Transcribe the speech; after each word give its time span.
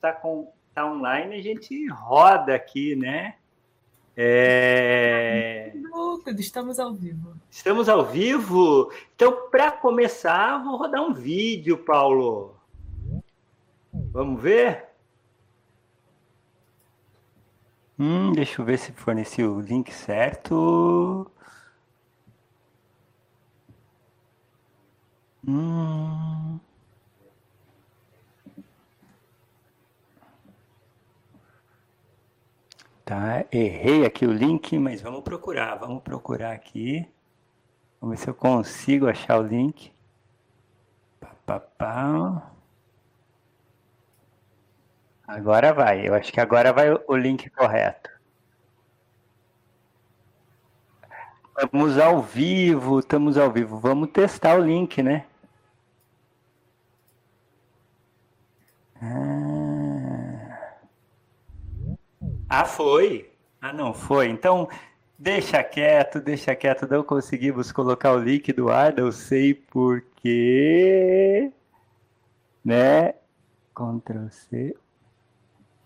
está 0.00 0.14
com 0.14 0.50
tá 0.74 0.90
online, 0.90 1.36
a 1.36 1.42
gente 1.42 1.86
roda 1.88 2.54
aqui, 2.54 2.96
né? 2.96 3.34
É... 4.16 5.72
Estamos 6.38 6.78
ao 6.80 6.94
vivo. 6.94 7.34
Estamos 7.50 7.88
ao 7.88 8.04
vivo? 8.06 8.90
Então, 9.14 9.48
para 9.50 9.70
começar, 9.70 10.62
vou 10.64 10.76
rodar 10.76 11.02
um 11.02 11.12
vídeo, 11.12 11.76
Paulo. 11.78 12.56
Vamos 13.92 14.40
ver? 14.40 14.88
Hum, 17.98 18.32
deixa 18.32 18.62
eu 18.62 18.64
ver 18.64 18.78
se 18.78 18.92
forneci 18.92 19.42
o 19.42 19.60
link 19.60 19.92
certo. 19.92 21.30
Hum. 25.46 26.29
Tá, 33.10 33.44
errei 33.50 34.06
aqui 34.06 34.24
o 34.24 34.30
link, 34.32 34.78
mas 34.78 35.02
vamos 35.02 35.22
procurar, 35.22 35.74
vamos 35.74 36.00
procurar 36.00 36.52
aqui. 36.52 37.04
Vamos 38.00 38.16
ver 38.16 38.22
se 38.22 38.30
eu 38.30 38.34
consigo 38.34 39.08
achar 39.08 39.40
o 39.40 39.42
link. 39.42 39.92
Pá, 41.18 41.34
pá, 41.44 41.58
pá. 41.58 42.52
Agora 45.26 45.72
vai, 45.74 46.06
eu 46.06 46.14
acho 46.14 46.32
que 46.32 46.38
agora 46.38 46.72
vai 46.72 46.92
o 46.92 47.16
link 47.16 47.50
correto. 47.50 48.10
Estamos 51.58 51.98
ao 51.98 52.22
vivo, 52.22 53.00
estamos 53.00 53.36
ao 53.36 53.50
vivo. 53.50 53.76
Vamos 53.80 54.10
testar 54.12 54.56
o 54.56 54.62
link, 54.62 55.02
né? 55.02 55.26
Ah, 59.02 59.49
ah 62.50 62.64
foi. 62.64 63.30
Ah, 63.60 63.72
não 63.72 63.94
foi. 63.94 64.28
Então, 64.28 64.68
deixa 65.18 65.62
quieto, 65.62 66.20
deixa 66.20 66.54
quieto. 66.54 66.86
Não 66.90 67.04
conseguimos 67.04 67.70
colocar 67.70 68.12
o 68.12 68.18
link 68.18 68.52
do 68.52 68.70
ar, 68.70 68.92
não 68.94 69.12
sei 69.12 69.54
porquê. 69.54 71.52
Né? 72.64 73.14
Ctrl 73.74 74.28
C. 74.30 74.74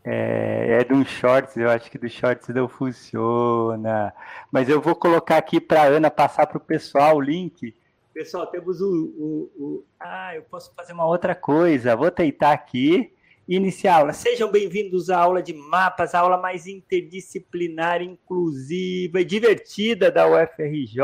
É, 0.06 0.80
é 0.80 0.84
de 0.84 0.92
um 0.92 1.04
shorts, 1.04 1.56
eu 1.56 1.70
acho 1.70 1.90
que 1.90 1.96
do 1.96 2.08
shorts 2.08 2.48
não 2.48 2.68
funciona. 2.68 4.12
Mas 4.50 4.68
eu 4.68 4.80
vou 4.80 4.94
colocar 4.94 5.38
aqui 5.38 5.60
para 5.60 5.82
a 5.82 5.86
Ana 5.86 6.10
passar 6.10 6.46
para 6.46 6.58
o 6.58 6.60
pessoal 6.60 7.16
o 7.16 7.20
link. 7.20 7.74
Pessoal, 8.12 8.46
temos 8.46 8.80
o, 8.80 8.86
o, 8.86 9.50
o, 9.58 9.84
Ah, 9.98 10.36
eu 10.36 10.42
posso 10.42 10.72
fazer 10.74 10.92
uma 10.92 11.06
outra 11.06 11.34
coisa. 11.34 11.96
Vou 11.96 12.10
tentar 12.10 12.52
aqui. 12.52 13.12
Iniciar 13.46 13.96
a 13.96 13.98
aula. 13.98 14.12
Sejam 14.14 14.50
bem-vindos 14.50 15.10
à 15.10 15.18
aula 15.18 15.42
de 15.42 15.52
mapas, 15.52 16.14
a 16.14 16.20
aula 16.20 16.38
mais 16.38 16.66
interdisciplinar, 16.66 18.00
inclusiva 18.00 19.20
e 19.20 19.24
divertida 19.24 20.10
da 20.10 20.26
UFRJ. 20.26 21.02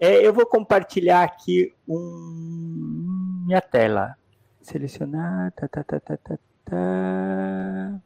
É, 0.00 0.26
eu 0.26 0.32
vou 0.32 0.46
compartilhar 0.46 1.22
aqui 1.22 1.74
um... 1.86 3.44
minha 3.46 3.60
tela. 3.60 4.16
Selecionar. 4.62 5.52
Tá, 5.52 5.68
tá, 5.68 5.84
tá, 5.84 6.00
tá, 6.00 6.16
tá, 6.16 6.38
tá. 6.64 8.00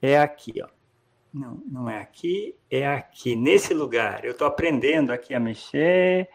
É 0.00 0.18
aqui, 0.18 0.62
ó. 0.62 0.68
Não, 1.34 1.62
não 1.70 1.90
é 1.90 2.00
aqui, 2.00 2.56
é 2.70 2.86
aqui, 2.86 3.36
nesse 3.36 3.74
lugar. 3.74 4.24
Eu 4.24 4.32
estou 4.32 4.46
aprendendo 4.46 5.12
aqui 5.12 5.34
a 5.34 5.40
mexer, 5.40 6.30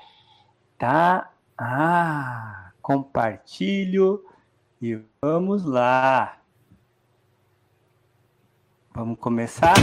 tá? 0.77 1.33
Ah, 1.57 2.71
compartilho 2.83 4.23
e 4.81 4.99
vamos 5.21 5.63
lá. 5.63 6.37
Vamos 8.93 9.19
começar? 9.19 9.75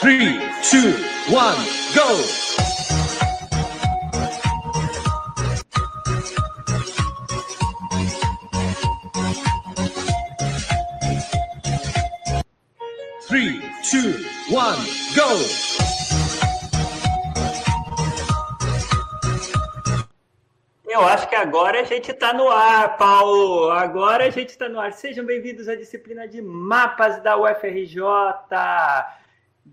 Three, 0.00 0.38
two, 0.70 0.94
one, 1.34 1.58
go! 1.94 2.16
Three, 13.26 13.60
two, 13.82 14.14
one, 14.54 14.78
go! 15.14 15.79
Eu 20.90 21.02
acho 21.02 21.28
que 21.28 21.36
agora 21.36 21.82
a 21.82 21.84
gente 21.84 22.10
está 22.10 22.32
no 22.32 22.48
ar, 22.48 22.96
Paulo. 22.96 23.70
Agora 23.70 24.24
a 24.24 24.30
gente 24.30 24.48
está 24.48 24.68
no 24.68 24.80
ar. 24.80 24.92
Sejam 24.92 25.24
bem-vindos 25.24 25.68
à 25.68 25.76
disciplina 25.76 26.26
de 26.26 26.42
mapas 26.42 27.22
da 27.22 27.36
UFRJ. 27.36 28.02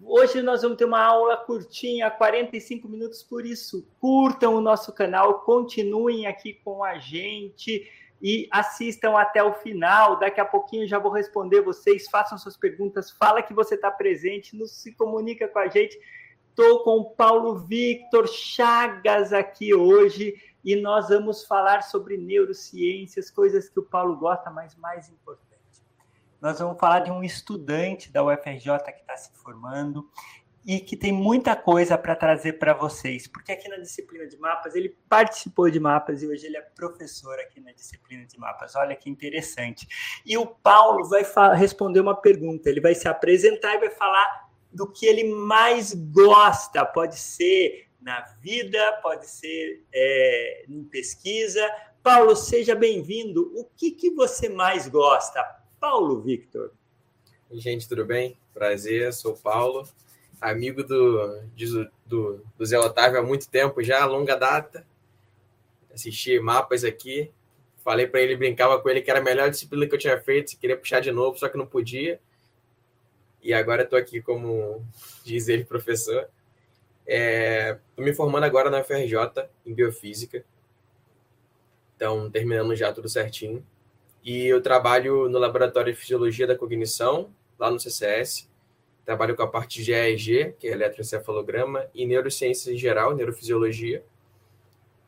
Hoje 0.03 0.43
nós 0.43 0.61
vamos 0.61 0.77
ter 0.77 0.85
uma 0.85 1.01
aula 1.01 1.35
curtinha, 1.35 2.11
45 2.11 2.87
minutos, 2.87 3.23
por 3.23 3.47
isso 3.47 3.89
curtam 3.99 4.53
o 4.53 4.61
nosso 4.61 4.93
canal, 4.93 5.39
continuem 5.39 6.27
aqui 6.27 6.53
com 6.53 6.83
a 6.83 6.99
gente 6.99 7.89
e 8.21 8.47
assistam 8.51 9.17
até 9.17 9.41
o 9.41 9.55
final. 9.55 10.19
Daqui 10.19 10.39
a 10.39 10.45
pouquinho 10.45 10.87
já 10.87 10.99
vou 10.99 11.11
responder 11.11 11.61
vocês. 11.61 12.07
Façam 12.11 12.37
suas 12.37 12.55
perguntas, 12.55 13.09
fala 13.09 13.41
que 13.41 13.55
você 13.55 13.73
está 13.73 13.89
presente, 13.89 14.55
nos 14.55 14.69
se 14.83 14.91
comunica 14.91 15.47
com 15.47 15.57
a 15.57 15.67
gente. 15.67 15.99
Estou 16.51 16.83
com 16.83 16.97
o 16.97 17.05
Paulo 17.05 17.55
Victor 17.55 18.27
Chagas 18.27 19.33
aqui 19.33 19.73
hoje 19.73 20.35
e 20.67 20.75
nós 20.75 21.07
vamos 21.07 21.45
falar 21.45 21.81
sobre 21.81 22.17
neurociências, 22.17 23.31
coisas 23.31 23.69
que 23.69 23.79
o 23.79 23.83
Paulo 23.83 24.17
gosta, 24.17 24.49
mas 24.49 24.75
mais 24.75 25.07
importante. 25.07 25.81
Nós 26.41 26.59
vamos 26.59 26.77
falar 26.77 26.99
de 26.99 27.09
um 27.09 27.23
estudante 27.23 28.11
da 28.11 28.21
UFRJ 28.21 28.77
que 28.79 28.99
está 28.99 29.15
se 29.15 29.31
formando 29.41 30.11
e 30.65 30.81
que 30.81 30.97
tem 30.97 31.13
muita 31.13 31.55
coisa 31.55 31.97
para 31.97 32.17
trazer 32.17 32.59
para 32.59 32.73
vocês, 32.73 33.29
porque 33.29 33.53
aqui 33.53 33.69
na 33.69 33.77
disciplina 33.77 34.27
de 34.27 34.37
mapas 34.37 34.75
ele 34.75 34.89
participou 35.07 35.69
de 35.69 35.79
mapas 35.79 36.21
e 36.21 36.27
hoje 36.27 36.45
ele 36.45 36.57
é 36.57 36.61
professor 36.61 37.39
aqui 37.39 37.61
na 37.61 37.71
disciplina 37.71 38.25
de 38.25 38.37
mapas. 38.37 38.75
Olha 38.75 38.93
que 38.93 39.09
interessante. 39.09 39.87
E 40.25 40.37
o 40.37 40.45
Paulo 40.45 41.07
vai 41.07 41.23
responder 41.55 42.01
uma 42.01 42.19
pergunta, 42.19 42.69
ele 42.69 42.81
vai 42.81 42.93
se 42.93 43.07
apresentar 43.07 43.75
e 43.75 43.79
vai 43.79 43.91
falar 43.91 44.49
do 44.69 44.85
que 44.91 45.05
ele 45.05 45.33
mais 45.33 45.93
gosta. 45.93 46.85
Pode 46.85 47.15
ser 47.15 47.86
na 48.01 48.21
vida, 48.41 48.99
pode 49.01 49.27
ser 49.29 49.83
é, 49.93 50.65
em 50.67 50.83
pesquisa. 50.83 51.61
Paulo, 52.03 52.35
seja 52.35 52.75
bem-vindo. 52.75 53.51
O 53.55 53.65
que, 53.65 53.91
que 53.91 54.11
você 54.11 54.49
mais 54.49 54.87
gosta? 54.87 55.43
Paulo 55.79 56.21
Victor. 56.21 56.71
Gente, 57.51 57.87
tudo 57.87 58.05
bem? 58.05 58.37
Prazer, 58.53 59.13
sou 59.13 59.35
Paulo 59.35 59.87
amigo 60.39 60.83
do, 60.83 61.41
do, 62.05 62.45
do 62.57 62.65
Zé 62.65 62.79
Otávio 62.79 63.19
há 63.19 63.23
muito 63.23 63.49
tempo 63.49 63.83
já, 63.83 64.05
longa 64.05 64.35
data. 64.35 64.85
Assisti 65.93 66.39
mapas 66.39 66.83
aqui. 66.83 67.31
Falei 67.83 68.05
para 68.05 68.21
ele, 68.21 68.35
brincava 68.35 68.79
com 68.79 68.89
ele 68.89 69.01
que 69.01 69.09
era 69.09 69.19
a 69.19 69.23
melhor 69.23 69.49
disciplina 69.49 69.87
que 69.87 69.95
eu 69.95 69.99
tinha 69.99 70.19
feito, 70.19 70.49
se 70.49 70.57
queria 70.57 70.77
puxar 70.77 70.99
de 70.99 71.11
novo, 71.11 71.37
só 71.37 71.47
que 71.47 71.57
não 71.57 71.65
podia. 71.65 72.19
E 73.41 73.53
agora 73.53 73.83
estou 73.83 73.97
aqui 73.97 74.21
como, 74.21 74.85
diz 75.23 75.47
ele, 75.47 75.63
professor. 75.63 76.29
Estou 77.07 77.15
é, 77.15 77.79
me 77.97 78.13
formando 78.13 78.43
agora 78.43 78.69
na 78.69 78.81
UFRJ, 78.81 79.49
em 79.65 79.73
Biofísica. 79.73 80.43
Então, 81.95 82.29
terminando 82.29 82.75
já 82.75 82.91
tudo 82.91 83.07
certinho. 83.07 83.65
E 84.23 84.45
eu 84.45 84.61
trabalho 84.61 85.29
no 85.29 85.39
Laboratório 85.39 85.93
de 85.93 85.99
Fisiologia 85.99 86.45
da 86.45 86.57
Cognição, 86.57 87.33
lá 87.57 87.71
no 87.71 87.79
CCS 87.79 88.49
trabalho 89.07 89.37
com 89.37 89.43
a 89.43 89.47
parte 89.47 89.81
de 89.81 89.93
EEG, 89.93 90.53
que 90.59 90.67
é 90.67 90.71
eletroencefalograma, 90.71 91.87
e 91.95 92.05
neurociências 92.05 92.67
em 92.67 92.77
geral, 92.77 93.15
neurofisiologia. 93.15 94.03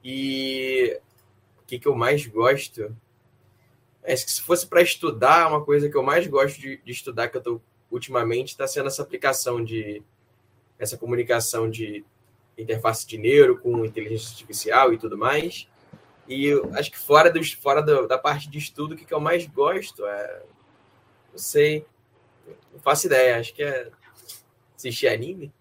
E 0.01 0.97
o 1.61 1.65
que, 1.67 1.77
que 1.77 1.85
eu 1.85 1.93
mais 1.93 2.25
gosto? 2.25 2.95
É 4.01 4.13
que 4.13 4.31
se 4.31 4.39
fosse 4.39 4.65
para 4.65 4.81
estudar, 4.81 5.49
uma 5.49 5.65
coisa 5.65 5.89
que 5.89 5.97
eu 5.97 6.01
mais 6.01 6.25
gosto 6.27 6.61
de, 6.61 6.77
de 6.77 6.91
estudar, 6.93 7.27
que 7.27 7.35
eu 7.35 7.39
estou 7.39 7.61
ultimamente, 7.91 8.51
está 8.51 8.65
sendo 8.65 8.87
essa 8.87 9.01
aplicação 9.01 9.61
de 9.61 10.01
essa 10.79 10.97
comunicação 10.97 11.69
de 11.69 12.03
interface 12.57 13.05
de 13.05 13.17
neuro 13.17 13.59
com 13.59 13.85
inteligência 13.85 14.31
artificial 14.31 14.93
e 14.93 14.97
tudo 14.97 15.17
mais. 15.17 15.67
E 16.27 16.49
acho 16.73 16.91
que 16.91 16.97
fora, 16.97 17.31
dos, 17.31 17.51
fora 17.51 17.81
do, 17.81 18.07
da 18.07 18.17
parte 18.17 18.49
de 18.49 18.57
estudo, 18.57 18.93
o 18.93 18.97
que, 18.97 19.05
que 19.05 19.13
eu 19.13 19.19
mais 19.19 19.45
gosto 19.47 20.05
é. 20.05 20.41
Não 21.31 21.37
sei. 21.37 21.85
Não 22.71 22.79
faço 22.79 23.07
ideia, 23.07 23.39
acho 23.39 23.53
que 23.53 23.63
é 23.63 23.89
assistir 24.75 25.07
anime. 25.07 25.51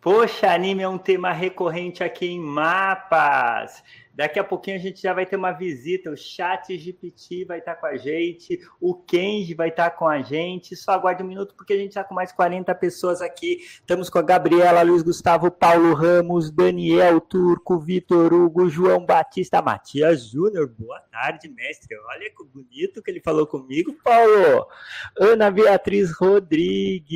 Poxa, 0.00 0.52
anime 0.52 0.82
é 0.82 0.88
um 0.88 0.98
tema 0.98 1.32
recorrente 1.32 2.04
aqui 2.04 2.26
em 2.26 2.40
Mapas. 2.40 3.82
Daqui 4.16 4.38
a 4.38 4.44
pouquinho 4.44 4.76
a 4.76 4.80
gente 4.80 5.02
já 5.02 5.12
vai 5.12 5.26
ter 5.26 5.36
uma 5.36 5.52
visita. 5.52 6.10
O 6.10 6.16
Chat 6.16 6.74
GPT 6.74 7.44
vai 7.44 7.58
estar 7.58 7.74
com 7.74 7.84
a 7.84 7.98
gente, 7.98 8.58
o 8.80 8.94
Kenji 8.94 9.52
vai 9.52 9.68
estar 9.68 9.90
com 9.90 10.08
a 10.08 10.22
gente. 10.22 10.74
Só 10.74 10.92
aguarde 10.92 11.22
um 11.22 11.26
minuto, 11.26 11.54
porque 11.54 11.74
a 11.74 11.76
gente 11.76 11.90
está 11.90 12.02
com 12.02 12.14
mais 12.14 12.32
40 12.32 12.74
pessoas 12.76 13.20
aqui. 13.20 13.58
Estamos 13.60 14.08
com 14.08 14.18
a 14.18 14.22
Gabriela, 14.22 14.80
Luiz 14.80 15.02
Gustavo, 15.02 15.50
Paulo 15.50 15.92
Ramos, 15.92 16.50
Daniel 16.50 17.20
Turco, 17.20 17.78
Vitor 17.78 18.32
Hugo, 18.32 18.70
João 18.70 19.04
Batista, 19.04 19.60
Matias 19.60 20.30
Júnior. 20.30 20.66
Boa 20.66 21.00
tarde, 21.12 21.50
mestre. 21.50 21.94
Olha 22.08 22.30
que 22.30 22.42
bonito 22.42 23.02
que 23.02 23.10
ele 23.10 23.20
falou 23.20 23.46
comigo, 23.46 23.92
Paulo. 24.02 24.66
Ana 25.18 25.50
Beatriz 25.50 26.10
Rodrigues. 26.12 27.06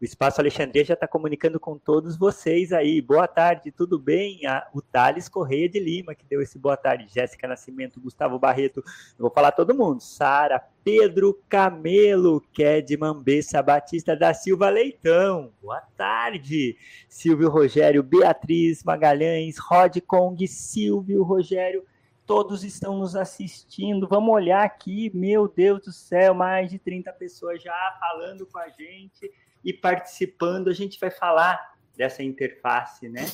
O 0.00 0.04
Espaço 0.04 0.40
Alexandria 0.40 0.84
já 0.84 0.94
está 0.94 1.08
comunicando 1.08 1.58
com 1.58 1.76
todos 1.76 2.16
vocês 2.16 2.72
aí. 2.72 3.02
Boa 3.02 3.26
tarde, 3.26 3.72
tudo 3.72 3.98
bem? 3.98 4.42
O 4.72 4.80
Thales 4.80 5.28
Correia 5.28 5.68
de 5.68 5.80
Lima, 5.80 6.14
que 6.14 6.24
deu 6.24 6.40
esse 6.40 6.56
boa 6.56 6.76
tarde. 6.76 7.12
Jéssica 7.12 7.48
Nascimento, 7.48 8.00
Gustavo 8.00 8.38
Barreto. 8.38 8.78
Eu 8.78 9.22
vou 9.22 9.30
falar 9.30 9.50
todo 9.50 9.74
mundo. 9.74 10.00
Sara, 10.00 10.62
Pedro 10.84 11.42
Camelo, 11.48 12.40
Kedman 12.52 13.20
Bessa 13.20 13.60
Batista 13.60 14.14
da 14.14 14.32
Silva 14.32 14.70
Leitão. 14.70 15.52
Boa 15.60 15.80
tarde. 15.96 16.76
Silvio 17.08 17.50
Rogério, 17.50 18.00
Beatriz 18.00 18.84
Magalhães, 18.84 19.58
Rod 19.58 19.96
Kong, 20.06 20.46
Silvio 20.46 21.24
Rogério 21.24 21.84
todos 22.24 22.62
estão 22.62 22.98
nos 22.98 23.16
assistindo. 23.16 24.06
Vamos 24.06 24.34
olhar 24.34 24.62
aqui, 24.62 25.10
meu 25.14 25.48
Deus 25.48 25.82
do 25.86 25.90
céu, 25.90 26.34
mais 26.34 26.70
de 26.70 26.78
30 26.78 27.10
pessoas 27.14 27.62
já 27.62 27.96
falando 27.98 28.46
com 28.46 28.58
a 28.58 28.68
gente 28.68 29.32
e 29.64 29.72
participando. 29.72 30.68
A 30.68 30.74
gente 30.74 30.98
vai 30.98 31.10
falar 31.10 31.76
dessa 31.96 32.22
interface, 32.22 33.08
né? 33.08 33.26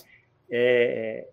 É, 0.50 1.28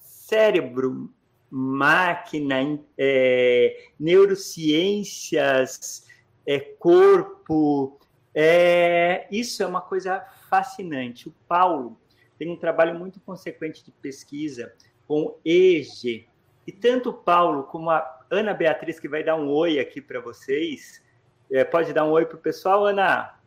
cérebro, 0.00 1.12
máquina, 1.50 2.78
é, 2.96 3.88
neurociências, 3.98 6.06
é, 6.46 6.58
corpo. 6.58 7.98
É, 8.34 9.26
isso 9.30 9.62
é 9.62 9.66
uma 9.66 9.80
coisa 9.80 10.20
fascinante. 10.48 11.28
O 11.28 11.34
Paulo 11.46 11.98
tem 12.38 12.50
um 12.50 12.56
trabalho 12.56 12.98
muito 12.98 13.20
consequente 13.20 13.84
de 13.84 13.90
pesquisa 13.90 14.72
com 15.06 15.36
EG. 15.44 16.26
E 16.66 16.72
tanto 16.72 17.10
o 17.10 17.14
Paulo 17.14 17.64
como 17.64 17.90
a 17.90 18.18
Ana 18.30 18.52
Beatriz, 18.52 19.00
que 19.00 19.08
vai 19.08 19.24
dar 19.24 19.36
um 19.36 19.48
oi 19.48 19.80
aqui 19.80 20.00
para 20.00 20.20
vocês. 20.20 21.02
É, 21.50 21.64
pode 21.64 21.94
dar 21.94 22.04
um 22.04 22.10
oi 22.10 22.26
para 22.26 22.36
o 22.36 22.40
pessoal, 22.40 22.84
Ana? 22.84 23.37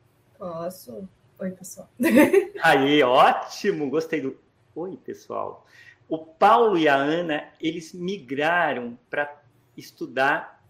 Posso? 0.41 1.07
Oi, 1.38 1.51
pessoal. 1.51 1.88
Aí, 2.63 3.03
ótimo, 3.03 3.88
gostei 3.91 4.21
do. 4.21 4.35
Oi, 4.75 4.97
pessoal. 4.97 5.67
O 6.09 6.17
Paulo 6.17 6.79
e 6.79 6.88
a 6.88 6.95
Ana, 6.95 7.47
eles 7.61 7.93
migraram 7.93 8.97
para 9.07 9.39
estudar 9.77 10.65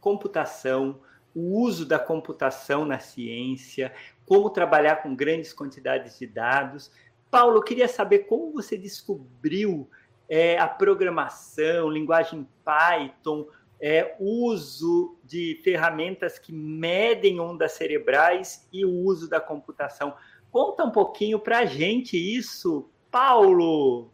computação, 0.00 1.00
o 1.34 1.58
uso 1.60 1.84
da 1.84 1.98
computação 1.98 2.84
na 2.84 3.00
ciência, 3.00 3.92
como 4.24 4.48
trabalhar 4.48 5.02
com 5.02 5.12
grandes 5.12 5.52
quantidades 5.52 6.16
de 6.16 6.28
dados. 6.28 6.92
Paulo, 7.32 7.56
eu 7.56 7.62
queria 7.64 7.88
saber 7.88 8.20
como 8.28 8.52
você 8.52 8.78
descobriu 8.78 9.90
é, 10.28 10.56
a 10.56 10.68
programação, 10.68 11.90
linguagem 11.90 12.48
Python, 12.64 13.48
é, 13.80 14.14
uso 14.20 15.16
de 15.24 15.60
ferramentas 15.64 16.38
que 16.38 16.52
medem 16.52 17.40
ondas 17.40 17.72
cerebrais 17.72 18.68
e 18.72 18.84
o 18.84 18.90
uso 18.90 19.28
da 19.28 19.40
computação. 19.40 20.14
Conta 20.50 20.84
um 20.84 20.90
pouquinho 20.90 21.38
para 21.38 21.60
a 21.60 21.64
gente 21.64 22.16
isso, 22.16 22.88
Paulo. 23.10 24.10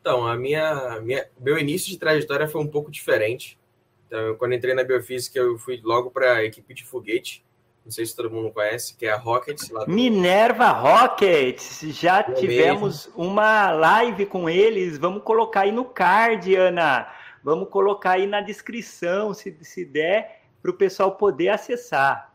Então, 0.00 0.26
a 0.26 0.36
minha, 0.36 1.00
minha, 1.00 1.28
meu 1.38 1.58
início 1.58 1.90
de 1.90 1.98
trajetória 1.98 2.48
foi 2.48 2.60
um 2.60 2.66
pouco 2.66 2.90
diferente. 2.90 3.58
Então, 4.06 4.34
quando 4.36 4.54
entrei 4.54 4.74
na 4.74 4.84
biofísica, 4.84 5.38
eu 5.38 5.58
fui 5.58 5.80
logo 5.82 6.10
para 6.10 6.34
a 6.34 6.44
equipe 6.44 6.72
de 6.72 6.84
foguete. 6.84 7.44
Não 7.84 7.90
sei 7.90 8.06
se 8.06 8.14
todo 8.14 8.30
mundo 8.30 8.52
conhece, 8.52 8.96
que 8.96 9.06
é 9.06 9.10
a 9.10 9.16
Rockets. 9.16 9.68
Lá 9.70 9.84
do... 9.84 9.90
Minerva 9.90 10.68
Rockets. 10.70 11.80
Já 11.98 12.20
é 12.20 12.32
tivemos 12.32 13.06
mesmo. 13.06 13.22
uma 13.22 13.70
live 13.72 14.26
com 14.26 14.48
eles. 14.48 14.98
Vamos 14.98 15.22
colocar 15.24 15.62
aí 15.62 15.72
no 15.72 15.84
card, 15.84 16.54
Ana. 16.54 17.08
Vamos 17.42 17.68
colocar 17.68 18.12
aí 18.12 18.26
na 18.26 18.40
descrição, 18.40 19.34
se, 19.34 19.56
se 19.62 19.84
der, 19.84 20.42
para 20.60 20.70
o 20.70 20.74
pessoal 20.74 21.16
poder 21.16 21.48
acessar. 21.48 22.32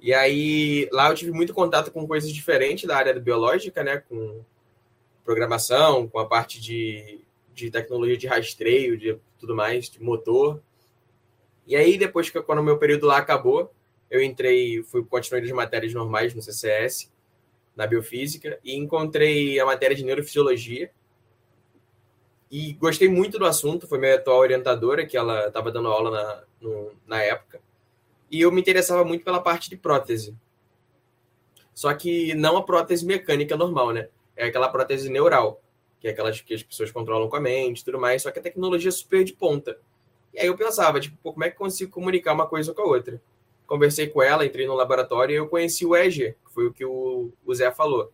E 0.00 0.12
aí, 0.12 0.88
lá 0.92 1.08
eu 1.08 1.14
tive 1.14 1.30
muito 1.30 1.54
contato 1.54 1.90
com 1.90 2.06
coisas 2.06 2.30
diferentes 2.30 2.86
da 2.86 2.96
área 2.96 3.18
biológica, 3.18 3.82
né? 3.82 3.98
Com 3.98 4.44
programação, 5.24 6.06
com 6.08 6.18
a 6.18 6.26
parte 6.26 6.60
de, 6.60 7.20
de 7.54 7.70
tecnologia 7.70 8.16
de 8.16 8.26
rastreio, 8.26 8.98
de 8.98 9.18
tudo 9.38 9.54
mais, 9.54 9.88
de 9.88 10.02
motor. 10.02 10.60
E 11.66 11.74
aí, 11.74 11.96
depois 11.96 12.28
que 12.28 12.42
quando 12.42 12.58
o 12.58 12.62
meu 12.62 12.76
período 12.76 13.06
lá 13.06 13.18
acabou, 13.18 13.72
eu 14.10 14.22
entrei, 14.22 14.82
fui 14.82 15.04
continuando 15.04 15.46
as 15.46 15.52
matérias 15.52 15.94
normais 15.94 16.34
no 16.34 16.42
CCS, 16.42 17.10
na 17.74 17.86
biofísica, 17.86 18.58
e 18.62 18.76
encontrei 18.76 19.58
a 19.58 19.64
matéria 19.64 19.96
de 19.96 20.04
neurofisiologia, 20.04 20.90
e 22.50 22.72
gostei 22.74 23.08
muito 23.08 23.38
do 23.38 23.46
assunto, 23.46 23.86
foi 23.86 23.98
minha 23.98 24.14
atual 24.14 24.38
orientadora, 24.38 25.06
que 25.06 25.16
ela 25.16 25.48
estava 25.48 25.70
dando 25.72 25.88
aula 25.88 26.10
na, 26.10 26.42
no, 26.60 26.92
na 27.06 27.22
época. 27.22 27.60
E 28.30 28.40
eu 28.40 28.52
me 28.52 28.60
interessava 28.60 29.04
muito 29.04 29.24
pela 29.24 29.40
parte 29.40 29.68
de 29.68 29.76
prótese. 29.76 30.36
Só 31.74 31.92
que 31.94 32.34
não 32.34 32.56
a 32.56 32.62
prótese 32.62 33.04
mecânica 33.04 33.56
normal, 33.56 33.92
né? 33.92 34.08
É 34.36 34.46
aquela 34.46 34.68
prótese 34.68 35.10
neural, 35.10 35.60
que 36.00 36.08
é 36.08 36.10
aquelas 36.10 36.40
que 36.40 36.54
as 36.54 36.62
pessoas 36.62 36.90
controlam 36.90 37.28
com 37.28 37.36
a 37.36 37.40
mente 37.40 37.80
e 37.80 37.84
tudo 37.84 37.98
mais, 37.98 38.22
só 38.22 38.30
que 38.30 38.38
a 38.38 38.42
tecnologia 38.42 38.88
é 38.88 38.92
super 38.92 39.24
de 39.24 39.32
ponta. 39.32 39.78
E 40.32 40.40
aí 40.40 40.46
eu 40.46 40.56
pensava, 40.56 41.00
tipo, 41.00 41.16
como 41.22 41.44
é 41.44 41.50
que 41.50 41.56
consigo 41.56 41.90
comunicar 41.90 42.32
uma 42.32 42.46
coisa 42.46 42.72
com 42.72 42.82
a 42.82 42.86
outra? 42.86 43.20
Conversei 43.66 44.08
com 44.08 44.22
ela, 44.22 44.44
entrei 44.44 44.66
no 44.66 44.74
laboratório 44.74 45.32
e 45.32 45.36
eu 45.36 45.48
conheci 45.48 45.86
o 45.86 45.96
EG, 45.96 46.36
que 46.44 46.52
foi 46.52 46.66
o 46.66 46.72
que 46.72 46.84
o, 46.84 47.32
o 47.44 47.54
Zé 47.54 47.70
falou. 47.70 48.12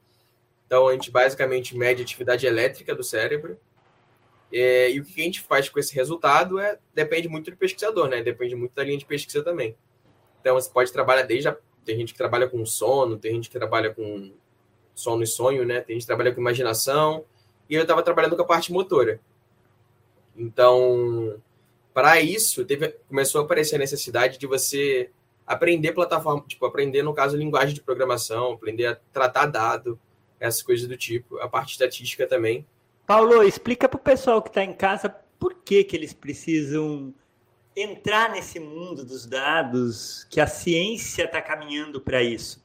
Então 0.66 0.86
a 0.86 0.92
gente 0.92 1.10
basicamente 1.10 1.76
mede 1.76 2.02
a 2.02 2.04
atividade 2.04 2.46
elétrica 2.46 2.94
do 2.94 3.02
cérebro 3.02 3.58
é, 4.52 4.90
e 4.90 5.00
o 5.00 5.04
que 5.04 5.20
a 5.20 5.24
gente 5.24 5.40
faz 5.40 5.68
com 5.68 5.78
esse 5.78 5.94
resultado 5.94 6.58
é 6.58 6.78
depende 6.94 7.28
muito 7.28 7.50
do 7.50 7.56
pesquisador, 7.56 8.08
né? 8.08 8.22
Depende 8.22 8.54
muito 8.54 8.74
da 8.74 8.82
linha 8.82 8.98
de 8.98 9.06
pesquisa 9.06 9.42
também. 9.42 9.76
Então 10.40 10.54
você 10.54 10.70
pode 10.70 10.92
trabalhar 10.92 11.22
desde 11.22 11.48
a, 11.48 11.56
tem 11.84 11.96
gente 11.96 12.12
que 12.12 12.18
trabalha 12.18 12.48
com 12.48 12.64
sono, 12.66 13.16
tem 13.16 13.34
gente 13.34 13.48
que 13.48 13.58
trabalha 13.58 13.92
com 13.92 14.32
sono 14.94 15.22
e 15.22 15.26
sonho, 15.26 15.64
né? 15.64 15.80
Tem 15.80 15.94
gente 15.94 16.02
que 16.02 16.08
trabalha 16.08 16.34
com 16.34 16.40
imaginação 16.40 17.24
e 17.68 17.74
eu 17.74 17.82
estava 17.82 18.02
trabalhando 18.02 18.36
com 18.36 18.42
a 18.42 18.46
parte 18.46 18.72
motora. 18.72 19.20
Então, 20.36 21.40
para 21.92 22.20
isso, 22.20 22.64
teve, 22.64 22.88
começou 23.08 23.40
a 23.40 23.44
aparecer 23.44 23.76
a 23.76 23.78
necessidade 23.78 24.38
de 24.38 24.46
você 24.46 25.10
aprender 25.46 25.92
plataforma, 25.92 26.44
tipo, 26.46 26.64
aprender, 26.64 27.02
no 27.02 27.12
caso, 27.12 27.36
linguagem 27.36 27.74
de 27.74 27.80
programação, 27.80 28.52
aprender 28.52 28.86
a 28.86 28.94
tratar 29.12 29.46
dado, 29.46 29.98
essas 30.38 30.62
coisas 30.62 30.88
do 30.88 30.96
tipo, 30.96 31.38
a 31.38 31.48
parte 31.48 31.72
estatística 31.72 32.26
também. 32.26 32.64
Paulo, 33.10 33.42
explica 33.42 33.88
para 33.88 33.98
o 33.98 34.00
pessoal 34.00 34.40
que 34.40 34.50
está 34.50 34.62
em 34.62 34.72
casa 34.72 35.12
por 35.36 35.52
que, 35.64 35.82
que 35.82 35.96
eles 35.96 36.12
precisam 36.12 37.12
entrar 37.74 38.30
nesse 38.30 38.60
mundo 38.60 39.04
dos 39.04 39.26
dados, 39.26 40.28
que 40.30 40.40
a 40.40 40.46
ciência 40.46 41.24
está 41.24 41.42
caminhando 41.42 42.00
para 42.00 42.22
isso. 42.22 42.64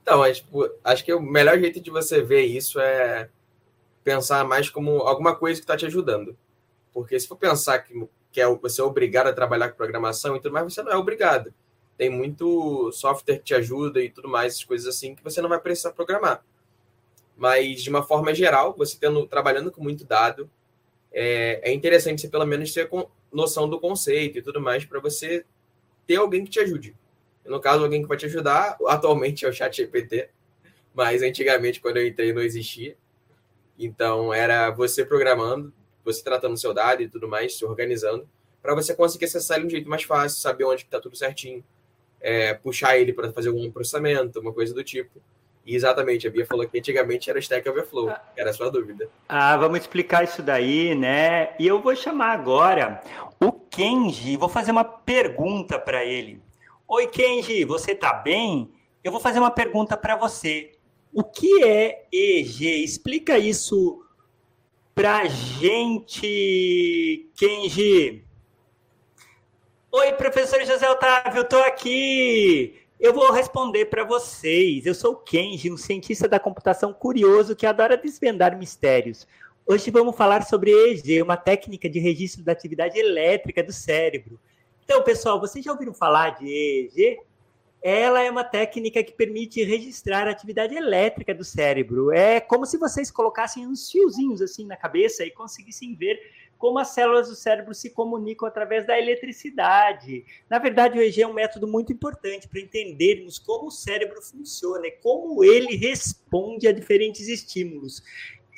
Então, 0.00 0.22
acho, 0.22 1.04
que 1.04 1.12
o 1.12 1.20
melhor 1.20 1.58
jeito 1.58 1.80
de 1.80 1.90
você 1.90 2.22
ver 2.22 2.42
isso 2.42 2.78
é 2.78 3.28
pensar 4.04 4.44
mais 4.44 4.70
como 4.70 4.98
alguma 4.98 5.34
coisa 5.34 5.58
que 5.58 5.64
está 5.64 5.76
te 5.76 5.86
ajudando. 5.86 6.38
Porque 6.92 7.18
se 7.18 7.26
for 7.26 7.34
pensar 7.34 7.80
que, 7.80 8.06
que 8.30 8.40
é, 8.40 8.46
você 8.46 8.80
é 8.80 8.84
obrigado 8.84 9.26
a 9.26 9.32
trabalhar 9.32 9.70
com 9.70 9.76
programação 9.76 10.36
e 10.36 10.40
tudo 10.40 10.52
mais, 10.52 10.72
você 10.72 10.80
não 10.80 10.92
é 10.92 10.96
obrigado. 10.96 11.52
Tem 11.98 12.08
muito 12.08 12.92
software 12.92 13.38
que 13.38 13.46
te 13.46 13.54
ajuda 13.56 14.00
e 14.00 14.10
tudo 14.10 14.28
mais, 14.28 14.62
coisas 14.62 14.86
assim, 14.86 15.16
que 15.16 15.24
você 15.24 15.42
não 15.42 15.48
vai 15.48 15.58
precisar 15.58 15.90
programar. 15.90 16.44
Mas, 17.36 17.82
de 17.82 17.90
uma 17.90 18.02
forma 18.02 18.34
geral, 18.34 18.74
você 18.76 18.96
tendo 18.98 19.26
trabalhando 19.26 19.70
com 19.70 19.82
muito 19.82 20.04
dado, 20.04 20.50
é, 21.12 21.70
é 21.70 21.72
interessante 21.72 22.20
você 22.20 22.28
pelo 22.28 22.46
menos 22.46 22.72
ter 22.72 22.88
noção 23.32 23.68
do 23.68 23.80
conceito 23.80 24.38
e 24.38 24.42
tudo 24.42 24.60
mais 24.60 24.84
para 24.84 25.00
você 25.00 25.44
ter 26.06 26.16
alguém 26.16 26.44
que 26.44 26.50
te 26.50 26.60
ajude. 26.60 26.96
No 27.44 27.60
caso, 27.60 27.82
alguém 27.82 28.02
que 28.02 28.08
vai 28.08 28.16
te 28.16 28.26
ajudar, 28.26 28.76
atualmente 28.86 29.44
é 29.44 29.48
o 29.48 29.52
Chat 29.52 29.76
GPT, 29.76 30.30
mas 30.94 31.22
antigamente, 31.22 31.80
quando 31.80 31.96
eu 31.96 32.06
entrei, 32.06 32.32
não 32.32 32.42
existia. 32.42 32.96
Então, 33.78 34.32
era 34.32 34.70
você 34.70 35.04
programando, 35.04 35.72
você 36.04 36.22
tratando 36.22 36.56
seu 36.56 36.72
dado 36.72 37.02
e 37.02 37.08
tudo 37.08 37.26
mais, 37.28 37.56
se 37.56 37.64
organizando, 37.64 38.28
para 38.62 38.74
você 38.74 38.94
conseguir 38.94 39.24
acessar 39.24 39.56
ele 39.56 39.66
de 39.66 39.74
um 39.74 39.76
jeito 39.76 39.90
mais 39.90 40.04
fácil, 40.04 40.40
saber 40.40 40.64
onde 40.64 40.82
está 40.82 41.00
tudo 41.00 41.16
certinho, 41.16 41.64
é, 42.20 42.54
puxar 42.54 42.96
ele 42.96 43.12
para 43.12 43.32
fazer 43.32 43.48
algum 43.48 43.70
processamento, 43.70 44.38
uma 44.38 44.52
coisa 44.52 44.72
do 44.72 44.84
tipo. 44.84 45.20
E 45.64 45.76
exatamente, 45.76 46.26
a 46.26 46.30
Bia 46.30 46.44
falou 46.44 46.66
que 46.66 46.78
antigamente 46.78 47.30
era 47.30 47.38
Stack 47.38 47.68
Overflow, 47.68 48.12
era 48.36 48.50
a 48.50 48.52
sua 48.52 48.70
dúvida. 48.70 49.08
Ah, 49.28 49.56
vamos 49.56 49.78
explicar 49.78 50.24
isso 50.24 50.42
daí, 50.42 50.94
né? 50.94 51.54
E 51.58 51.66
eu 51.66 51.80
vou 51.80 51.94
chamar 51.94 52.32
agora 52.32 53.00
o 53.40 53.52
Kenji, 53.52 54.36
vou 54.36 54.48
fazer 54.48 54.72
uma 54.72 54.84
pergunta 54.84 55.78
para 55.78 56.04
ele. 56.04 56.42
Oi, 56.88 57.06
Kenji, 57.06 57.64
você 57.64 57.94
tá 57.94 58.12
bem? 58.12 58.72
Eu 59.04 59.12
vou 59.12 59.20
fazer 59.20 59.38
uma 59.38 59.52
pergunta 59.52 59.96
para 59.96 60.16
você. 60.16 60.72
O 61.12 61.22
que 61.22 61.62
é 61.62 62.06
EG? 62.12 62.82
Explica 62.82 63.38
isso 63.38 64.04
pra 64.94 65.26
gente, 65.26 67.30
Kenji. 67.36 68.24
Oi, 69.92 70.12
professor 70.14 70.64
José 70.64 70.90
Otávio, 70.90 71.42
estou 71.42 71.62
aqui. 71.62 72.81
Eu 73.02 73.12
vou 73.12 73.32
responder 73.32 73.86
para 73.86 74.04
vocês. 74.04 74.86
Eu 74.86 74.94
sou 74.94 75.14
o 75.14 75.16
Kenji, 75.16 75.72
um 75.72 75.76
cientista 75.76 76.28
da 76.28 76.38
computação 76.38 76.92
curioso 76.92 77.56
que 77.56 77.66
adora 77.66 77.96
desvendar 77.96 78.56
mistérios. 78.56 79.26
Hoje 79.66 79.90
vamos 79.90 80.16
falar 80.16 80.44
sobre 80.44 80.70
EEG, 80.70 81.20
uma 81.20 81.36
técnica 81.36 81.90
de 81.90 81.98
registro 81.98 82.44
da 82.44 82.52
atividade 82.52 82.96
elétrica 82.96 83.60
do 83.60 83.72
cérebro. 83.72 84.38
Então, 84.84 85.02
pessoal, 85.02 85.40
vocês 85.40 85.64
já 85.64 85.72
ouviram 85.72 85.92
falar 85.92 86.38
de 86.38 86.46
EEG? 86.46 87.18
Ela 87.82 88.22
é 88.22 88.30
uma 88.30 88.44
técnica 88.44 89.02
que 89.02 89.12
permite 89.12 89.64
registrar 89.64 90.28
a 90.28 90.30
atividade 90.30 90.72
elétrica 90.76 91.34
do 91.34 91.42
cérebro. 91.42 92.12
É 92.12 92.38
como 92.38 92.64
se 92.64 92.78
vocês 92.78 93.10
colocassem 93.10 93.66
uns 93.66 93.90
fiozinhos 93.90 94.40
assim 94.40 94.64
na 94.64 94.76
cabeça 94.76 95.24
e 95.24 95.30
conseguissem 95.32 95.96
ver 95.96 96.20
como 96.62 96.78
as 96.78 96.90
células 96.90 97.28
do 97.28 97.34
cérebro 97.34 97.74
se 97.74 97.90
comunicam 97.90 98.46
através 98.46 98.86
da 98.86 98.96
eletricidade. 98.96 100.24
Na 100.48 100.60
verdade, 100.60 100.96
o 100.96 101.02
EEG 101.02 101.22
é 101.22 101.26
um 101.26 101.32
método 101.32 101.66
muito 101.66 101.92
importante 101.92 102.46
para 102.46 102.60
entendermos 102.60 103.36
como 103.36 103.66
o 103.66 103.70
cérebro 103.72 104.22
funciona 104.22 104.86
e 104.86 104.92
como 104.92 105.42
ele 105.42 105.74
responde 105.74 106.68
a 106.68 106.72
diferentes 106.72 107.26
estímulos 107.26 108.00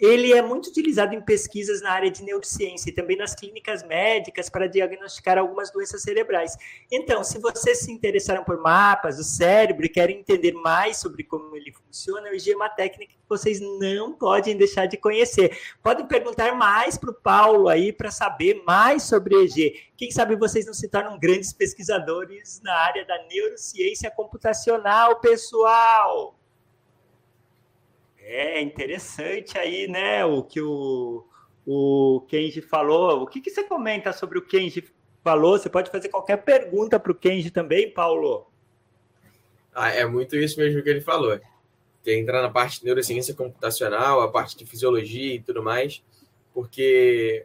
ele 0.00 0.32
é 0.32 0.42
muito 0.42 0.68
utilizado 0.68 1.14
em 1.14 1.20
pesquisas 1.20 1.80
na 1.80 1.90
área 1.90 2.10
de 2.10 2.22
neurociência 2.22 2.90
e 2.90 2.92
também 2.92 3.16
nas 3.16 3.34
clínicas 3.34 3.82
médicas 3.84 4.50
para 4.50 4.66
diagnosticar 4.66 5.38
algumas 5.38 5.70
doenças 5.70 6.02
cerebrais. 6.02 6.56
Então, 6.90 7.22
se 7.22 7.38
vocês 7.38 7.80
se 7.80 7.92
interessaram 7.92 8.44
por 8.44 8.60
mapas 8.60 9.16
do 9.16 9.24
cérebro 9.24 9.86
e 9.86 9.88
querem 9.88 10.18
entender 10.18 10.52
mais 10.52 10.96
sobre 10.96 11.22
como 11.22 11.56
ele 11.56 11.72
funciona, 11.72 12.28
o 12.28 12.34
EEG 12.34 12.52
é 12.52 12.56
uma 12.56 12.68
técnica 12.68 13.12
que 13.12 13.28
vocês 13.28 13.60
não 13.60 14.12
podem 14.12 14.56
deixar 14.56 14.86
de 14.86 14.96
conhecer. 14.96 15.56
Podem 15.82 16.06
perguntar 16.06 16.54
mais 16.54 16.98
para 16.98 17.10
o 17.10 17.14
Paulo 17.14 17.68
aí 17.68 17.92
para 17.92 18.10
saber 18.10 18.62
mais 18.66 19.04
sobre 19.04 19.34
o 19.34 19.42
EEG. 19.42 19.92
Quem 19.96 20.10
sabe 20.10 20.36
vocês 20.36 20.66
não 20.66 20.74
se 20.74 20.88
tornam 20.88 21.18
grandes 21.18 21.52
pesquisadores 21.52 22.60
na 22.62 22.74
área 22.74 23.04
da 23.04 23.16
neurociência 23.28 24.10
computacional, 24.10 25.20
pessoal! 25.20 26.43
É 28.26 28.60
interessante 28.62 29.58
aí, 29.58 29.86
né, 29.86 30.24
o 30.24 30.42
que 30.42 30.58
o, 30.58 31.26
o 31.66 32.24
Kenji 32.26 32.62
falou. 32.62 33.22
O 33.22 33.26
que, 33.26 33.38
que 33.38 33.50
você 33.50 33.64
comenta 33.64 34.14
sobre 34.14 34.38
o 34.38 34.42
Kenji 34.42 34.82
falou? 35.22 35.58
Você 35.58 35.68
pode 35.68 35.90
fazer 35.90 36.08
qualquer 36.08 36.38
pergunta 36.38 36.98
para 36.98 37.12
o 37.12 37.14
Kenji 37.14 37.50
também, 37.50 37.90
Paulo. 37.90 38.46
Ah, 39.74 39.90
é 39.90 40.06
muito 40.06 40.36
isso 40.36 40.58
mesmo 40.58 40.82
que 40.82 40.88
ele 40.88 41.02
falou. 41.02 41.38
Tem 42.02 42.20
entrar 42.20 42.40
na 42.40 42.48
parte 42.48 42.80
de 42.80 42.86
neurociência 42.86 43.34
computacional, 43.34 44.22
a 44.22 44.30
parte 44.30 44.56
de 44.56 44.64
fisiologia 44.64 45.34
e 45.34 45.40
tudo 45.40 45.62
mais, 45.62 46.02
porque 46.54 47.44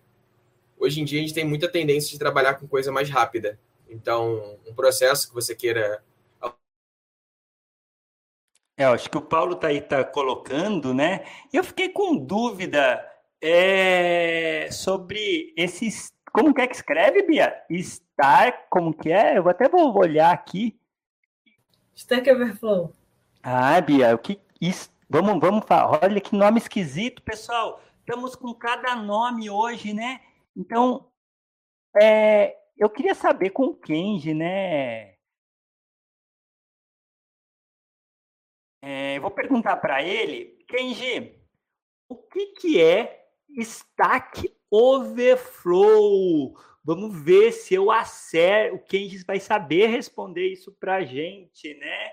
hoje 0.78 1.02
em 1.02 1.06
dia 1.06 1.20
a 1.20 1.22
gente 1.22 1.34
tem 1.34 1.44
muita 1.44 1.68
tendência 1.68 2.10
de 2.10 2.20
trabalhar 2.20 2.54
com 2.54 2.68
coisa 2.68 2.90
mais 2.90 3.10
rápida. 3.10 3.60
Então, 3.90 4.58
um 4.66 4.74
processo 4.74 5.28
que 5.28 5.34
você 5.34 5.54
queira 5.54 6.02
é, 8.80 8.86
acho 8.86 9.10
que 9.10 9.18
o 9.18 9.22
Paulo 9.22 9.56
está 9.56 9.68
aí 9.68 9.82
tá 9.82 10.06
colocando, 10.06 10.94
né? 10.94 11.26
Eu 11.52 11.66
fiquei 11.66 11.90
com 11.90 12.16
dúvida 12.16 13.06
é, 13.42 14.70
sobre 14.72 15.54
esses. 15.58 16.14
Como 16.32 16.54
que 16.54 16.62
é 16.62 16.68
que 16.68 16.78
escreve, 16.78 17.24
Bia? 17.24 17.54
Star, 17.82 18.68
como 18.70 18.94
que 18.94 19.12
é? 19.12 19.38
Eu 19.38 19.50
até 19.50 19.68
vou 19.68 19.94
olhar 19.98 20.32
aqui. 20.32 20.80
Stack 21.94 22.32
Overflow. 22.32 22.94
Ah, 23.44 23.82
Bia, 23.82 24.16
o 24.16 24.18
que. 24.18 24.40
Isso, 24.62 24.90
vamos, 25.10 25.38
vamos 25.42 25.66
falar. 25.66 26.00
Olha 26.02 26.22
que 26.22 26.34
nome 26.34 26.60
esquisito, 26.60 27.22
pessoal. 27.22 27.82
Estamos 28.00 28.34
com 28.34 28.54
cada 28.54 28.96
nome 28.96 29.50
hoje, 29.50 29.94
né? 29.94 30.22
Então, 30.56 31.06
é, 32.02 32.56
eu 32.78 32.90
queria 32.90 33.14
saber 33.14 33.50
com 33.50 33.66
o 33.66 33.76
Kenji, 33.76 34.34
né? 34.34 35.19
É, 38.82 39.18
eu 39.18 39.22
vou 39.22 39.32
perguntar 39.32 39.78
para 39.78 40.02
ele, 40.02 40.58
Kenji, 40.68 41.38
o 42.08 42.16
que, 42.16 42.48
que 42.54 42.82
é 42.82 43.26
Stack 43.58 44.52
Overflow? 44.72 46.54
Vamos 46.84 47.22
ver 47.22 47.52
se 47.52 47.74
eu 47.76 47.92
acerto. 47.92 48.76
O 48.76 48.84
Kenji 48.84 49.24
vai 49.26 49.40
saber 49.40 49.88
responder 49.88 50.48
isso 50.48 50.72
para 50.80 50.96
a 50.96 51.04
gente, 51.04 51.74
né? 51.76 52.12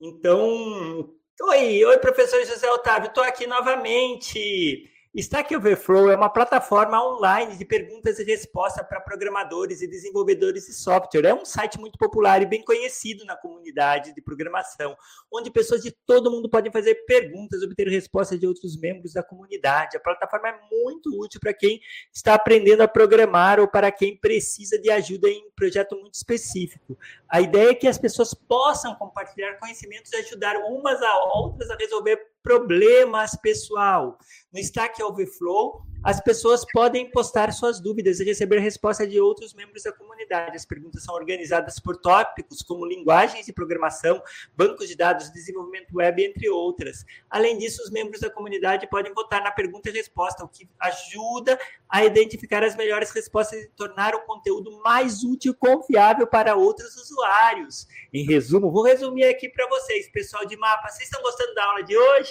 Então, 0.00 1.14
oi, 1.42 1.84
oi, 1.84 1.98
professor 1.98 2.44
José 2.44 2.70
Otávio, 2.70 3.08
estou 3.08 3.24
aqui 3.24 3.46
novamente. 3.46 4.88
Stack 5.14 5.56
Overflow 5.56 6.10
é 6.10 6.16
uma 6.16 6.28
plataforma 6.28 7.02
online 7.02 7.56
de 7.56 7.64
perguntas 7.64 8.18
e 8.18 8.24
respostas 8.24 8.86
para 8.86 9.00
programadores 9.00 9.80
e 9.80 9.88
desenvolvedores 9.88 10.66
de 10.66 10.74
software. 10.74 11.24
É 11.24 11.34
um 11.34 11.46
site 11.46 11.78
muito 11.80 11.98
popular 11.98 12.42
e 12.42 12.46
bem 12.46 12.62
conhecido 12.62 13.24
na 13.24 13.34
comunidade 13.34 14.14
de 14.14 14.20
programação, 14.20 14.94
onde 15.32 15.50
pessoas 15.50 15.80
de 15.82 15.90
todo 16.06 16.30
mundo 16.30 16.48
podem 16.48 16.70
fazer 16.70 16.94
perguntas, 17.06 17.62
obter 17.62 17.88
respostas 17.88 18.38
de 18.38 18.46
outros 18.46 18.78
membros 18.78 19.14
da 19.14 19.22
comunidade. 19.22 19.96
A 19.96 20.00
plataforma 20.00 20.50
é 20.50 20.60
muito 20.70 21.10
útil 21.18 21.40
para 21.40 21.54
quem 21.54 21.80
está 22.12 22.34
aprendendo 22.34 22.82
a 22.82 22.88
programar 22.88 23.58
ou 23.58 23.66
para 23.66 23.90
quem 23.90 24.14
precisa 24.14 24.78
de 24.78 24.90
ajuda 24.90 25.28
em 25.28 25.46
um 25.46 25.50
projeto 25.56 25.96
muito 25.96 26.14
específico. 26.14 26.98
A 27.28 27.40
ideia 27.40 27.70
é 27.70 27.74
que 27.74 27.88
as 27.88 27.98
pessoas 27.98 28.34
possam 28.34 28.94
compartilhar 28.94 29.54
conhecimentos 29.58 30.12
e 30.12 30.16
ajudar 30.16 30.56
umas 30.56 31.00
a 31.02 31.16
outras 31.34 31.70
a 31.70 31.76
resolver 31.76 32.28
problemas, 32.42 33.36
pessoal. 33.36 34.18
No 34.52 34.58
Stack 34.58 35.02
Overflow, 35.02 35.82
as 36.02 36.20
pessoas 36.20 36.64
podem 36.72 37.10
postar 37.10 37.52
suas 37.52 37.80
dúvidas 37.80 38.20
e 38.20 38.24
receber 38.24 38.60
resposta 38.60 39.06
de 39.06 39.20
outros 39.20 39.52
membros 39.52 39.82
da 39.82 39.92
comunidade. 39.92 40.56
As 40.56 40.64
perguntas 40.64 41.02
são 41.02 41.14
organizadas 41.14 41.80
por 41.80 41.96
tópicos, 41.96 42.62
como 42.62 42.86
linguagens 42.86 43.46
de 43.46 43.52
programação, 43.52 44.22
bancos 44.56 44.88
de 44.88 44.96
dados, 44.96 45.32
desenvolvimento 45.32 45.96
web, 45.96 46.24
entre 46.24 46.48
outras. 46.48 47.04
Além 47.28 47.58
disso, 47.58 47.82
os 47.82 47.90
membros 47.90 48.20
da 48.20 48.30
comunidade 48.30 48.88
podem 48.88 49.12
votar 49.12 49.42
na 49.42 49.50
pergunta 49.50 49.90
e 49.90 49.92
resposta, 49.92 50.44
o 50.44 50.48
que 50.48 50.68
ajuda 50.78 51.58
a 51.88 52.04
identificar 52.04 52.62
as 52.62 52.76
melhores 52.76 53.10
respostas 53.10 53.60
e 53.60 53.68
tornar 53.70 54.14
o 54.14 54.24
conteúdo 54.24 54.80
mais 54.82 55.24
útil 55.24 55.52
e 55.52 55.56
confiável 55.56 56.26
para 56.26 56.54
outros 56.54 56.96
usuários. 56.96 57.88
Em 58.12 58.24
resumo, 58.24 58.70
vou 58.70 58.84
resumir 58.84 59.24
aqui 59.24 59.48
para 59.48 59.68
vocês, 59.68 60.08
pessoal 60.10 60.46
de 60.46 60.56
mapa. 60.56 60.88
Vocês 60.88 61.04
estão 61.04 61.20
gostando 61.22 61.54
da 61.54 61.64
aula 61.64 61.82
de 61.82 61.96
hoje? 61.96 62.27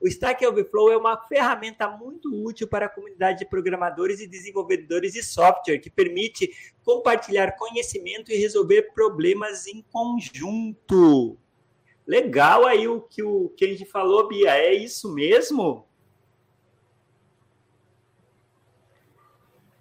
O 0.00 0.06
Stack 0.06 0.46
Overflow 0.46 0.92
é 0.92 0.96
uma 0.96 1.16
ferramenta 1.16 1.88
muito 1.88 2.28
útil 2.44 2.68
para 2.68 2.86
a 2.86 2.88
comunidade 2.88 3.40
de 3.40 3.46
programadores 3.46 4.20
e 4.20 4.26
desenvolvedores 4.26 5.14
de 5.14 5.22
software, 5.22 5.78
que 5.78 5.88
permite 5.88 6.50
compartilhar 6.84 7.56
conhecimento 7.56 8.30
e 8.30 8.36
resolver 8.36 8.92
problemas 8.94 9.66
em 9.66 9.82
conjunto. 9.90 11.38
Legal 12.06 12.66
aí 12.66 12.86
o 12.86 13.00
que 13.00 13.22
o 13.22 13.48
Kenji 13.56 13.84
falou, 13.86 14.28
Bia. 14.28 14.56
É 14.56 14.74
isso 14.74 15.12
mesmo? 15.12 15.86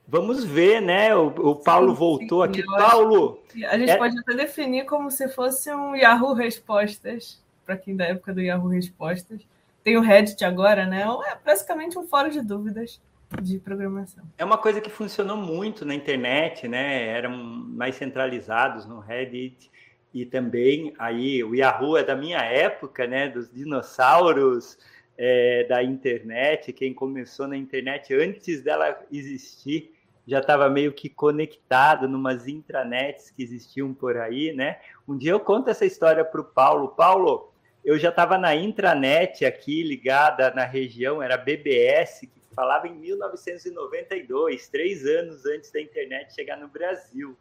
Vamos 0.08 0.46
ver, 0.46 0.82
né? 0.82 1.14
O, 1.16 1.28
o 1.28 1.56
Paulo 1.56 1.92
sim, 1.92 2.00
voltou 2.00 2.44
sim, 2.44 2.50
aqui. 2.50 2.66
Paulo! 2.66 3.44
A 3.68 3.78
gente 3.78 3.92
é... 3.92 3.98
pode 3.98 4.18
até 4.18 4.34
definir 4.34 4.86
como 4.86 5.12
se 5.12 5.28
fosse 5.28 5.74
um 5.74 5.94
Yahoo 5.94 6.34
Respostas, 6.34 7.44
para 7.66 7.76
quem 7.76 7.96
da 7.96 8.06
época 8.06 8.34
do 8.34 8.42
Yahoo 8.42 8.70
Respostas 8.70 9.42
tem 9.86 9.98
o 9.98 10.02
Reddit 10.02 10.44
agora, 10.44 10.88
né? 10.88 11.04
É 11.28 11.38
basicamente 11.46 11.98
um 11.98 12.08
fórum 12.08 12.30
de 12.30 12.42
dúvidas 12.42 13.00
de 13.40 13.60
programação. 13.60 14.24
É 14.36 14.44
uma 14.44 14.58
coisa 14.58 14.82
que 14.82 14.90
funcionou 14.90 15.38
muito 15.38 15.86
na 15.86 15.94
internet, 15.94 16.68
né? 16.68 17.08
Eram 17.08 17.38
mais 17.38 17.96
centralizados 17.96 18.88
no 18.88 19.00
Reddit 19.00 19.70
e 20.12 20.26
também 20.26 20.92
aí 20.98 21.44
o 21.44 21.54
Yahoo 21.54 21.98
é 21.98 22.04
da 22.04 22.16
minha 22.16 22.40
época, 22.40 23.06
né? 23.06 23.30
Dos 23.30 23.52
dinossauros 23.54 24.76
é, 25.16 25.66
da 25.66 25.84
internet. 25.84 26.74
Quem 26.74 26.92
começou 26.92 27.48
na 27.48 27.56
internet 27.56 28.12
antes 28.12 28.64
dela 28.64 29.00
existir 29.12 29.94
já 30.28 30.40
estava 30.40 30.68
meio 30.68 30.92
que 30.92 31.08
conectado 31.08 32.08
numas 32.08 32.48
intranets 32.48 33.30
que 33.30 33.44
existiam 33.44 33.94
por 33.94 34.18
aí, 34.18 34.52
né? 34.52 34.80
Um 35.08 35.16
dia 35.16 35.34
eu 35.34 35.40
conto 35.40 35.70
essa 35.70 35.86
história 35.86 36.26
para 36.26 36.42
o 36.42 36.44
Paulo. 36.44 36.88
Paulo, 36.88 37.54
eu 37.86 38.00
já 38.00 38.10
estava 38.10 38.36
na 38.36 38.56
intranet 38.56 39.46
aqui, 39.46 39.84
ligada 39.84 40.52
na 40.56 40.66
região, 40.66 41.22
era 41.22 41.38
BBS, 41.38 42.22
que 42.22 42.42
falava 42.56 42.88
em 42.88 42.96
1992, 42.96 44.68
três 44.70 45.06
anos 45.06 45.46
antes 45.46 45.72
da 45.72 45.80
internet 45.80 46.34
chegar 46.34 46.58
no 46.58 46.68
Brasil. 46.68 47.38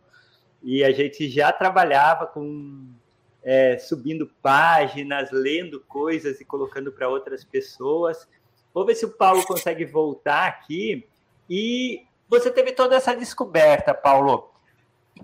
E 0.62 0.84
a 0.84 0.92
gente 0.92 1.30
já 1.30 1.50
trabalhava 1.50 2.26
com 2.26 2.92
é, 3.42 3.78
subindo 3.78 4.30
páginas, 4.42 5.30
lendo 5.32 5.80
coisas 5.80 6.38
e 6.42 6.44
colocando 6.44 6.92
para 6.92 7.08
outras 7.08 7.42
pessoas. 7.42 8.28
Vou 8.74 8.84
ver 8.84 8.96
se 8.96 9.06
o 9.06 9.12
Paulo 9.12 9.46
consegue 9.46 9.86
voltar 9.86 10.46
aqui. 10.46 11.08
E 11.48 12.04
você 12.28 12.50
teve 12.50 12.72
toda 12.72 12.96
essa 12.96 13.16
descoberta, 13.16 13.94
Paulo. 13.94 14.52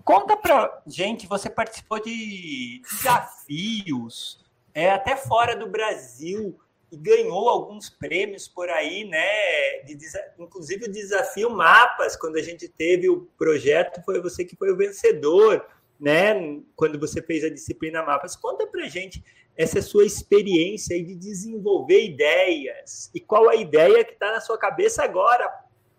Conta 0.02 0.34
para 0.34 0.82
gente, 0.86 1.26
você 1.26 1.50
participou 1.50 2.00
de 2.00 2.80
desafios 2.90 4.40
é, 4.74 4.90
até 4.90 5.16
fora 5.16 5.56
do 5.56 5.68
Brasil. 5.68 6.58
e 6.92 6.96
ganhou 6.96 7.48
alguns 7.48 7.88
prêmios 7.88 8.48
por 8.48 8.68
aí, 8.68 9.04
né? 9.04 9.82
De, 9.84 9.96
inclusive 10.38 10.86
o 10.86 10.90
desafio 10.90 11.48
Mapas, 11.48 12.16
quando 12.16 12.36
a 12.36 12.42
gente 12.42 12.68
teve 12.68 13.08
o 13.08 13.28
projeto, 13.38 14.02
foi 14.04 14.20
você 14.20 14.44
que 14.44 14.56
foi 14.56 14.72
o 14.72 14.76
vencedor, 14.76 15.64
né? 16.00 16.60
Quando 16.74 16.98
você 16.98 17.22
fez 17.22 17.44
a 17.44 17.50
disciplina 17.50 18.02
Mapas. 18.02 18.34
Conta 18.34 18.66
pra 18.66 18.88
gente 18.88 19.22
essa 19.56 19.82
sua 19.82 20.04
experiência 20.04 20.96
aí 20.96 21.04
de 21.04 21.14
desenvolver 21.14 22.02
ideias. 22.02 23.10
E 23.14 23.20
qual 23.20 23.48
a 23.48 23.54
ideia 23.54 24.04
que 24.04 24.14
está 24.14 24.32
na 24.32 24.40
sua 24.40 24.58
cabeça 24.58 25.04
agora, 25.04 25.48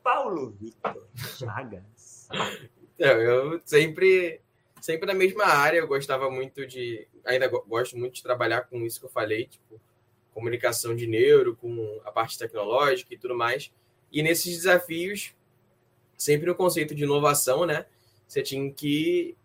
Paulo 0.04 0.56
Victor 0.60 1.08
Chagas? 1.16 2.28
Eu 2.98 3.60
sempre, 3.66 4.42
sempre 4.80 5.08
na 5.08 5.16
mesma 5.16 5.46
área, 5.46 5.80
eu 5.80 5.88
gostava 5.88 6.30
muito 6.30 6.68
de. 6.68 7.08
Ainda 7.25 7.48
gosto 7.48 7.98
muito 7.98 8.16
de 8.16 8.24
trabalhar 8.24 8.62
com 8.62 8.86
isso 8.86 9.00
que 9.00 9.06
eu 9.06 9.10
falei, 9.10 9.46
tipo, 9.46 9.80
comunicação 10.34 10.96
de 10.96 11.08
neuro, 11.08 11.56
com 11.56 12.01
a 12.06 12.12
parte 12.12 12.38
tecnológica 12.38 13.13
e 13.13 13.18
tudo 13.18 13.36
mais. 13.36 13.72
E 14.12 14.22
nesses 14.22 14.58
desafios, 14.58 15.34
sempre 16.18 16.50
o 16.50 16.56
conceito 16.56 16.94
de 16.94 17.04
inovação, 17.04 17.66
né? 17.66 17.86
Você 18.28 18.42
tinha 18.42 18.72
que 18.72 19.36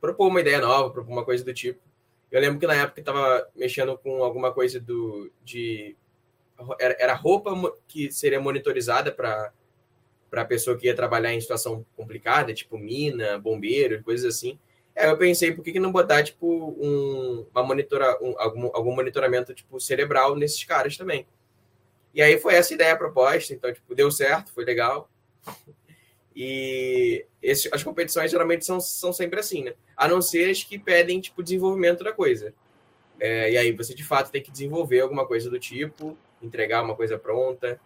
propor 0.00 0.28
uma 0.28 0.40
ideia 0.40 0.60
nova, 0.60 0.90
propor 0.90 1.12
uma 1.12 1.24
coisa 1.24 1.44
do 1.44 1.54
tipo. 1.54 1.80
Eu 2.30 2.40
lembro 2.40 2.58
que 2.58 2.66
na 2.66 2.74
época 2.74 3.00
estava 3.00 3.48
mexendo 3.54 3.96
com 3.98 4.22
alguma 4.22 4.52
coisa 4.52 4.80
do 4.80 5.30
de 5.44 5.96
era, 6.78 6.96
era 6.98 7.14
roupa 7.14 7.52
que 7.86 8.10
seria 8.10 8.40
monitorizada 8.40 9.12
para 9.12 9.52
para 10.28 10.42
a 10.42 10.44
pessoa 10.44 10.76
que 10.76 10.86
ia 10.86 10.94
trabalhar 10.94 11.32
em 11.32 11.40
situação 11.40 11.86
complicada, 11.96 12.52
tipo 12.52 12.76
mina, 12.76 13.38
bombeiro, 13.38 14.02
coisas 14.02 14.34
assim. 14.34 14.58
Aí 14.96 15.08
eu 15.08 15.18
pensei, 15.18 15.52
por 15.52 15.62
que, 15.62 15.72
que 15.72 15.80
não 15.80 15.92
botar 15.92 16.22
tipo 16.22 16.46
um, 16.80 17.46
uma 17.52 17.62
monitora, 17.62 18.18
um, 18.22 18.34
algum, 18.38 18.70
algum 18.74 18.94
monitoramento 18.94 19.54
tipo 19.54 19.78
cerebral 19.78 20.34
nesses 20.34 20.64
caras 20.64 20.96
também? 20.96 21.26
E 22.14 22.22
aí 22.22 22.38
foi 22.38 22.54
essa 22.54 22.72
ideia 22.72 22.94
a 22.94 22.96
proposta, 22.96 23.52
então 23.52 23.72
tipo 23.72 23.94
deu 23.94 24.10
certo, 24.10 24.52
foi 24.52 24.64
legal. 24.64 25.10
E 26.34 27.24
esse, 27.42 27.68
as 27.72 27.82
competições 27.82 28.30
geralmente 28.30 28.64
são, 28.64 28.78
são 28.78 29.10
sempre 29.10 29.40
assim, 29.40 29.64
né? 29.64 29.74
A 29.96 30.06
não 30.06 30.20
ser 30.20 30.50
as 30.50 30.62
que 30.62 30.78
pedem, 30.78 31.18
tipo, 31.18 31.42
desenvolvimento 31.42 32.04
da 32.04 32.12
coisa. 32.12 32.52
É, 33.18 33.52
e 33.52 33.56
aí 33.56 33.72
você, 33.72 33.94
de 33.94 34.04
fato, 34.04 34.30
tem 34.30 34.42
que 34.42 34.50
desenvolver 34.50 35.00
alguma 35.00 35.26
coisa 35.26 35.48
do 35.48 35.58
tipo, 35.58 36.16
entregar 36.42 36.82
uma 36.82 36.94
coisa 36.94 37.18
pronta. 37.18 37.80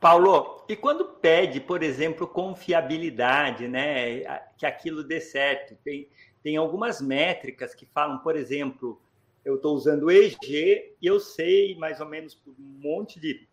Paulo, 0.00 0.64
e 0.68 0.74
quando 0.74 1.04
pede, 1.04 1.60
por 1.60 1.82
exemplo, 1.82 2.26
confiabilidade, 2.26 3.68
né? 3.68 4.22
Que 4.56 4.64
aquilo 4.64 5.04
dê 5.04 5.20
certo. 5.20 5.76
Tem, 5.84 6.08
tem 6.42 6.56
algumas 6.56 7.00
métricas 7.00 7.74
que 7.74 7.86
falam, 7.86 8.18
por 8.18 8.36
exemplo, 8.36 9.00
eu 9.44 9.56
estou 9.56 9.74
usando 9.74 10.10
EG 10.10 10.94
e 11.00 11.06
eu 11.06 11.18
sei 11.20 11.76
mais 11.76 12.00
ou 12.00 12.06
menos 12.06 12.34
por 12.34 12.50
um 12.58 12.78
monte 12.80 13.20
de 13.20 13.46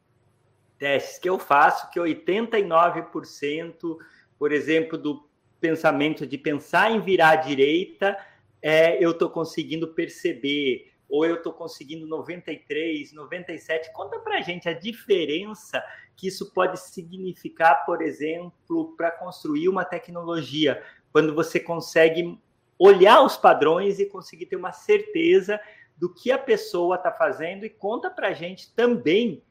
testes 0.77 1.19
que 1.19 1.29
eu 1.29 1.37
faço 1.37 1.89
que 1.91 1.99
89% 1.99 3.97
por 4.39 4.53
exemplo, 4.53 4.97
do 4.97 5.27
pensamento 5.59 6.25
de 6.25 6.37
pensar 6.37 6.89
em 6.89 7.01
virar 7.01 7.31
à 7.31 7.35
direita, 7.35 8.17
é, 8.61 9.03
eu 9.03 9.11
estou 9.11 9.29
conseguindo 9.29 9.89
perceber, 9.89 10.93
ou 11.09 11.25
eu 11.25 11.35
estou 11.35 11.51
conseguindo 11.51 12.07
93, 12.07 13.11
97. 13.11 13.91
Conta 13.91 14.17
para 14.19 14.37
a 14.37 14.41
gente 14.41 14.69
a 14.69 14.73
diferença 14.73 15.83
que 16.15 16.27
isso 16.27 16.53
pode 16.53 16.79
significar, 16.79 17.85
por 17.85 18.01
exemplo, 18.01 18.95
para 18.95 19.11
construir 19.11 19.67
uma 19.67 19.83
tecnologia, 19.83 20.81
quando 21.11 21.35
você 21.35 21.59
consegue 21.59 22.39
olhar 22.79 23.21
os 23.21 23.37
padrões 23.37 23.99
e 23.99 24.05
conseguir 24.05 24.47
ter 24.47 24.55
uma 24.55 24.71
certeza 24.71 25.59
do 25.97 26.11
que 26.11 26.31
a 26.31 26.37
pessoa 26.37 26.95
está 26.95 27.11
fazendo 27.11 27.65
e 27.65 27.69
conta 27.69 28.09
para 28.09 28.29
a 28.29 28.33
gente 28.33 28.73
também 28.73 29.43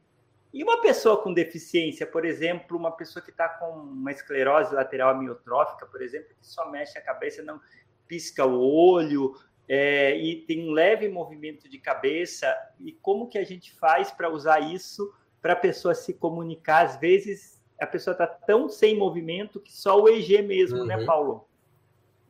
e 0.52 0.62
uma 0.62 0.80
pessoa 0.80 1.22
com 1.22 1.32
deficiência, 1.32 2.06
por 2.06 2.24
exemplo, 2.24 2.76
uma 2.76 2.90
pessoa 2.90 3.22
que 3.22 3.30
está 3.30 3.48
com 3.48 3.70
uma 3.70 4.10
esclerose 4.10 4.74
lateral 4.74 5.10
amiotrófica, 5.10 5.84
por 5.86 6.00
exemplo, 6.00 6.28
que 6.40 6.46
só 6.46 6.70
mexe 6.70 6.96
a 6.96 7.02
cabeça, 7.02 7.42
não 7.42 7.60
pisca 8.06 8.46
o 8.46 8.58
olho 8.58 9.34
é, 9.68 10.16
e 10.16 10.36
tem 10.46 10.66
um 10.66 10.72
leve 10.72 11.08
movimento 11.08 11.68
de 11.68 11.78
cabeça, 11.78 12.56
e 12.80 12.92
como 12.92 13.28
que 13.28 13.36
a 13.36 13.44
gente 13.44 13.74
faz 13.74 14.10
para 14.10 14.30
usar 14.30 14.60
isso 14.60 15.12
para 15.42 15.52
a 15.52 15.56
pessoa 15.56 15.94
se 15.94 16.14
comunicar? 16.14 16.86
Às 16.86 16.96
vezes 16.96 17.62
a 17.78 17.86
pessoa 17.86 18.12
está 18.12 18.26
tão 18.26 18.68
sem 18.68 18.96
movimento 18.96 19.60
que 19.60 19.72
só 19.72 20.00
o 20.00 20.08
EG 20.08 20.40
mesmo, 20.40 20.84
né, 20.84 20.96
uhum. 20.96 21.00
né, 21.00 21.06
Paulo? 21.06 21.47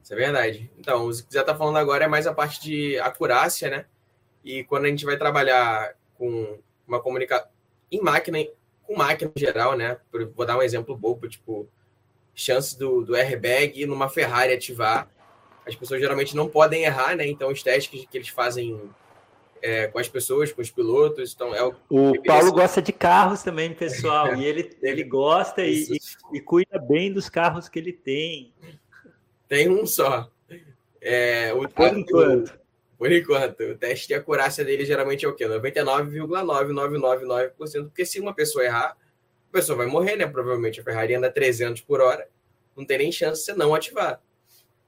Isso 0.09 0.15
é 0.15 0.17
verdade. 0.17 0.71
Então, 0.79 1.07
o 1.07 1.11
que 1.11 1.27
você 1.29 1.39
está 1.39 1.55
falando 1.55 1.77
agora 1.77 2.07
é 2.07 2.09
mais 2.09 2.27
a 2.27 2.33
parte 2.33 2.63
de 2.63 2.99
acurácia, 2.99 3.69
né? 3.69 3.85
E 4.43 4.65
quando 4.65 4.87
a 4.87 4.89
gente 4.89 5.05
vai 5.05 5.19
trabalhar 5.19 5.95
com 6.17 6.59
uma 6.87 6.99
comunicação 6.99 7.47
em 7.93 8.01
máquina, 8.01 8.39
com 8.85 8.97
máquina 8.97 9.31
em 9.37 9.39
geral, 9.39 9.77
né? 9.77 9.99
Vou 10.35 10.47
dar 10.47 10.57
um 10.57 10.63
exemplo 10.63 10.97
bobo, 10.97 11.29
tipo, 11.29 11.69
chances 12.35 12.73
do, 12.75 13.05
do 13.05 13.15
airbag 13.15 13.85
numa 13.85 14.09
Ferrari 14.09 14.55
ativar. 14.55 15.11
As 15.67 15.77
pessoas 15.77 16.01
geralmente 16.01 16.35
não 16.35 16.49
podem 16.49 16.85
errar, 16.85 17.15
né? 17.15 17.27
Então, 17.27 17.51
os 17.51 17.63
testes 17.63 17.91
que, 18.01 18.07
que 18.07 18.17
eles 18.17 18.29
fazem 18.29 18.81
é, 19.61 19.89
com 19.89 19.99
as 19.99 20.09
pessoas, 20.09 20.51
com 20.51 20.63
os 20.63 20.71
pilotos. 20.71 21.35
Então, 21.35 21.55
é 21.55 21.63
o, 21.63 21.75
o 21.91 22.23
Paulo 22.23 22.51
gosta 22.51 22.81
de 22.81 22.95
carros 22.95 23.43
também, 23.43 23.75
pessoal, 23.75 24.35
e 24.37 24.47
ele, 24.47 24.75
ele 24.81 25.05
gosta 25.05 25.63
e, 25.67 25.83
e, 25.83 25.99
e, 26.33 26.41
cuida 26.41 26.79
bem 26.79 27.13
dos 27.13 27.29
carros 27.29 27.69
que 27.69 27.79
ele 27.79 27.93
tem. 27.93 28.55
Tem 29.49 29.69
um 29.69 29.87
só. 29.87 30.31
É, 31.01 31.53
o, 31.55 31.69
Por 31.69 31.97
enquanto. 31.97 32.59
Por 32.99 33.13
enquanto, 33.13 33.63
o 33.63 33.79
teste 33.79 34.09
de 34.09 34.15
acurácia 34.15 34.65
dele 34.65 34.85
geralmente 34.85 35.25
é 35.25 35.29
o 35.29 35.35
quê? 35.35 35.47
99,9999%, 35.47 37.85
porque 37.85 38.05
se 38.05 38.19
uma 38.19 38.35
pessoa 38.35 38.65
errar, 38.65 38.97
a 39.49 39.53
pessoa 39.53 39.79
vai 39.79 39.87
morrer, 39.87 40.17
né? 40.17 40.27
Provavelmente 40.27 40.81
a 40.81 40.85
Ferrari 40.85 41.15
anda 41.15 41.31
300 41.31 41.81
por 41.83 42.01
hora, 42.01 42.29
não 42.77 42.85
tem 42.85 42.99
nem 42.99 43.13
chance 43.13 43.41
de 43.41 43.47
você 43.47 43.55
não 43.55 43.73
ativar. 43.73 44.21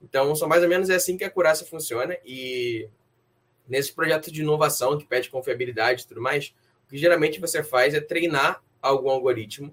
Então, 0.03 0.35
só 0.35 0.49
mais 0.49 0.63
ou 0.63 0.69
menos 0.69 0.91
é 0.91 0.97
assim 0.97 1.17
que 1.17 1.23
a 1.23 1.29
acurácia 1.29 1.65
funciona 1.65 2.17
e 2.25 2.89
nesse 3.69 3.93
projeto 3.93 4.33
de 4.33 4.43
inovação 4.43 4.99
que 4.99 5.07
pede 5.07 5.31
confiabilidade 5.31 6.03
e 6.03 6.07
tudo 6.07 6.21
mais, 6.21 6.53
o 6.87 6.91
que 6.91 6.99
geralmente 6.99 7.39
você 7.39 7.63
faz 7.63 7.95
é 7.95 8.01
treinar 8.01 8.61
algum 8.83 9.11
algoritmo 9.11 9.73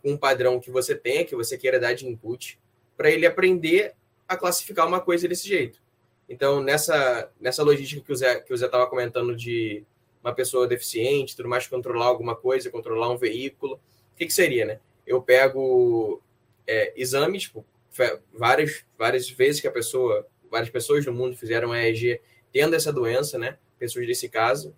com 0.00 0.12
um 0.12 0.16
padrão 0.16 0.60
que 0.60 0.70
você 0.70 0.94
tenha, 0.94 1.24
que 1.24 1.34
você 1.34 1.58
queira 1.58 1.80
dar 1.80 1.94
de 1.94 2.06
input, 2.06 2.60
para 2.96 3.10
ele 3.10 3.26
aprender 3.26 3.96
a 4.28 4.36
classificar 4.36 4.86
uma 4.86 5.00
coisa 5.00 5.28
desse 5.28 5.48
jeito. 5.48 5.82
Então, 6.28 6.62
nessa, 6.62 7.30
nessa 7.40 7.62
logística 7.62 8.00
que 8.00 8.12
o 8.12 8.16
Zé 8.16 8.40
que 8.40 8.52
o 8.52 8.56
Zé 8.56 8.66
estava 8.66 8.86
comentando 8.86 9.36
de 9.36 9.84
uma 10.22 10.32
pessoa 10.32 10.66
deficiente, 10.66 11.36
tudo 11.36 11.48
mais, 11.48 11.66
controlar 11.66 12.06
alguma 12.06 12.34
coisa, 12.34 12.70
controlar 12.70 13.10
um 13.10 13.16
veículo, 13.16 13.74
o 13.74 14.16
que, 14.16 14.26
que 14.26 14.32
seria, 14.32 14.64
né? 14.64 14.80
Eu 15.06 15.20
pego 15.20 16.22
é, 16.66 16.94
exames, 16.96 17.42
tipo, 17.42 17.64
várias, 18.32 18.84
várias 18.98 19.28
vezes 19.28 19.60
que 19.60 19.68
a 19.68 19.72
pessoa, 19.72 20.26
várias 20.50 20.70
pessoas 20.70 21.04
no 21.04 21.12
mundo 21.12 21.36
fizeram 21.36 21.74
EEG 21.74 22.20
tendo 22.50 22.74
essa 22.74 22.92
doença, 22.92 23.38
né? 23.38 23.58
Pessoas 23.78 24.06
desse 24.06 24.28
caso, 24.28 24.74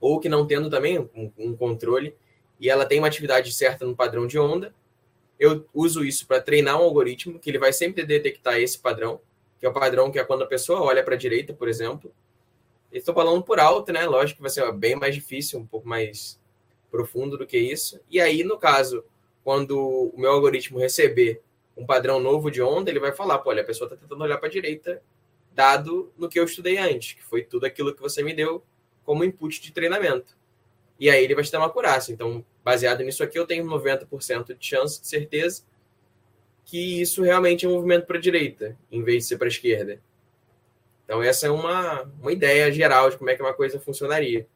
ou 0.00 0.20
que 0.20 0.28
não 0.28 0.46
tendo 0.46 0.70
também 0.70 0.98
um, 0.98 1.32
um 1.36 1.56
controle, 1.56 2.14
e 2.60 2.70
ela 2.70 2.86
tem 2.86 2.98
uma 2.98 3.08
atividade 3.08 3.52
certa 3.52 3.84
no 3.84 3.96
padrão 3.96 4.26
de 4.26 4.38
onda, 4.38 4.72
eu 5.38 5.66
uso 5.74 6.04
isso 6.04 6.26
para 6.26 6.40
treinar 6.40 6.80
um 6.80 6.84
algoritmo 6.84 7.38
que 7.38 7.50
ele 7.50 7.58
vai 7.58 7.72
sempre 7.72 8.04
detectar 8.04 8.58
esse 8.58 8.78
padrão, 8.78 9.20
que 9.58 9.66
é 9.66 9.68
o 9.68 9.72
padrão 9.72 10.10
que 10.10 10.18
é 10.18 10.24
quando 10.24 10.42
a 10.42 10.46
pessoa 10.46 10.82
olha 10.82 11.02
para 11.02 11.14
a 11.14 11.18
direita, 11.18 11.52
por 11.52 11.68
exemplo. 11.68 12.12
Estou 12.92 13.14
falando 13.14 13.42
por 13.42 13.58
alto, 13.58 13.92
né? 13.92 14.04
Lógico 14.06 14.36
que 14.36 14.42
vai 14.42 14.50
ser 14.50 14.70
bem 14.72 14.94
mais 14.94 15.14
difícil, 15.14 15.58
um 15.58 15.66
pouco 15.66 15.88
mais 15.88 16.38
profundo 16.90 17.38
do 17.38 17.46
que 17.46 17.58
isso. 17.58 17.98
E 18.10 18.20
aí, 18.20 18.44
no 18.44 18.58
caso, 18.58 19.04
quando 19.42 19.78
o 20.14 20.14
meu 20.16 20.30
algoritmo 20.30 20.78
receber 20.78 21.40
um 21.76 21.86
padrão 21.86 22.20
novo 22.20 22.50
de 22.50 22.60
onda, 22.60 22.90
ele 22.90 23.00
vai 23.00 23.12
falar, 23.12 23.38
pô, 23.38 23.50
olha, 23.50 23.62
a 23.62 23.64
pessoa 23.64 23.86
está 23.86 23.96
tentando 23.96 24.22
olhar 24.22 24.36
para 24.36 24.48
a 24.48 24.52
direita, 24.52 25.02
dado 25.52 26.12
no 26.16 26.28
que 26.28 26.38
eu 26.38 26.44
estudei 26.44 26.76
antes, 26.76 27.14
que 27.14 27.22
foi 27.22 27.42
tudo 27.42 27.64
aquilo 27.64 27.94
que 27.94 28.00
você 28.00 28.22
me 28.22 28.34
deu 28.34 28.62
como 29.04 29.24
input 29.24 29.60
de 29.60 29.72
treinamento. 29.72 30.36
E 30.98 31.10
aí 31.10 31.24
ele 31.24 31.34
vai 31.34 31.44
te 31.44 31.50
dar 31.50 31.58
uma 31.58 31.66
acurácia. 31.66 32.12
Então, 32.12 32.44
baseado 32.64 33.02
nisso 33.02 33.22
aqui, 33.22 33.38
eu 33.38 33.46
tenho 33.46 33.64
90% 33.64 34.56
de 34.56 34.66
chance 34.66 35.00
de 35.00 35.08
certeza 35.08 35.64
que 36.64 37.00
isso 37.00 37.22
realmente 37.22 37.66
é 37.66 37.68
um 37.68 37.72
movimento 37.72 38.06
para 38.06 38.18
a 38.18 38.20
direita, 38.20 38.76
em 38.90 39.02
vez 39.02 39.24
de 39.24 39.28
ser 39.28 39.36
para 39.36 39.46
a 39.46 39.48
esquerda. 39.48 40.00
Então, 41.04 41.22
essa 41.22 41.46
é 41.46 41.50
uma, 41.50 42.02
uma 42.20 42.32
ideia 42.32 42.70
geral 42.70 43.10
de 43.10 43.18
como 43.18 43.28
é 43.28 43.34
que 43.34 43.42
uma 43.42 43.52
coisa 43.52 43.80
funcionaria. 43.80 44.46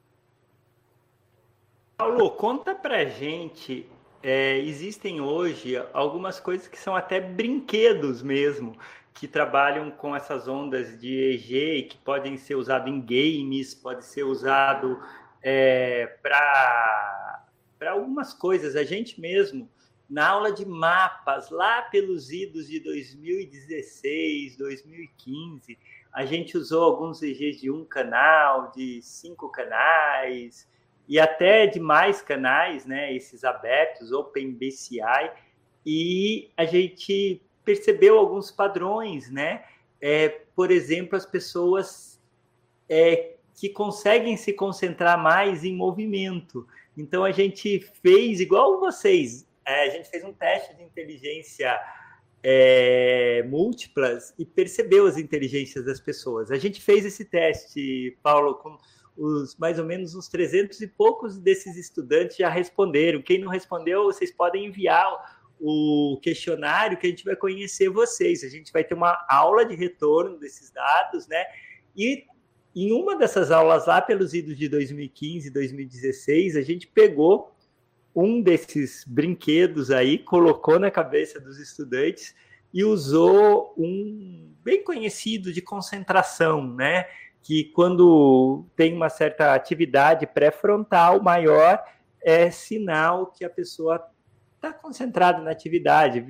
Paulo, 1.96 2.30
conta 2.30 2.74
para 2.74 3.04
gente. 3.04 3.86
É, 4.22 4.58
existem 4.58 5.20
hoje 5.20 5.76
algumas 5.92 6.40
coisas 6.40 6.66
que 6.66 6.78
são 6.78 6.96
até 6.96 7.20
brinquedos 7.20 8.22
mesmo, 8.22 8.76
que 9.14 9.28
trabalham 9.28 9.90
com 9.90 10.14
essas 10.14 10.48
ondas 10.48 10.98
de 11.00 11.14
EG, 11.14 11.84
que 11.84 11.98
podem 11.98 12.36
ser 12.36 12.54
usados 12.54 12.90
em 12.90 13.00
games, 13.00 13.74
pode 13.74 14.04
ser 14.04 14.24
usado 14.24 15.00
é, 15.48 16.06
para 16.20 17.46
algumas 17.88 18.34
coisas. 18.34 18.74
A 18.74 18.82
gente 18.82 19.20
mesmo 19.20 19.70
na 20.10 20.28
aula 20.28 20.52
de 20.52 20.66
mapas, 20.66 21.50
lá 21.50 21.82
pelos 21.82 22.32
idos 22.32 22.66
de 22.66 22.80
2016, 22.80 24.56
2015, 24.56 25.78
a 26.12 26.24
gente 26.24 26.58
usou 26.58 26.82
alguns 26.82 27.22
EGs 27.22 27.60
de 27.60 27.70
um 27.70 27.84
canal, 27.84 28.72
de 28.72 29.00
cinco 29.02 29.48
canais, 29.48 30.68
e 31.08 31.20
até 31.20 31.66
de 31.66 31.78
mais 31.78 32.20
canais, 32.20 32.84
né, 32.84 33.14
esses 33.14 33.44
abertos, 33.44 34.10
OpenBCI, 34.10 35.30
e 35.84 36.50
a 36.56 36.64
gente 36.64 37.40
percebeu 37.64 38.18
alguns 38.18 38.50
padrões, 38.50 39.30
né? 39.30 39.64
É, 40.00 40.28
por 40.54 40.72
exemplo, 40.72 41.16
as 41.16 41.26
pessoas 41.26 42.20
é, 42.88 43.35
que 43.56 43.70
conseguem 43.70 44.36
se 44.36 44.52
concentrar 44.52 45.20
mais 45.20 45.64
em 45.64 45.74
movimento. 45.74 46.68
Então 46.96 47.24
a 47.24 47.32
gente 47.32 47.80
fez 48.02 48.38
igual 48.38 48.78
vocês, 48.78 49.48
é, 49.64 49.86
a 49.86 49.90
gente 49.90 50.08
fez 50.08 50.22
um 50.22 50.32
teste 50.32 50.76
de 50.76 50.82
inteligência 50.82 51.76
é, 52.42 53.42
múltiplas 53.48 54.34
e 54.38 54.44
percebeu 54.44 55.06
as 55.06 55.16
inteligências 55.16 55.84
das 55.84 55.98
pessoas. 55.98 56.50
A 56.50 56.58
gente 56.58 56.80
fez 56.80 57.04
esse 57.04 57.24
teste, 57.24 58.16
Paulo, 58.22 58.54
com 58.54 58.78
os 59.16 59.56
mais 59.56 59.78
ou 59.78 59.84
menos 59.86 60.14
uns 60.14 60.28
300 60.28 60.80
e 60.82 60.86
poucos 60.86 61.38
desses 61.38 61.76
estudantes 61.76 62.36
já 62.36 62.50
responderam. 62.50 63.22
Quem 63.22 63.40
não 63.40 63.48
respondeu, 63.48 64.04
vocês 64.04 64.30
podem 64.30 64.66
enviar 64.66 65.06
o 65.58 66.20
questionário 66.22 66.98
que 66.98 67.06
a 67.06 67.10
gente 67.10 67.24
vai 67.24 67.34
conhecer 67.34 67.88
vocês. 67.88 68.44
A 68.44 68.48
gente 68.48 68.70
vai 68.70 68.84
ter 68.84 68.94
uma 68.94 69.24
aula 69.28 69.64
de 69.64 69.74
retorno 69.74 70.38
desses 70.38 70.70
dados, 70.70 71.26
né? 71.26 71.42
E 71.96 72.26
em 72.76 72.92
uma 72.92 73.16
dessas 73.16 73.50
aulas 73.50 73.86
lá, 73.86 74.02
pelos 74.02 74.34
idos 74.34 74.54
de 74.54 74.68
2015 74.68 75.48
e 75.48 75.50
2016, 75.50 76.56
a 76.56 76.62
gente 76.62 76.86
pegou 76.86 77.50
um 78.14 78.42
desses 78.42 79.02
brinquedos 79.06 79.90
aí, 79.90 80.18
colocou 80.18 80.78
na 80.78 80.90
cabeça 80.90 81.40
dos 81.40 81.58
estudantes 81.58 82.34
e 82.74 82.84
usou 82.84 83.72
um 83.78 84.52
bem 84.62 84.84
conhecido 84.84 85.54
de 85.54 85.62
concentração, 85.62 86.66
né? 86.66 87.06
Que 87.42 87.64
quando 87.64 88.66
tem 88.76 88.92
uma 88.92 89.08
certa 89.08 89.54
atividade 89.54 90.26
pré-frontal 90.26 91.22
maior, 91.22 91.82
é 92.22 92.50
sinal 92.50 93.28
que 93.28 93.42
a 93.42 93.48
pessoa 93.48 94.06
está 94.56 94.70
concentrada 94.70 95.40
na 95.40 95.50
atividade. 95.50 96.22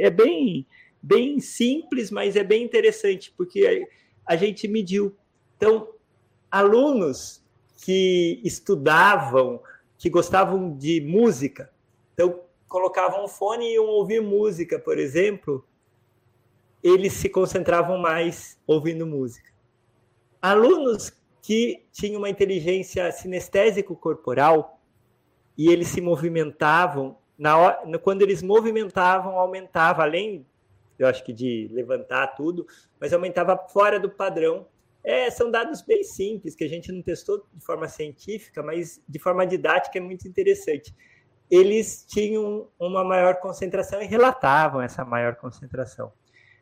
É 0.00 0.08
bem, 0.08 0.66
bem 1.02 1.40
simples, 1.40 2.10
mas 2.10 2.36
é 2.36 2.44
bem 2.44 2.62
interessante, 2.62 3.34
porque 3.36 3.86
a 4.24 4.36
gente 4.36 4.66
mediu 4.66 5.14
então, 5.60 5.90
alunos 6.50 7.44
que 7.84 8.40
estudavam, 8.42 9.60
que 9.98 10.08
gostavam 10.08 10.74
de 10.74 11.02
música, 11.02 11.70
então 12.14 12.40
colocavam 12.66 13.26
um 13.26 13.28
fone 13.28 13.66
e 13.66 13.74
iam 13.74 13.84
ouvir 13.84 14.22
música, 14.22 14.78
por 14.78 14.98
exemplo, 14.98 15.62
eles 16.82 17.12
se 17.12 17.28
concentravam 17.28 17.98
mais 17.98 18.58
ouvindo 18.66 19.06
música. 19.06 19.50
Alunos 20.40 21.12
que 21.42 21.84
tinham 21.92 22.20
uma 22.20 22.30
inteligência 22.30 23.12
sinestésico 23.12 23.94
corporal 23.94 24.80
e 25.58 25.68
eles 25.68 25.88
se 25.88 26.00
movimentavam, 26.00 27.18
na 27.36 27.58
hora, 27.58 27.98
quando 27.98 28.22
eles 28.22 28.42
movimentavam, 28.42 29.38
aumentava, 29.38 30.04
além, 30.04 30.46
eu 30.98 31.06
acho 31.06 31.22
que 31.22 31.34
de 31.34 31.68
levantar 31.70 32.28
tudo, 32.28 32.66
mas 32.98 33.12
aumentava 33.12 33.58
fora 33.68 34.00
do 34.00 34.08
padrão 34.08 34.66
é, 35.02 35.30
são 35.30 35.50
dados 35.50 35.82
bem 35.82 36.04
simples, 36.04 36.54
que 36.54 36.64
a 36.64 36.68
gente 36.68 36.92
não 36.92 37.02
testou 37.02 37.46
de 37.54 37.64
forma 37.64 37.88
científica, 37.88 38.62
mas 38.62 39.02
de 39.08 39.18
forma 39.18 39.46
didática 39.46 39.98
é 39.98 40.00
muito 40.00 40.28
interessante. 40.28 40.94
Eles 41.50 42.04
tinham 42.06 42.68
uma 42.78 43.02
maior 43.02 43.36
concentração 43.36 44.00
e 44.00 44.06
relatavam 44.06 44.80
essa 44.80 45.04
maior 45.04 45.36
concentração. 45.36 46.12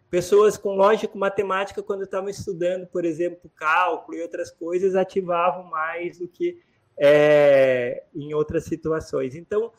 Pessoas 0.09 0.57
com 0.57 0.75
lógico-matemática, 0.75 1.83
quando 1.83 2.05
estavam 2.05 2.31
estudando, 2.31 2.87
por 2.87 3.05
exemplo, 3.05 3.51
cálculo 3.55 4.17
e 4.17 4.23
outras 4.23 4.51
coisas, 4.51 4.95
ativavam 4.95 5.65
mais 5.65 6.19
do 6.19 6.27
que 6.27 6.59
é, 6.99 8.05
em 8.15 8.33
outras 8.33 8.65
situações. 8.65 9.35
Então, 9.35 9.71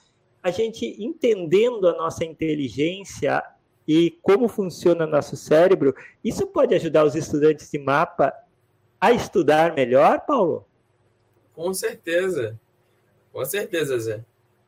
a 0.44 0.52
gente 0.52 0.86
entendendo 1.04 1.88
a 1.88 1.94
nossa 1.94 2.24
inteligência 2.24 3.44
e 3.88 4.12
como 4.22 4.48
funciona 4.48 5.08
nosso 5.08 5.36
cérebro, 5.36 5.96
isso 6.24 6.46
pode 6.46 6.76
ajudar 6.76 7.06
os 7.06 7.16
estudantes 7.16 7.72
de 7.72 7.80
mapa 7.80 8.32
a 9.00 9.12
estudar 9.12 9.74
melhor, 9.76 10.22
Paulo? 10.26 10.66
Com 11.54 11.74
certeza. 11.74 12.60
Com 13.32 13.44
certeza, 13.46 13.98
Zé. 14.00 14.26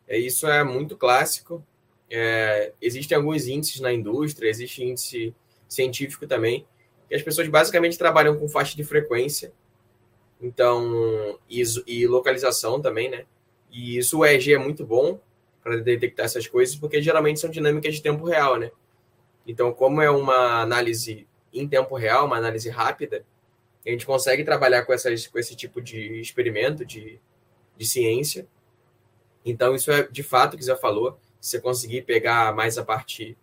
É, 0.08 0.18
isso 0.18 0.48
é 0.48 0.64
muito 0.64 0.98
clássico. 0.98 1.66
É, 2.10 2.74
existem 2.82 3.18
alguns 3.18 3.48
índices 3.48 3.80
na 3.80 3.94
indústria, 3.94 4.50
existe 4.50 4.84
índice 4.84 5.34
científico 5.68 6.28
também, 6.28 6.68
que 7.08 7.16
as 7.16 7.22
pessoas 7.22 7.48
basicamente 7.48 7.98
trabalham 7.98 8.38
com 8.38 8.50
faixa 8.50 8.76
de 8.76 8.84
frequência, 8.84 9.54
então, 10.42 11.40
e, 11.50 11.64
e 11.88 12.08
localização 12.08 12.82
também, 12.82 13.10
né? 13.10 13.26
E 13.72 13.98
isso 13.98 14.20
o 14.20 14.26
EEG 14.26 14.56
é 14.56 14.58
muito 14.58 14.86
bom 14.86 15.20
para 15.64 15.78
detectar 15.78 16.26
essas 16.26 16.48
coisas, 16.48 16.76
porque 16.76 17.02
geralmente 17.02 17.40
são 17.40 17.50
dinâmicas 17.50 17.96
de 17.96 18.02
tempo 18.02 18.26
real, 18.26 18.58
né? 18.58 18.72
Então, 19.48 19.72
como 19.72 20.02
é 20.02 20.10
uma 20.10 20.62
análise 20.62 21.28
em 21.54 21.68
tempo 21.68 21.96
real, 21.96 22.26
uma 22.26 22.38
análise 22.38 22.70
rápida, 22.70 23.26
a 23.86 23.90
gente 23.90 24.06
consegue 24.06 24.44
trabalhar 24.44 24.84
com, 24.86 24.94
essas, 24.94 25.28
com 25.28 25.40
esse 25.40 25.56
tipo 25.56 25.82
de 25.82 26.20
experimento, 26.20 26.86
de, 26.86 27.20
de 27.78 27.86
ciência. 27.86 28.48
Então, 29.44 29.74
isso 29.74 29.92
é 29.92 30.04
de 30.04 30.24
fato 30.24 30.56
que 30.56 30.64
você 30.64 30.76
falou. 30.76 31.18
Se 31.40 31.52
você 31.52 31.62
conseguir 31.62 32.04
pegar 32.04 32.54
mais 32.54 32.78
a 32.78 32.86
parte, 32.86 33.36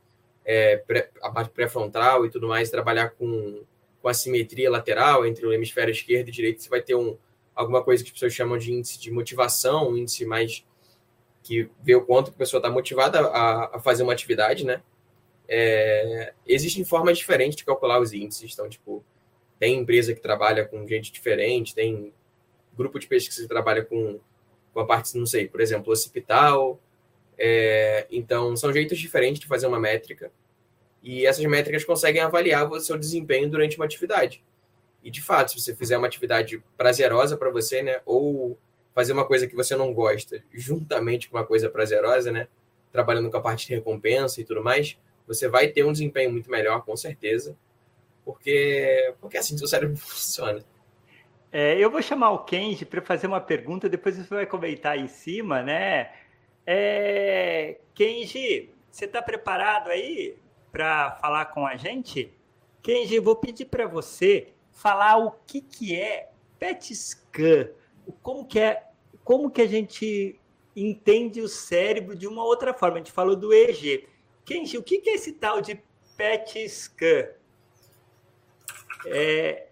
é, 0.45 0.77
pré, 0.77 1.11
a 1.21 1.31
parte 1.31 1.51
pré-frontal 1.51 2.25
e 2.25 2.31
tudo 2.31 2.47
mais, 2.47 2.71
trabalhar 2.71 3.11
com, 3.11 3.63
com 4.01 4.09
a 4.09 4.15
simetria 4.15 4.71
lateral 4.71 5.27
entre 5.27 5.45
o 5.45 5.53
hemisfério 5.53 5.91
esquerdo 5.91 6.29
e 6.29 6.33
direito, 6.33 6.63
você 6.63 6.69
vai 6.69 6.81
ter 6.81 6.95
um, 6.95 7.17
alguma 7.55 7.83
coisa 7.83 8.05
que 8.05 8.11
as 8.11 8.13
pessoas 8.13 8.33
chamam 8.33 8.57
de 8.57 8.73
índice 8.73 9.01
de 9.01 9.11
motivação, 9.11 9.91
um 9.91 9.97
índice 9.97 10.25
mais 10.25 10.65
que 11.43 11.69
vê 11.83 11.97
o 11.97 12.05
quanto 12.05 12.31
a 12.31 12.35
pessoa 12.35 12.59
está 12.59 12.71
motivada 12.71 13.21
a, 13.21 13.77
a, 13.77 13.81
fazer 13.81 14.05
uma 14.05 14.13
atividade, 14.13 14.65
né? 14.65 14.83
É, 15.49 16.35
existem 16.47 16.85
formas 16.85 17.19
diferentes 17.19 17.57
de 17.57 17.65
calcular 17.65 18.01
os 18.01 18.13
índices. 18.13 18.53
Então, 18.53 18.69
tipo, 18.69 19.03
tem 19.59 19.79
empresa 19.79 20.15
que 20.15 20.21
trabalha 20.21 20.65
com 20.65 20.87
gente 20.87 21.13
diferente, 21.13 21.75
tem 21.75 22.13
grupo 22.77 22.99
de 22.99 23.09
pesquisa 23.09 23.43
que 23.43 23.49
trabalha 23.49 23.85
com, 23.85 24.21
com 24.73 24.81
a 24.81 24.87
parte, 24.87 25.17
não 25.19 25.27
sei, 25.27 25.49
por 25.49 25.61
exemplo, 25.61 25.93
hospital. 25.93 26.81
É, 27.37 28.07
então, 28.11 28.57
são 28.57 28.73
jeitos 28.73 28.99
diferentes 28.99 29.41
de 29.41 29.47
fazer 29.47 29.67
uma 29.67 29.81
métrica. 29.81 30.31
E 31.03 31.27
essas 31.27 31.45
métricas 31.45 31.85
conseguem 31.85 32.23
avaliar 32.23 32.71
o 32.71 32.81
seu 32.81 32.97
desempenho 32.97 33.51
durante 33.51 33.77
uma 33.77 33.85
atividade. 33.85 34.45
E, 35.03 35.11
de 35.11 35.21
fato, 35.21 35.53
se 35.53 35.61
você 35.61 35.75
fizer 35.75 35.97
uma 35.97 36.07
atividade 36.07 36.63
prazerosa 36.77 37.37
para 37.37 37.51
você, 37.51 37.83
né, 37.83 38.01
ou 38.05 38.57
fazer 38.95 39.13
uma 39.13 39.25
coisa 39.25 39.47
que 39.47 39.55
você 39.55 39.77
não 39.77 39.93
gosta, 39.93 40.43
juntamente 40.53 41.29
com 41.29 41.37
uma 41.37 41.47
coisa 41.47 41.69
prazerosa, 41.69 42.31
né, 42.33 42.49
trabalhando 42.93 43.31
com 43.31 43.37
a 43.37 43.41
parte 43.41 43.67
de 43.67 43.75
recompensa 43.75 44.41
e 44.41 44.45
tudo 44.45 44.63
mais, 44.63 44.99
você 45.27 45.49
vai 45.49 45.69
ter 45.69 45.85
um 45.85 45.93
desempenho 45.93 46.33
muito 46.33 46.51
melhor, 46.51 46.85
com 46.85 46.97
certeza 46.97 47.57
porque, 48.29 49.15
porque 49.23 49.39
assim, 49.39 49.57
seu 49.57 49.67
cérebro 49.67 49.97
funciona. 49.97 50.63
É, 51.51 51.79
eu 51.79 51.91
vou 51.91 52.03
chamar 52.03 52.33
o 52.33 52.45
Kenji 52.45 52.85
para 52.85 53.01
fazer 53.01 53.27
uma 53.27 53.41
pergunta, 53.41 53.89
depois 53.89 54.19
você 54.19 54.29
vai 54.29 54.45
comentar 54.45 54.99
em 54.99 55.09
cima, 55.09 55.63
né? 55.63 56.13
É, 56.67 57.79
Kenji, 57.95 58.69
você 58.91 59.07
está 59.07 59.23
preparado 59.23 59.89
aí 59.89 60.37
para 60.71 61.13
falar 61.13 61.47
com 61.47 61.67
a 61.67 61.77
gente? 61.77 62.31
Kenji, 62.83 63.19
vou 63.19 63.35
pedir 63.35 63.65
para 63.65 63.87
você 63.87 64.49
falar 64.73 65.17
o 65.17 65.31
que, 65.47 65.63
que 65.63 65.99
é 65.99 66.29
PET 66.59 66.95
scan, 66.95 67.71
como 68.23 68.45
que 68.45 68.61
é, 68.61 68.89
como 69.25 69.51
que 69.51 69.63
a 69.63 69.67
gente 69.67 70.39
entende 70.77 71.41
o 71.41 71.49
cérebro 71.49 72.15
de 72.15 72.27
uma 72.27 72.45
outra 72.45 72.75
forma. 72.75 72.97
A 72.97 72.99
gente 72.99 73.11
falou 73.11 73.35
do 73.35 73.55
EEG. 73.55 74.07
Kenji, 74.45 74.77
o 74.77 74.83
que, 74.83 74.99
que 74.99 75.09
é 75.09 75.15
esse 75.15 75.33
tal 75.33 75.63
de 75.63 75.83
PET 76.15 76.69
scan? 76.69 77.38
É, 79.07 79.67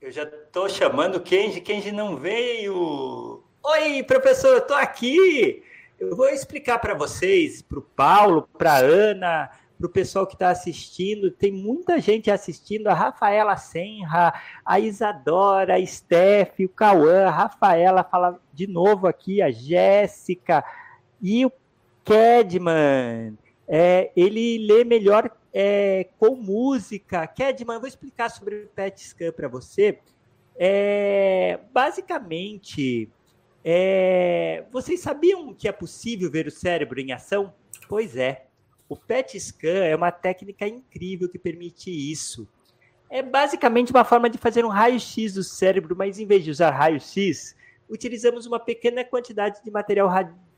eu 0.00 0.10
já 0.10 0.22
estou 0.22 0.68
chamando 0.68 1.16
o 1.16 1.20
Kenji, 1.20 1.60
Kenji 1.60 1.92
não 1.92 2.16
veio. 2.16 3.42
Oi, 3.62 4.02
professor, 4.02 4.52
eu 4.52 4.58
estou 4.58 4.76
aqui. 4.76 5.62
Eu 5.98 6.16
vou 6.16 6.28
explicar 6.28 6.78
para 6.78 6.94
vocês, 6.94 7.60
para 7.60 7.78
o 7.78 7.82
Paulo, 7.82 8.48
para 8.56 8.74
a 8.74 8.78
Ana, 8.78 9.50
para 9.76 9.86
o 9.86 9.90
pessoal 9.90 10.26
que 10.26 10.34
está 10.34 10.48
assistindo. 10.48 11.30
Tem 11.30 11.52
muita 11.52 12.00
gente 12.00 12.30
assistindo, 12.30 12.86
a 12.86 12.94
Rafaela 12.94 13.56
Senra, 13.56 14.32
a 14.64 14.80
Isadora, 14.80 15.74
a 15.74 15.86
Steph, 15.86 16.60
o 16.60 16.68
Cauã, 16.68 17.26
a 17.26 17.30
Rafaela 17.30 18.02
fala 18.02 18.40
de 18.54 18.66
novo 18.66 19.06
aqui, 19.06 19.42
a 19.42 19.50
Jéssica 19.50 20.64
e 21.20 21.44
o 21.44 21.52
Kedman. 22.04 23.36
É, 23.68 24.10
ele 24.16 24.66
lê 24.66 24.84
melhor 24.84 25.30
é, 25.52 26.08
com 26.18 26.34
música. 26.36 27.26
Kedman, 27.26 27.76
eu 27.76 27.80
vou 27.80 27.88
explicar 27.88 28.30
sobre 28.30 28.64
o 28.64 28.68
PET 28.68 29.00
scan 29.00 29.32
para 29.32 29.48
você. 29.48 29.98
É, 30.56 31.58
basicamente, 31.72 33.08
é, 33.64 34.64
vocês 34.70 35.00
sabiam 35.00 35.54
que 35.54 35.68
é 35.68 35.72
possível 35.72 36.30
ver 36.30 36.46
o 36.46 36.50
cérebro 36.50 37.00
em 37.00 37.12
ação? 37.12 37.52
Pois 37.88 38.16
é. 38.16 38.46
O 38.88 38.96
PET 38.96 39.38
scan 39.38 39.84
é 39.84 39.94
uma 39.94 40.10
técnica 40.10 40.66
incrível 40.66 41.28
que 41.28 41.38
permite 41.38 41.90
isso. 41.90 42.48
É 43.08 43.22
basicamente 43.22 43.90
uma 43.90 44.04
forma 44.04 44.30
de 44.30 44.38
fazer 44.38 44.64
um 44.64 44.68
raio-x 44.68 45.34
do 45.34 45.42
cérebro, 45.42 45.96
mas 45.96 46.18
em 46.18 46.26
vez 46.26 46.44
de 46.44 46.50
usar 46.50 46.70
raio-x, 46.70 47.56
utilizamos 47.88 48.46
uma 48.46 48.58
pequena 48.58 49.04
quantidade 49.04 49.62
de 49.64 49.70
material 49.70 50.08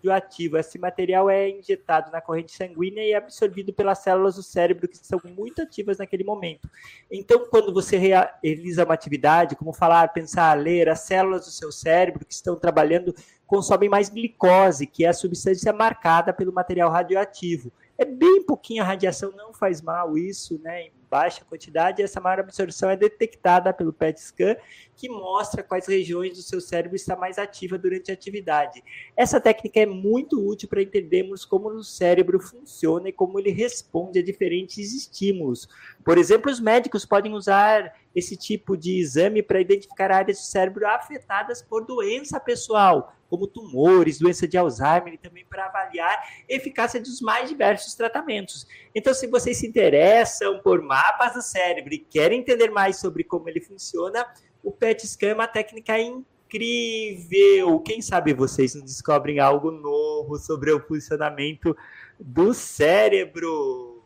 radioativo. 0.03 0.57
Esse 0.59 0.79
material 0.79 1.31
é 1.31 1.49
injetado 1.49 2.11
na 2.11 2.21
corrente 2.21 2.53
sanguínea 2.53 3.05
e 3.05 3.12
é 3.12 3.17
absorvido 3.17 3.73
pelas 3.73 3.99
células 3.99 4.35
do 4.35 4.43
cérebro 4.43 4.88
que 4.88 4.99
são 4.99 5.21
muito 5.37 5.62
ativas 5.62 5.99
naquele 5.99 6.25
momento. 6.25 6.69
Então, 7.11 7.47
quando 7.49 7.73
você 7.73 7.97
realiza 7.97 8.85
uma 8.85 8.95
atividade, 8.95 9.57
como 9.57 9.73
falar, 9.73 10.09
pensar, 10.09 10.59
ler, 10.59 10.88
as 10.88 11.01
células 11.01 11.45
do 11.45 11.51
seu 11.51 11.71
cérebro 11.71 12.25
que 12.27 12.35
estão 12.35 12.57
trabalhando 12.57 13.15
consomem 13.47 13.88
mais 13.88 14.09
glicose, 14.09 14.87
que 14.87 15.05
é 15.05 15.09
a 15.09 15.15
substância 15.15 15.73
marcada 15.73 16.33
pelo 16.33 16.53
material 16.53 16.91
radioativo. 16.91 17.73
É 17.97 18.05
bem 18.05 18.43
pouquinha 18.43 18.83
radiação, 18.83 19.33
não 19.33 19.53
faz 19.53 19.81
mal 19.81 20.17
isso, 20.17 20.59
né? 20.62 20.88
Baixa 21.12 21.44
quantidade, 21.44 22.01
essa 22.01 22.22
maior 22.22 22.40
absorção 22.40 22.88
é 22.88 22.96
detectada 22.96 23.70
pelo 23.70 23.92
PET 23.92 24.18
scan, 24.18 24.57
que 24.96 25.11
mostra 25.11 25.62
quais 25.62 25.87
regiões 25.87 26.38
do 26.38 26.42
seu 26.42 26.59
cérebro 26.59 26.96
está 26.96 27.14
mais 27.14 27.37
ativa 27.37 27.77
durante 27.77 28.11
a 28.11 28.14
atividade. 28.14 28.83
Essa 29.14 29.38
técnica 29.38 29.81
é 29.81 29.85
muito 29.85 30.40
útil 30.40 30.70
para 30.70 30.81
entendermos 30.81 31.44
como 31.44 31.68
o 31.68 31.85
cérebro 31.85 32.40
funciona 32.40 33.11
e 33.11 33.12
como 33.12 33.38
ele 33.38 33.51
responde 33.51 34.20
a 34.20 34.25
diferentes 34.25 34.94
estímulos. 34.94 35.68
Por 36.03 36.16
exemplo, 36.16 36.51
os 36.51 36.59
médicos 36.59 37.05
podem 37.05 37.35
usar 37.35 37.94
esse 38.14 38.35
tipo 38.35 38.75
de 38.75 38.98
exame 38.98 39.42
para 39.42 39.61
identificar 39.61 40.11
áreas 40.11 40.38
do 40.38 40.44
cérebro 40.44 40.87
afetadas 40.87 41.61
por 41.62 41.85
doença 41.85 42.40
pessoal, 42.40 43.14
como 43.29 43.46
tumores, 43.46 44.18
doença 44.18 44.46
de 44.46 44.59
Alzheimer, 44.59 45.14
e 45.14 45.18
também 45.18 45.44
para 45.46 45.64
avaliar 45.64 46.18
a 46.18 46.55
eficácia 46.55 47.01
dos 47.01 47.20
mais 47.22 47.48
diversos 47.48 47.94
tratamentos. 47.94 48.66
Então, 48.94 49.14
se 49.14 49.27
vocês 49.27 49.57
se 49.57 49.66
interessam 49.66 50.61
por 50.62 50.83
mapas 51.03 51.35
do 51.35 51.43
cérebro 51.43 51.93
e 51.93 51.99
querem 51.99 52.41
entender 52.41 52.71
mais 52.71 52.97
sobre 52.97 53.25
como 53.25 53.49
ele 53.49 53.61
funciona, 53.61 54.25
o 54.62 54.71
PET 54.71 55.07
scan 55.07 55.29
é 55.29 55.35
uma 55.35 55.49
técnica 55.49 55.99
incrível. 55.99 57.81
Quem 57.81 58.01
sabe 58.01 58.33
vocês 58.33 58.75
não 58.77 58.85
descobrem 58.85 59.41
algo 59.41 59.73
novo 59.73 60.37
sobre 60.37 60.71
o 60.71 60.81
funcionamento 60.81 61.77
do 62.21 62.55
cérebro. 62.55 64.01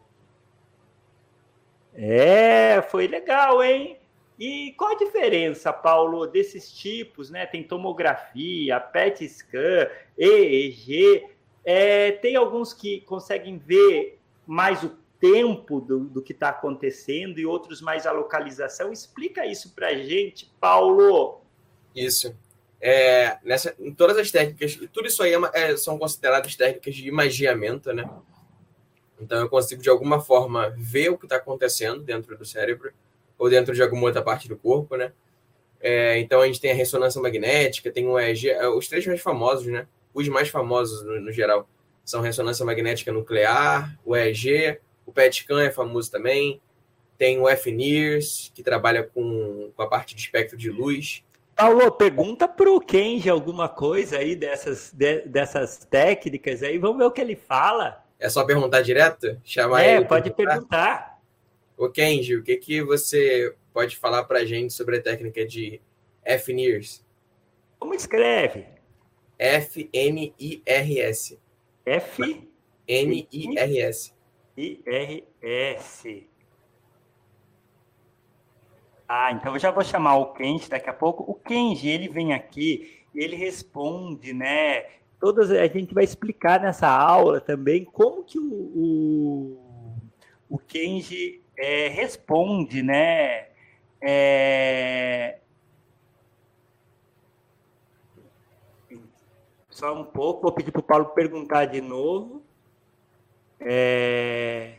É, 1.94 2.80
foi 2.90 3.06
legal, 3.06 3.62
hein? 3.62 3.98
E 4.38 4.72
qual 4.76 4.92
a 4.92 4.98
diferença, 4.98 5.72
Paulo, 5.72 6.26
desses 6.26 6.70
tipos, 6.70 7.30
né? 7.30 7.44
Tem 7.46 7.62
tomografia, 7.62 8.80
PET 8.80 9.28
scan, 9.28 9.88
EEG. 10.16 11.26
É, 11.64 12.12
tem 12.12 12.36
alguns 12.36 12.72
que 12.72 13.00
conseguem 13.02 13.58
ver 13.58 14.18
mais 14.46 14.82
o 14.82 14.96
tempo 15.20 15.80
do, 15.80 16.00
do 16.00 16.22
que 16.22 16.32
está 16.32 16.50
acontecendo 16.50 17.38
e 17.38 17.46
outros 17.46 17.80
mais 17.80 18.06
a 18.06 18.12
localização. 18.12 18.92
Explica 18.92 19.46
isso 19.46 19.74
para 19.74 19.88
a 19.88 19.94
gente, 19.94 20.52
Paulo. 20.60 21.40
Isso. 21.94 22.34
É, 22.80 23.38
nessa, 23.42 23.74
em 23.78 23.92
todas 23.92 24.18
as 24.18 24.30
técnicas, 24.30 24.76
tudo 24.92 25.08
isso 25.08 25.22
aí 25.22 25.32
é, 25.32 25.40
é, 25.54 25.76
são 25.76 25.98
consideradas 25.98 26.54
técnicas 26.54 26.94
de 26.94 27.08
imagiamento, 27.08 27.92
né? 27.92 28.08
Então 29.18 29.40
eu 29.40 29.48
consigo 29.48 29.82
de 29.82 29.88
alguma 29.88 30.20
forma 30.20 30.74
ver 30.76 31.08
o 31.08 31.16
que 31.16 31.24
está 31.24 31.36
acontecendo 31.36 32.02
dentro 32.02 32.36
do 32.36 32.44
cérebro 32.44 32.92
ou 33.38 33.48
dentro 33.48 33.74
de 33.74 33.82
alguma 33.82 34.04
outra 34.04 34.22
parte 34.22 34.46
do 34.46 34.56
corpo, 34.56 34.96
né? 34.96 35.12
É, 35.80 36.18
então 36.18 36.40
a 36.40 36.46
gente 36.46 36.60
tem 36.60 36.70
a 36.70 36.74
ressonância 36.74 37.20
magnética, 37.20 37.90
tem 37.90 38.06
o 38.06 38.18
EEG, 38.18 38.50
é, 38.50 38.68
os 38.68 38.88
três 38.88 39.06
mais 39.06 39.20
famosos, 39.20 39.66
né? 39.66 39.86
Os 40.12 40.28
mais 40.28 40.48
famosos 40.48 41.02
no, 41.02 41.20
no 41.20 41.32
geral 41.32 41.68
são 42.04 42.20
ressonância 42.20 42.64
magnética 42.64 43.10
nuclear, 43.10 43.98
o 44.04 44.14
EEG, 44.14 44.78
o 45.06 45.12
PET-CAM 45.12 45.62
é 45.62 45.70
famoso 45.70 46.10
também, 46.10 46.60
tem 47.16 47.40
o 47.40 47.48
FNIRS, 47.48 48.50
que 48.54 48.62
trabalha 48.62 49.02
com, 49.02 49.70
com 49.74 49.82
a 49.82 49.86
parte 49.86 50.14
de 50.14 50.20
espectro 50.20 50.56
de 50.56 50.70
luz. 50.70 51.24
Paulo, 51.54 51.90
pergunta 51.92 52.46
para 52.46 52.70
o 52.70 52.80
Kenji 52.80 53.30
alguma 53.30 53.68
coisa 53.68 54.18
aí 54.18 54.36
dessas, 54.36 54.92
de, 54.92 55.22
dessas 55.22 55.78
técnicas 55.78 56.62
aí, 56.62 56.76
vamos 56.76 56.98
ver 56.98 57.04
o 57.04 57.10
que 57.10 57.20
ele 57.20 57.36
fala. 57.36 58.04
É 58.18 58.28
só 58.28 58.44
perguntar 58.44 58.82
direto? 58.82 59.40
Chamar 59.42 59.82
é, 59.82 60.00
pode 60.02 60.30
perguntar. 60.30 61.18
Ô 61.76 61.88
Kenji, 61.88 62.36
o 62.36 62.42
que, 62.42 62.56
que 62.56 62.82
você 62.82 63.54
pode 63.72 63.96
falar 63.96 64.24
para 64.24 64.40
a 64.40 64.44
gente 64.44 64.72
sobre 64.72 64.98
a 64.98 65.02
técnica 65.02 65.46
de 65.46 65.80
FNIRS? 66.24 67.04
Como 67.78 67.94
escreve? 67.94 68.66
F-N-I-R-S. 69.38 71.38
F? 71.84 72.48
N-I-R-S. 72.88 74.15
I-R-S. 74.56 76.28
Ah, 79.08 79.32
então 79.32 79.52
eu 79.54 79.58
já 79.58 79.70
vou 79.70 79.84
chamar 79.84 80.16
o 80.16 80.32
Kenji 80.32 80.68
daqui 80.68 80.90
a 80.90 80.92
pouco. 80.92 81.22
O 81.30 81.34
Kenji, 81.34 81.88
ele 81.88 82.08
vem 82.08 82.32
aqui 82.32 82.96
ele 83.16 83.36
responde, 83.36 84.32
né? 84.32 84.82
Todas, 85.18 85.50
a 85.50 85.66
gente 85.66 85.94
vai 85.94 86.04
explicar 86.04 86.60
nessa 86.60 86.88
aula 86.88 87.40
também 87.40 87.84
como 87.84 88.22
que 88.22 88.38
o, 88.38 88.52
o, 88.52 89.96
o 90.50 90.58
Kenji 90.58 91.42
é, 91.56 91.88
responde, 91.88 92.82
né? 92.82 93.48
É... 94.00 95.38
Só 99.70 99.98
um 99.98 100.04
pouco, 100.04 100.42
vou 100.42 100.52
pedir 100.52 100.70
para 100.70 100.80
o 100.80 100.84
Paulo 100.84 101.06
perguntar 101.06 101.66
de 101.66 101.80
novo. 101.80 102.42
É... 103.60 104.74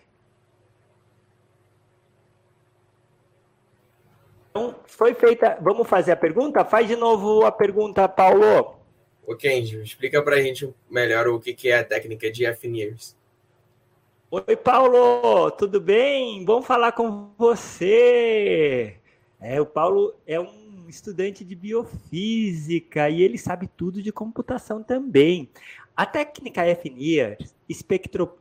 Então, 4.49 4.75
foi 4.85 5.13
feita. 5.13 5.57
Vamos 5.61 5.87
fazer 5.87 6.11
a 6.11 6.15
pergunta? 6.15 6.65
Faz 6.65 6.87
de 6.87 6.95
novo 6.95 7.45
a 7.45 7.51
pergunta, 7.51 8.07
Paulo. 8.07 8.77
O 9.25 9.35
Kenji, 9.35 9.81
explica 9.83 10.21
para 10.21 10.37
a 10.37 10.41
gente 10.41 10.73
melhor 10.89 11.27
o 11.27 11.39
que 11.39 11.69
é 11.69 11.79
a 11.79 11.83
técnica 11.83 12.31
de 12.31 12.45
FNIRS. 12.53 13.15
Oi, 14.31 14.55
Paulo, 14.55 15.51
tudo 15.51 15.79
bem? 15.79 16.43
Bom 16.43 16.61
falar 16.61 16.91
com 16.91 17.29
você. 17.37 18.97
É, 19.39 19.61
o 19.61 19.65
Paulo 19.65 20.15
é 20.25 20.39
um 20.39 20.85
estudante 20.89 21.45
de 21.45 21.55
biofísica 21.55 23.09
e 23.09 23.21
ele 23.21 23.37
sabe 23.37 23.67
tudo 23.67 24.01
de 24.01 24.11
computação 24.11 24.81
também. 24.81 25.49
A 25.95 26.05
técnica 26.05 26.63
FNIR, 26.75 27.37
espectro, 27.69 28.37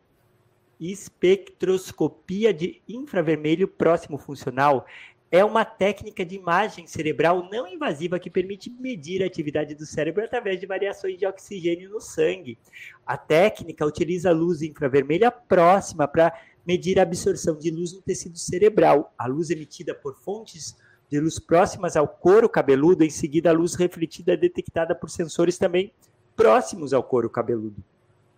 espectroscopia 0.81 2.53
de 2.53 2.83
infravermelho 2.89 3.67
próximo 3.67 4.19
funcional, 4.19 4.87
é 5.31 5.45
uma 5.45 5.65
técnica 5.65 6.25
de 6.25 6.37
imagem 6.37 6.87
cerebral 6.87 7.49
não 7.51 7.67
invasiva 7.67 8.19
que 8.19 8.31
permite 8.31 8.71
medir 8.71 9.23
a 9.23 9.27
atividade 9.27 9.75
do 9.75 9.85
cérebro 9.85 10.25
através 10.25 10.61
de 10.61 10.67
variações 10.67 11.19
de 11.19 11.27
oxigênio 11.27 11.91
no 11.91 12.01
sangue. 12.01 12.59
A 13.05 13.17
técnica 13.17 13.85
utiliza 13.85 14.31
luz 14.31 14.63
infravermelha 14.63 15.31
próxima 15.31 16.07
para 16.07 16.33
medir 16.65 16.99
a 16.99 17.03
absorção 17.03 17.59
de 17.59 17.71
luz 17.71 17.93
no 17.93 18.01
tecido 18.01 18.39
cerebral. 18.39 19.13
A 19.19 19.27
luz 19.27 19.51
emitida 19.51 19.95
por 19.95 20.15
fontes 20.15 20.77
de 21.11 21.21
luz 21.21 21.39
próximas 21.39 21.97
ao 21.97 22.07
couro 22.07 22.49
cabeludo, 22.49 23.05
em 23.05 23.11
seguida 23.11 23.51
a 23.51 23.53
luz 23.53 23.75
refletida 23.75 24.33
é 24.33 24.37
detectada 24.37 24.95
por 24.95 25.11
sensores 25.11 25.59
também 25.59 25.93
próximos 26.37 26.93
ao 26.93 27.03
couro 27.03 27.31
cabeludo. 27.31 27.83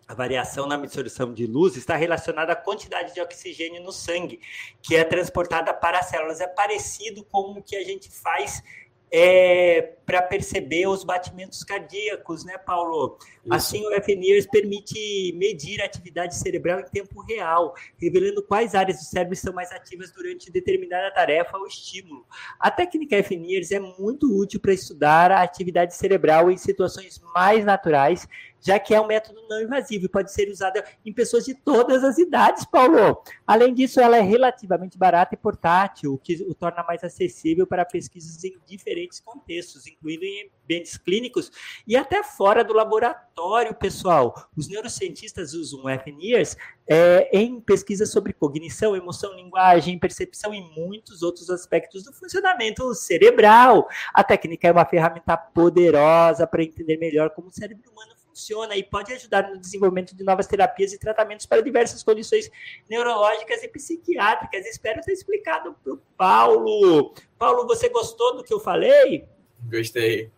A 0.08 0.14
variação 0.14 0.66
na 0.66 0.74
absorção 0.74 1.34
de 1.34 1.46
luz 1.46 1.76
está 1.76 1.94
relacionada 1.94 2.54
à 2.54 2.56
quantidade 2.56 3.12
de 3.12 3.20
oxigênio 3.20 3.82
no 3.82 3.92
sangue, 3.92 4.40
que 4.80 4.96
é 4.96 5.04
transportada 5.04 5.74
para 5.74 5.98
as 5.98 6.06
células. 6.06 6.40
É 6.40 6.48
parecido 6.48 7.22
com 7.24 7.52
o 7.52 7.62
que 7.62 7.76
a 7.76 7.84
gente 7.84 8.10
faz 8.10 8.62
é, 9.10 9.96
para 10.04 10.22
perceber 10.22 10.86
os 10.86 11.02
batimentos 11.04 11.62
cardíacos, 11.62 12.44
né, 12.44 12.58
Paulo? 12.58 13.18
Isso. 13.44 13.54
Assim, 13.54 13.86
o 13.86 14.02
FNIRS 14.02 14.46
permite 14.46 15.32
medir 15.36 15.80
a 15.80 15.86
atividade 15.86 16.36
cerebral 16.36 16.80
em 16.80 16.84
tempo 16.84 17.20
real, 17.22 17.74
revelando 17.98 18.42
quais 18.42 18.74
áreas 18.74 18.98
do 18.98 19.04
cérebro 19.04 19.34
estão 19.34 19.52
mais 19.52 19.72
ativas 19.72 20.12
durante 20.12 20.50
determinada 20.50 21.10
tarefa 21.12 21.56
ou 21.56 21.66
estímulo. 21.66 22.26
A 22.58 22.70
técnica 22.70 23.22
FNIRS 23.22 23.72
é 23.72 23.80
muito 23.80 24.26
útil 24.38 24.60
para 24.60 24.72
estudar 24.72 25.30
a 25.30 25.42
atividade 25.42 25.94
cerebral 25.94 26.50
em 26.50 26.56
situações 26.56 27.20
mais 27.34 27.64
naturais 27.64 28.26
já 28.60 28.78
que 28.78 28.94
é 28.94 29.00
um 29.00 29.06
método 29.06 29.40
não 29.48 29.60
invasivo 29.60 30.06
e 30.06 30.08
pode 30.08 30.32
ser 30.32 30.48
usado 30.48 30.82
em 31.04 31.12
pessoas 31.12 31.44
de 31.44 31.54
todas 31.54 32.04
as 32.04 32.18
idades, 32.18 32.64
Paulo. 32.64 33.22
Além 33.46 33.74
disso, 33.74 34.00
ela 34.00 34.16
é 34.16 34.20
relativamente 34.20 34.98
barata 34.98 35.34
e 35.34 35.38
portátil, 35.38 36.14
o 36.14 36.18
que 36.18 36.46
o 36.48 36.54
torna 36.54 36.82
mais 36.82 37.02
acessível 37.04 37.66
para 37.66 37.84
pesquisas 37.84 38.42
em 38.44 38.58
diferentes 38.66 39.20
contextos, 39.20 39.86
incluindo 39.86 40.24
em 40.24 40.50
ambientes 40.64 40.96
clínicos 40.96 41.50
e 41.86 41.96
até 41.96 42.22
fora 42.22 42.62
do 42.62 42.72
laboratório, 42.72 43.74
pessoal. 43.74 44.48
Os 44.56 44.68
neurocientistas 44.68 45.54
usam 45.54 45.84
FNIRS 46.04 46.56
é, 46.88 47.28
em 47.32 47.60
pesquisas 47.60 48.10
sobre 48.10 48.32
cognição, 48.32 48.96
emoção, 48.96 49.34
linguagem, 49.34 49.98
percepção 49.98 50.54
e 50.54 50.60
muitos 50.60 51.22
outros 51.22 51.50
aspectos 51.50 52.04
do 52.04 52.12
funcionamento 52.12 52.94
cerebral. 52.94 53.88
A 54.14 54.24
técnica 54.24 54.68
é 54.68 54.72
uma 54.72 54.84
ferramenta 54.84 55.36
poderosa 55.36 56.46
para 56.46 56.62
entender 56.62 56.96
melhor 56.96 57.30
como 57.30 57.48
o 57.48 57.52
cérebro 57.52 57.90
humano 57.90 58.17
funciona 58.38 58.76
e 58.76 58.84
pode 58.84 59.12
ajudar 59.12 59.50
no 59.50 59.58
desenvolvimento 59.58 60.14
de 60.14 60.22
novas 60.22 60.46
terapias 60.46 60.92
e 60.92 60.98
tratamentos 60.98 61.44
para 61.44 61.60
diversas 61.60 62.04
condições 62.04 62.48
neurológicas 62.88 63.62
e 63.64 63.68
psiquiátricas. 63.68 64.64
Espero 64.64 65.00
ter 65.02 65.12
explicado 65.12 65.74
para 65.82 65.92
o 65.92 66.00
Paulo. 66.16 67.12
Paulo, 67.36 67.66
você 67.66 67.88
gostou 67.88 68.36
do 68.36 68.44
que 68.44 68.54
eu 68.54 68.60
falei? 68.60 69.24
Gostei. 69.68 70.30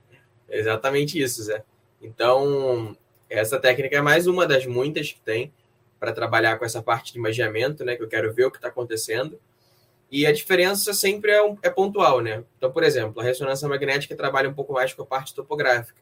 Exatamente 0.48 1.20
isso, 1.20 1.42
Zé. 1.42 1.62
Então, 2.00 2.96
essa 3.28 3.60
técnica 3.60 3.96
é 3.96 4.00
mais 4.00 4.26
uma 4.26 4.46
das 4.46 4.64
muitas 4.64 5.12
que 5.12 5.20
tem 5.20 5.52
para 5.98 6.12
trabalhar 6.12 6.58
com 6.58 6.64
essa 6.64 6.82
parte 6.82 7.12
de 7.12 7.18
imaginamento, 7.18 7.84
né? 7.84 7.94
Que 7.94 8.02
eu 8.02 8.08
quero 8.08 8.32
ver 8.32 8.46
o 8.46 8.50
que 8.50 8.56
está 8.56 8.68
acontecendo. 8.68 9.38
E 10.10 10.26
a 10.26 10.32
diferença 10.32 10.92
sempre 10.94 11.30
é, 11.30 11.56
é, 11.62 11.70
pontual, 11.70 12.20
né? 12.20 12.42
Então, 12.56 12.72
por 12.72 12.82
exemplo, 12.82 13.20
a 13.20 13.24
ressonância 13.24 13.68
magnética 13.68 14.16
trabalha 14.16 14.48
um 14.48 14.54
pouco 14.54 14.72
mais 14.72 14.92
com 14.94 15.02
a 15.02 15.06
parte 15.06 15.34
topográfica. 15.34 16.00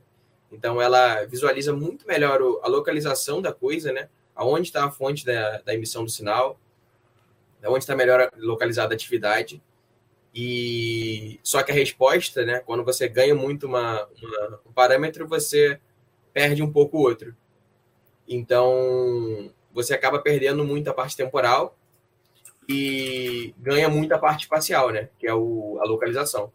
Então, 0.51 0.81
ela 0.81 1.25
visualiza 1.25 1.73
muito 1.73 2.07
melhor 2.07 2.41
a 2.63 2.69
localização 2.69 3.43
da 3.43 3.53
coisa, 3.53 3.93
né? 3.93 4.09
Aonde 4.35 4.69
está 4.69 4.85
a 4.85 4.91
fonte 4.91 5.25
da, 5.25 5.59
da 5.59 5.75
emissão 5.75 6.05
do 6.05 6.11
sinal, 6.11 6.59
onde 7.65 7.79
está 7.79 7.95
melhor 7.95 8.31
localizada 8.37 8.95
a 8.95 8.97
atividade. 8.97 9.63
E 10.35 11.39
só 11.43 11.63
que 11.63 11.73
a 11.73 11.75
resposta, 11.75 12.45
né? 12.45 12.61
Quando 12.61 12.85
você 12.85 13.09
ganha 13.09 13.35
muito 13.35 13.67
uma, 13.67 14.07
uma, 14.23 14.61
um 14.67 14.73
parâmetro, 14.73 15.27
você 15.27 15.81
perde 16.33 16.63
um 16.63 16.73
pouco 16.73 16.99
o 16.99 17.01
outro. 17.01 17.35
Então, 18.27 19.51
você 19.73 19.95
acaba 19.95 20.19
perdendo 20.19 20.65
muito 20.65 20.89
a 20.89 20.95
parte 20.95 21.17
temporal 21.17 21.77
e 22.69 23.55
ganha 23.59 23.89
muito 23.89 24.13
a 24.13 24.19
parte 24.19 24.43
espacial, 24.43 24.91
né? 24.91 25.09
Que 25.19 25.27
é 25.27 25.35
o, 25.35 25.79
a 25.81 25.85
localização. 25.85 26.53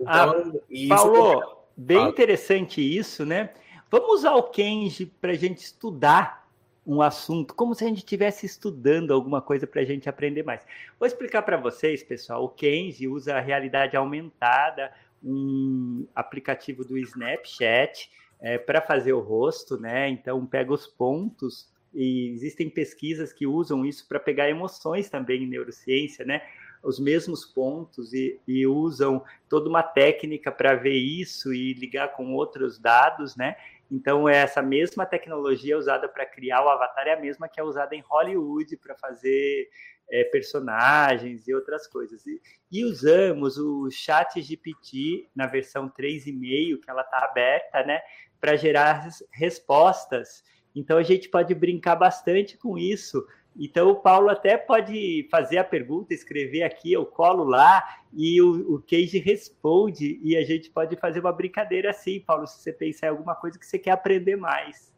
Então, 0.00 0.52
ah, 0.60 0.88
Paulo, 0.88 1.63
bem 1.76 1.98
Fala. 1.98 2.10
interessante 2.10 2.80
isso, 2.80 3.24
né? 3.24 3.50
Vamos 3.90 4.20
usar 4.20 4.34
o 4.34 4.44
Kenji 4.44 5.06
para 5.06 5.32
a 5.32 5.36
gente 5.36 5.58
estudar 5.58 6.44
um 6.86 7.00
assunto, 7.00 7.54
como 7.54 7.74
se 7.74 7.84
a 7.84 7.88
gente 7.88 7.98
estivesse 7.98 8.44
estudando 8.44 9.12
alguma 9.12 9.40
coisa 9.40 9.66
para 9.66 9.80
a 9.80 9.84
gente 9.84 10.08
aprender 10.08 10.42
mais. 10.42 10.62
Vou 10.98 11.06
explicar 11.06 11.42
para 11.42 11.56
vocês, 11.56 12.02
pessoal. 12.02 12.44
O 12.44 12.48
Kenji 12.48 13.08
usa 13.08 13.36
a 13.36 13.40
realidade 13.40 13.96
aumentada, 13.96 14.92
um 15.22 16.06
aplicativo 16.14 16.84
do 16.84 16.98
Snapchat 16.98 18.10
é, 18.40 18.58
para 18.58 18.82
fazer 18.82 19.14
o 19.14 19.20
rosto, 19.20 19.78
né? 19.78 20.08
Então 20.10 20.44
pega 20.44 20.72
os 20.72 20.86
pontos 20.86 21.72
e 21.94 22.28
existem 22.34 22.68
pesquisas 22.68 23.32
que 23.32 23.46
usam 23.46 23.86
isso 23.86 24.06
para 24.06 24.20
pegar 24.20 24.50
emoções 24.50 25.08
também 25.08 25.44
em 25.44 25.48
neurociência, 25.48 26.24
né? 26.24 26.42
Os 26.84 27.00
mesmos 27.00 27.44
pontos 27.44 28.12
e, 28.12 28.38
e 28.46 28.66
usam 28.66 29.24
toda 29.48 29.68
uma 29.68 29.82
técnica 29.82 30.52
para 30.52 30.74
ver 30.74 30.96
isso 30.96 31.52
e 31.52 31.72
ligar 31.72 32.12
com 32.12 32.34
outros 32.34 32.78
dados, 32.78 33.34
né? 33.36 33.56
Então, 33.90 34.28
é 34.28 34.36
essa 34.38 34.62
mesma 34.62 35.06
tecnologia 35.06 35.78
usada 35.78 36.08
para 36.08 36.26
criar 36.26 36.64
o 36.64 36.68
avatar 36.68 37.06
é 37.06 37.14
a 37.14 37.20
mesma 37.20 37.48
que 37.48 37.60
é 37.60 37.62
usada 37.62 37.94
em 37.94 38.00
Hollywood 38.00 38.76
para 38.78 38.96
fazer 38.96 39.68
é, 40.10 40.24
personagens 40.24 41.46
e 41.46 41.54
outras 41.54 41.86
coisas. 41.86 42.26
E, 42.26 42.40
e, 42.70 42.84
usamos 42.84 43.58
o 43.58 43.88
Chat 43.90 44.40
GPT 44.40 45.28
na 45.34 45.46
versão 45.46 45.88
3,5, 45.88 46.80
que 46.80 46.90
ela 46.90 47.02
está 47.02 47.18
aberta, 47.24 47.82
né, 47.84 48.00
para 48.40 48.56
gerar 48.56 49.08
respostas. 49.32 50.42
Então, 50.74 50.98
a 50.98 51.02
gente 51.02 51.28
pode 51.28 51.54
brincar 51.54 51.96
bastante 51.96 52.56
com 52.58 52.76
isso 52.76 53.24
então 53.56 53.88
o 53.88 53.96
Paulo 53.96 54.28
até 54.28 54.56
pode 54.56 55.28
fazer 55.30 55.58
a 55.58 55.64
pergunta, 55.64 56.12
escrever 56.12 56.62
aqui, 56.62 56.92
eu 56.92 57.06
colo 57.06 57.44
lá 57.44 57.82
e 58.12 58.40
o, 58.40 58.74
o 58.74 58.82
Cage 58.82 59.18
responde 59.18 60.18
e 60.22 60.36
a 60.36 60.44
gente 60.44 60.70
pode 60.70 60.96
fazer 60.96 61.20
uma 61.20 61.32
brincadeira 61.32 61.90
assim, 61.90 62.20
Paulo, 62.20 62.46
se 62.46 62.60
você 62.60 62.72
pensar 62.72 63.06
em 63.06 63.10
alguma 63.10 63.34
coisa 63.34 63.58
que 63.58 63.66
você 63.66 63.78
quer 63.78 63.92
aprender 63.92 64.36
mais. 64.36 64.92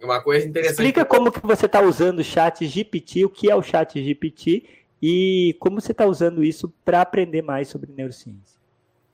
Uma 0.00 0.22
coisa 0.22 0.46
interessante. 0.46 0.72
Explica 0.72 1.04
como 1.04 1.30
que 1.30 1.46
você 1.46 1.66
está 1.66 1.82
usando 1.82 2.20
o 2.20 2.24
chat 2.24 2.66
GPT, 2.66 3.26
o 3.26 3.30
que 3.30 3.50
é 3.50 3.54
o 3.54 3.62
chat 3.62 4.02
GPT 4.02 4.64
e 5.02 5.54
como 5.60 5.78
você 5.80 5.92
está 5.92 6.06
usando 6.06 6.42
isso 6.42 6.72
para 6.84 7.02
aprender 7.02 7.42
mais 7.42 7.68
sobre 7.68 7.92
neurociência. 7.92 8.58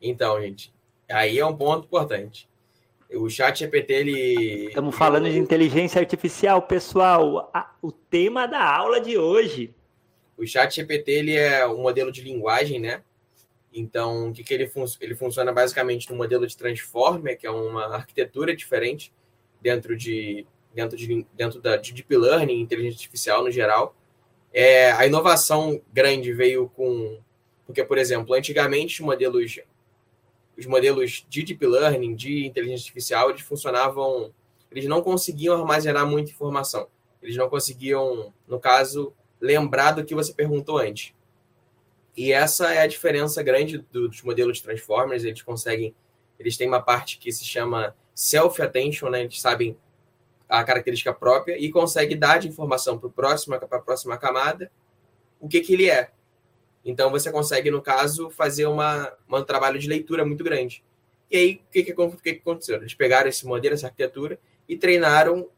Então, 0.01 0.41
gente, 0.41 0.73
aí 1.11 1.39
é 1.39 1.45
um 1.45 1.57
ponto 1.57 1.87
importante. 1.87 2.49
O 3.15 3.31
chat 3.31 3.61
GPT, 3.61 3.93
ele. 3.93 4.67
Estamos 4.67 4.97
falando 4.97 5.31
de 5.31 5.39
inteligência 5.39 6.01
artificial, 6.01 6.61
pessoal. 6.63 7.53
o 7.81 7.93
tema 7.93 8.47
da 8.47 8.63
aula 8.63 9.01
de 9.01 9.17
hoje. 9.17 9.73
O 10.37 10.47
chat 10.47 10.75
GPT, 10.75 11.13
ele 11.13 11.35
é 11.35 11.67
um 11.67 11.81
modelo 11.81 12.11
de 12.11 12.21
linguagem, 12.21 12.81
né? 12.81 13.03
Então, 13.73 14.31
o 14.31 14.33
que, 14.33 14.43
que 14.43 14.53
ele, 14.53 14.67
fun 14.67 14.85
ele 15.01 15.15
funciona 15.15 15.53
basicamente 15.53 16.11
no 16.11 16.17
modelo 16.17 16.47
de 16.47 16.57
Transformer, 16.57 17.39
que 17.39 17.47
é 17.47 17.51
uma 17.51 17.95
arquitetura 17.95 18.57
diferente 18.57 19.13
dentro 19.61 19.97
de 19.97 20.47
dentro 20.75 20.97
de 20.97 21.27
dentro 21.35 21.61
da 21.61 21.77
de 21.77 21.93
deep 21.93 22.17
learning, 22.17 22.61
inteligência 22.61 22.97
artificial 22.97 23.45
no 23.45 23.51
geral. 23.51 23.95
É, 24.53 24.91
a 24.93 25.07
inovação 25.07 25.81
grande 25.93 26.33
veio 26.33 26.69
com 26.71 27.19
porque, 27.67 27.85
por 27.85 27.99
exemplo, 27.99 28.35
antigamente 28.35 29.01
os 29.01 29.07
modelos 29.07 29.61
os 30.57 30.67
modelos 30.67 31.27
de 31.29 31.43
deep 31.43 31.67
learning, 31.67 32.15
de 32.15 32.47
inteligência 32.47 32.85
artificial, 32.85 33.31
eles 33.31 33.43
funcionavam, 33.43 34.33
eles 34.71 34.87
não 34.87 35.03
conseguiam 35.03 35.59
armazenar 35.59 36.07
muita 36.07 36.31
informação. 36.31 36.89
Eles 37.23 37.37
não 37.37 37.49
conseguiam, 37.49 38.33
no 38.47 38.59
caso, 38.59 39.13
lembrar 39.41 39.93
do 39.93 40.05
que 40.05 40.15
você 40.15 40.33
perguntou 40.33 40.79
antes. 40.79 41.15
E 42.17 42.33
essa 42.33 42.73
é 42.73 42.81
a 42.81 42.87
diferença 42.87 43.43
grande 43.43 43.79
dos 43.79 44.23
modelos 44.23 44.57
de 44.57 44.63
Transformers. 44.63 45.25
Eles 45.25 45.43
conseguem, 45.43 45.95
eles 46.39 46.57
têm 46.57 46.69
uma 46.69 46.81
parte 46.81 47.19
que 47.19 47.31
se 47.31 47.45
chama 47.45 47.95
self-attention, 48.15 49.11
né? 49.11 49.25
Eles 49.25 49.41
sabem 49.41 49.77
a 50.49 50.65
característica 50.65 51.13
própria 51.13 51.59
e 51.59 51.71
conseguem 51.71 52.19
dar 52.19 52.39
de 52.39 52.49
informação 52.49 52.99
para 52.99 53.11
a 53.11 53.81
próxima 53.81 54.17
camada 54.17 54.71
o 55.41 55.49
que, 55.49 55.61
que 55.61 55.75
ele 55.75 55.91
é. 55.91 56.11
Então 56.87 57.11
você 57.11 57.33
consegue, 57.33 57.69
no 57.69 57.83
caso, 57.83 58.31
fazer 58.31 58.67
uma, 58.67 59.13
um 59.29 59.43
trabalho 59.43 59.77
de 59.77 59.89
leitura 59.89 60.25
muito 60.25 60.45
grande. 60.45 60.85
E 61.29 61.37
aí, 61.37 61.61
o 61.69 61.73
que, 61.73 61.83
que, 61.83 61.93
que, 61.93 62.33
que 62.35 62.41
aconteceu? 62.41 62.77
Eles 62.77 62.95
pegaram 62.95 63.29
esse 63.29 63.45
modelo, 63.45 63.75
essa 63.75 63.89
arquitetura, 63.89 64.39
e 64.69 64.77
treinaram 64.77 65.49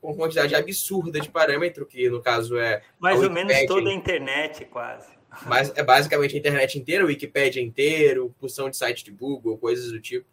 com 0.00 0.14
quantidade 0.14 0.54
absurda 0.54 1.18
de 1.18 1.28
parâmetro, 1.28 1.84
que 1.84 2.08
no 2.08 2.22
caso 2.22 2.56
é. 2.56 2.82
Mais 3.00 3.20
ou 3.20 3.28
menos 3.28 3.52
toda 3.66 3.90
a 3.90 3.92
internet, 3.92 4.64
quase. 4.66 5.08
Mas 5.44 5.72
é 5.76 5.82
basicamente 5.82 6.36
a 6.36 6.38
internet 6.38 6.78
inteira, 6.78 7.04
o 7.04 7.08
Wikipedia 7.08 7.60
inteiro, 7.60 8.32
função 8.40 8.70
de 8.70 8.76
site 8.76 9.04
de 9.04 9.10
Google, 9.10 9.58
coisas 9.58 9.90
do 9.90 10.00
tipo. 10.00 10.24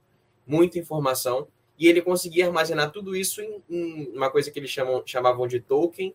Muita 0.45 0.77
informação. 0.77 1.47
E 1.79 1.87
ele 1.87 1.99
conseguia 1.99 2.45
armazenar 2.45 2.91
tudo 2.91 3.15
isso 3.15 3.41
em, 3.41 3.63
em 3.67 4.11
uma 4.15 4.29
coisa 4.29 4.51
que 4.51 4.59
eles 4.59 4.69
chamam, 4.69 5.01
chamavam 5.03 5.47
de 5.47 5.59
token, 5.59 6.13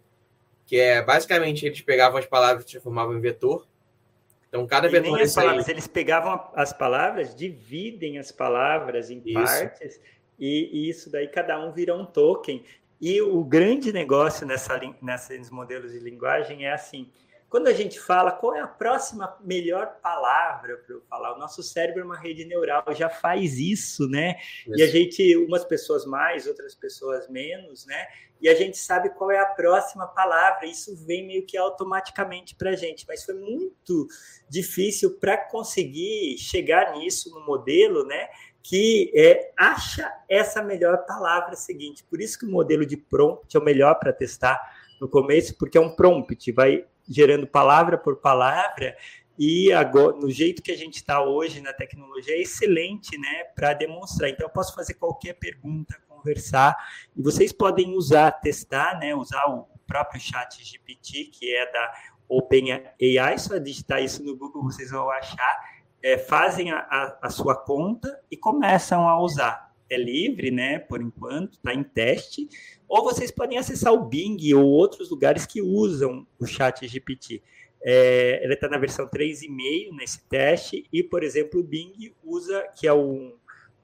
que 0.65 0.77
é 0.79 1.03
basicamente 1.03 1.67
eles 1.67 1.81
pegavam 1.81 2.19
as 2.19 2.27
palavras 2.27 2.63
e 2.65 2.69
transformavam 2.69 3.19
em 3.19 3.21
vetor 3.21 3.67
então, 4.49 4.67
cada 4.67 4.89
vez 4.89 5.07
mais. 5.09 5.35
Palavras, 5.35 5.69
eles 5.69 5.87
pegavam 5.87 6.51
as 6.55 6.73
palavras, 6.73 7.35
dividem 7.35 8.19
as 8.19 8.33
palavras 8.33 9.11
em 9.11 9.23
isso. 9.25 9.35
partes, 9.35 10.01
e, 10.39 10.71
e, 10.73 10.89
isso 10.89 11.11
daí 11.11 11.29
cada 11.29 11.59
um 11.59 11.73
vira 11.73 11.95
um 11.95 12.07
token. 12.07 12.65
E 13.01 13.21
o 13.21 13.45
grande 13.45 13.93
negócio 13.93 14.47
nessa, 14.47 14.81
nesses 15.03 15.51
modelos 15.51 15.93
de 15.93 15.99
linguagem 15.99 16.65
é 16.65 16.73
assim: 16.73 17.11
quando 17.49 17.69
a 17.69 17.73
gente 17.73 18.01
fala 18.01 18.33
qual 18.33 18.55
é 18.55 18.61
a 18.61 18.67
próxima 18.67 19.37
melhor 19.41 19.99
palavra 20.03 20.77
para 20.79 20.95
eu 20.95 21.03
falar, 21.09 21.35
o 21.35 21.39
nosso 21.39 21.63
cérebro 21.63 22.01
é 22.03 22.05
uma 22.05 22.19
rede 22.19 22.45
neural, 22.45 22.85
já 22.95 23.09
faz 23.09 23.59
isso, 23.59 24.09
né? 24.09 24.37
Isso. 24.67 24.79
E 24.79 24.83
a 24.83 24.87
gente, 24.87 25.37
umas 25.37 25.65
pessoas 25.65 26.05
mais, 26.05 26.47
outras 26.47 26.75
pessoas 26.75 27.29
menos, 27.29 27.87
né? 27.87 28.07
E 28.41 28.49
a 28.49 28.55
gente 28.55 28.79
sabe 28.79 29.11
qual 29.11 29.31
é 29.31 29.39
a 29.39 29.47
próxima 29.47 30.07
palavra, 30.07 30.67
isso 30.67 30.95
vem 31.05 31.27
meio 31.27 31.45
que 31.45 31.57
automaticamente 31.57 32.55
para 32.55 32.71
a 32.71 32.77
gente, 32.77 33.05
mas 33.07 33.25
foi 33.25 33.35
muito 33.35 34.07
difícil 34.49 35.19
para 35.19 35.37
conseguir 35.37 36.39
chegar 36.39 36.97
nisso 36.97 37.31
no 37.31 37.45
modelo, 37.45 38.05
né? 38.05 38.29
Que 38.63 39.11
é, 39.15 39.53
acha 39.57 40.13
essa 40.29 40.63
melhor 40.63 41.05
palavra 41.07 41.57
seguinte. 41.57 42.05
Por 42.05 42.21
isso 42.21 42.39
que 42.39 42.47
o 42.47 42.51
modelo 42.51 42.85
de 42.85 42.97
prompt 42.97 43.57
é 43.57 43.61
o 43.61 43.65
melhor 43.65 43.95
para 43.99 44.13
testar 44.13 44.61
no 45.01 45.09
começo, 45.09 45.57
porque 45.57 45.79
é 45.79 45.81
um 45.81 45.95
prompt, 45.95 46.53
vai 46.53 46.85
gerando 47.09 47.47
palavra 47.47 47.97
por 47.97 48.17
palavra, 48.17 48.95
e 49.39 49.73
agora, 49.73 50.17
no 50.17 50.29
jeito 50.29 50.61
que 50.61 50.73
a 50.73 50.77
gente 50.77 50.97
está 50.97 51.23
hoje 51.23 51.61
na 51.61 51.73
tecnologia, 51.73 52.35
é 52.35 52.41
excelente 52.41 53.17
né, 53.17 53.45
para 53.55 53.73
demonstrar. 53.73 54.29
Então, 54.29 54.45
eu 54.45 54.51
posso 54.51 54.75
fazer 54.75 54.95
qualquer 54.95 55.35
pergunta, 55.35 55.95
conversar, 56.19 56.77
e 57.17 57.23
vocês 57.23 57.53
podem 57.53 57.95
usar, 57.97 58.33
testar, 58.33 58.99
né, 58.99 59.15
usar 59.15 59.45
o 59.47 59.67
próprio 59.87 60.21
chat 60.21 60.63
GPT, 60.63 61.25
que 61.33 61.55
é 61.55 61.71
da 61.73 61.95
OpenAI, 62.29 63.39
só 63.39 63.57
digitar 63.59 64.03
isso 64.03 64.23
no 64.23 64.37
Google, 64.37 64.63
vocês 64.63 64.91
vão 64.91 65.11
achar, 65.11 65.79
é, 66.03 66.19
fazem 66.19 66.71
a, 66.71 66.79
a, 66.79 67.19
a 67.23 67.31
sua 67.31 67.57
conta 67.57 68.21
e 68.31 68.37
começam 68.37 69.09
a 69.09 69.21
usar. 69.21 69.69
É 69.91 69.97
livre, 69.97 70.51
né, 70.51 70.79
por 70.79 71.01
enquanto, 71.01 71.55
está 71.55 71.73
em 71.73 71.83
teste, 71.83 72.47
ou 72.87 73.03
vocês 73.03 73.31
podem 73.31 73.57
acessar 73.57 73.93
o 73.93 74.05
Bing 74.05 74.53
ou 74.53 74.67
outros 74.67 75.11
lugares 75.11 75.47
que 75.47 75.63
usam 75.63 76.27
o 76.39 76.47
chat 76.47 76.87
GPT. 76.87 77.43
É, 77.83 78.45
ele 78.45 78.53
está 78.53 78.69
na 78.69 78.77
versão 78.77 79.07
3,5 79.07 79.97
nesse 79.97 80.21
teste, 80.29 80.85
e, 80.93 81.03
por 81.03 81.23
exemplo, 81.23 81.61
o 81.61 81.65
Bing 81.65 82.15
usa, 82.23 82.67
que 82.79 82.87
é 82.87 82.93
um, 82.93 83.35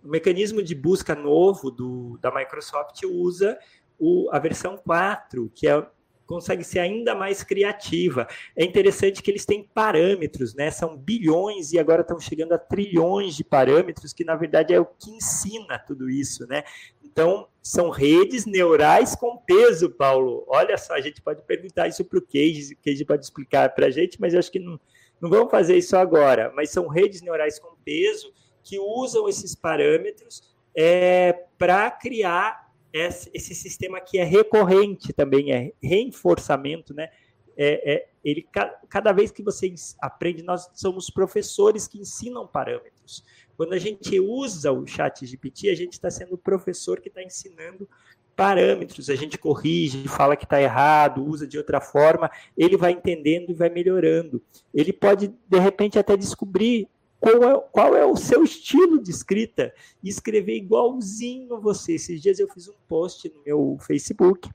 um 0.05 0.11
mecanismo 0.11 0.63
de 0.63 0.75
busca 0.75 1.15
novo 1.15 1.71
do, 1.71 2.19
da 2.21 2.33
Microsoft, 2.33 3.03
usa 3.05 3.59
o, 3.99 4.29
a 4.31 4.39
versão 4.39 4.77
4, 4.77 5.51
que 5.55 5.67
é 5.67 5.87
consegue 6.27 6.65
ser 6.65 6.79
ainda 6.79 7.15
mais 7.15 7.43
criativa. 7.43 8.27
É 8.57 8.65
interessante 8.65 9.23
que 9.23 9.31
eles 9.31 9.45
têm 9.45 9.63
parâmetros, 9.63 10.55
né? 10.55 10.71
São 10.71 10.97
bilhões 10.97 11.73
e 11.73 11.79
agora 11.79 12.01
estão 12.01 12.19
chegando 12.19 12.53
a 12.53 12.59
trilhões 12.59 13.37
de 13.37 13.45
parâmetros, 13.45 14.13
que 14.13 14.25
na 14.25 14.35
verdade 14.35 14.73
é 14.73 14.81
o 14.81 14.87
que 14.87 15.11
ensina 15.11 15.79
tudo 15.79 16.09
isso, 16.09 16.47
né? 16.47 16.65
Então, 17.03 17.47
são 17.63 17.91
redes 17.91 18.47
neurais 18.47 19.15
com 19.15 19.37
peso, 19.37 19.91
Paulo. 19.91 20.45
Olha 20.49 20.77
só, 20.77 20.95
a 20.95 21.01
gente 21.01 21.23
pode 21.23 21.43
perguntar 21.43 21.89
isso 21.89 22.05
para 22.05 22.19
o 22.19 22.23
Cage, 22.23 22.75
o 22.75 22.85
Cage 22.85 23.05
pode 23.05 23.25
explicar 23.25 23.75
para 23.75 23.87
a 23.87 23.91
gente, 23.91 24.21
mas 24.21 24.33
eu 24.33 24.39
acho 24.39 24.51
que 24.51 24.59
não, 24.59 24.81
não 25.21 25.31
vamos 25.31 25.51
fazer 25.51 25.77
isso 25.77 25.97
agora. 25.97 26.53
Mas 26.57 26.71
são 26.71 26.89
redes 26.89 27.23
neurais 27.23 27.59
com 27.59 27.77
peso 27.85 28.33
que 28.65 28.79
usam 28.79 29.29
esses 29.29 29.55
parâmetros 29.55 30.43
é, 30.75 31.33
para 31.57 31.91
criar 31.91 32.65
esse 32.93 33.55
sistema 33.57 34.01
que 34.01 34.19
é 34.19 34.25
recorrente 34.25 35.13
também, 35.13 35.53
é 35.53 35.73
reforçamento, 35.83 36.95
né? 36.95 37.09
É, 37.57 37.95
é, 37.95 38.09
ele, 38.25 38.47
cada 38.89 39.13
vez 39.13 39.31
que 39.31 39.43
você 39.43 39.73
aprende, 40.01 40.43
nós 40.43 40.71
somos 40.75 41.11
professores 41.11 41.87
que 41.87 41.99
ensinam 41.99 42.47
parâmetros. 42.47 43.25
Quando 43.57 43.75
a 43.75 43.79
gente 43.79 44.19
usa 44.19 44.73
o 44.73 44.87
chat 44.87 45.25
GPT, 45.27 45.71
a 45.71 45.75
gente 45.75 45.93
está 45.93 46.11
sendo 46.11 46.35
o 46.35 46.39
professor 46.39 47.01
que 47.01 47.09
está 47.09 47.23
ensinando 47.23 47.89
parâmetros, 48.35 49.09
a 49.11 49.15
gente 49.15 49.39
corrige, 49.39 50.09
fala 50.09 50.37
que 50.37 50.45
está 50.45 50.61
errado, 50.61 51.25
usa 51.25 51.47
de 51.47 51.57
outra 51.57 51.81
forma, 51.81 52.31
ele 52.57 52.77
vai 52.77 52.93
entendendo 52.93 53.51
e 53.51 53.55
vai 53.55 53.69
melhorando. 53.69 54.43
Ele 54.73 54.93
pode, 54.93 55.29
de 55.29 55.59
repente, 55.59 55.99
até 55.99 56.17
descobrir 56.17 56.89
qual 57.21 57.43
é, 57.43 57.61
qual 57.73 57.97
é 57.97 58.05
o 58.05 58.17
seu 58.17 58.45
estilo 58.45 59.03
de 59.03 59.11
escrita 59.11 59.73
e 60.03 60.09
escrever 60.09 60.57
igualzinho 60.57 61.61
você. 61.61 61.95
Esses 61.95 62.21
dias 62.21 62.39
eu 62.39 62.49
fiz 62.49 62.69
um 62.69 62.75
post 62.89 63.33
no 63.35 63.43
meu 63.45 63.77
Facebook. 63.81 64.51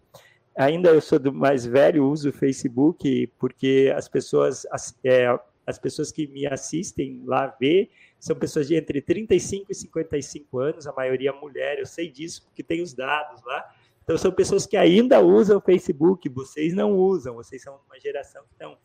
Ainda 0.55 0.89
eu 0.89 1.01
sou 1.01 1.17
do 1.17 1.33
mais 1.33 1.65
velho, 1.65 2.07
uso 2.07 2.29
o 2.29 2.33
Facebook 2.33 3.27
porque 3.39 3.91
as 3.95 4.07
pessoas, 4.07 4.65
as, 4.71 4.97
é, 5.03 5.27
as 5.65 5.79
pessoas 5.79 6.11
que 6.11 6.27
me 6.27 6.45
assistem 6.45 7.21
lá 7.25 7.47
vê 7.59 7.89
são 8.19 8.35
pessoas 8.35 8.67
de 8.67 8.75
entre 8.75 9.01
35 9.01 9.71
e 9.71 9.75
55 9.75 10.59
anos, 10.59 10.85
a 10.85 10.91
maioria 10.91 11.31
mulher, 11.31 11.79
eu 11.79 11.85
sei 11.85 12.09
disso 12.09 12.43
porque 12.43 12.61
tem 12.61 12.81
os 12.81 12.93
dados 12.93 13.41
lá. 13.45 13.73
Então 14.03 14.17
são 14.17 14.31
pessoas 14.31 14.65
que 14.65 14.75
ainda 14.75 15.21
usam 15.21 15.57
o 15.57 15.61
Facebook, 15.61 16.27
vocês 16.29 16.73
não 16.73 16.97
usam, 16.97 17.35
vocês 17.35 17.61
são 17.61 17.79
uma 17.87 17.99
geração 17.99 18.41
que 18.43 18.53
estão 18.53 18.77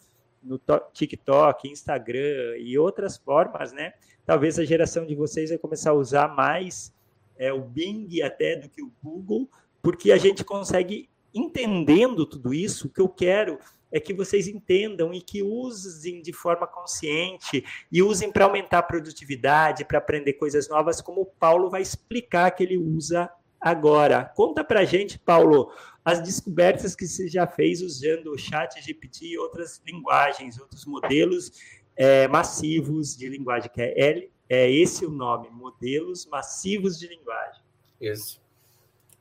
no 0.45 0.61
TikTok, 0.92 1.68
Instagram 1.68 2.57
e 2.59 2.78
outras 2.78 3.16
formas, 3.16 3.72
né? 3.72 3.95
Talvez 4.26 4.59
a 4.59 4.64
geração 4.64 5.07
de 5.07 5.14
vocês 5.14 5.51
vai 5.51 5.59
começar 5.59 5.90
a 5.90 5.95
usar 5.95 6.28
mais 6.28 6.95
é, 7.36 7.53
o 7.53 7.61
Bing 7.61 8.22
até 8.22 8.57
do 8.57 8.68
que 8.68 8.82
o 8.82 8.92
Google, 9.03 9.49
porque 9.82 10.12
a 10.12 10.16
gente 10.16 10.45
consegue 10.45 11.09
entendendo 11.34 12.24
tudo 12.24 12.55
isso. 12.55 12.86
O 12.86 12.90
que 12.90 13.01
eu 13.01 13.09
quero 13.09 13.59
é 13.90 14.01
que 14.01 14.12
vocês 14.12 14.49
entendam 14.49 15.12
e 15.14 15.20
que 15.20 15.42
usem 15.42 16.20
de 16.20 16.32
forma 16.32 16.66
consciente 16.66 17.64
e 17.90 18.03
usem 18.03 18.30
para 18.30 18.45
aumentar 18.45 18.78
a 18.78 18.82
produtividade, 18.82 19.84
para 19.84 19.99
aprender 19.99 20.34
coisas 20.34 20.68
novas, 20.68 21.01
como 21.01 21.20
o 21.20 21.26
Paulo 21.26 21.70
vai 21.70 21.82
explicar 21.82 22.51
que 22.51 22.62
ele 22.62 22.76
usa 22.76 23.30
agora. 23.61 24.24
Conta 24.34 24.64
para 24.64 24.84
gente, 24.84 25.18
Paulo, 25.18 25.72
as 26.05 26.20
descobertas 26.20 26.94
que 26.94 27.07
você 27.07 27.26
já 27.26 27.46
fez 27.46 27.80
usando 27.80 28.32
o 28.32 28.38
chat 28.38 28.80
GPT 28.80 29.26
e 29.26 29.38
outras 29.38 29.80
linguagens, 29.86 30.59
outros 30.59 30.84
modelos 30.84 31.52
é, 31.96 32.28
massivos 32.28 33.16
de 33.16 33.28
linguagem, 33.28 33.70
que 33.72 33.80
é, 33.80 34.09
L, 34.11 34.30
é 34.48 34.70
esse 34.70 35.07
o 35.07 35.11
nome, 35.11 35.48
modelos 35.50 36.26
massivos 36.26 36.98
de 36.98 37.09
linguagem. 37.09 37.62
Isso. 38.00 38.42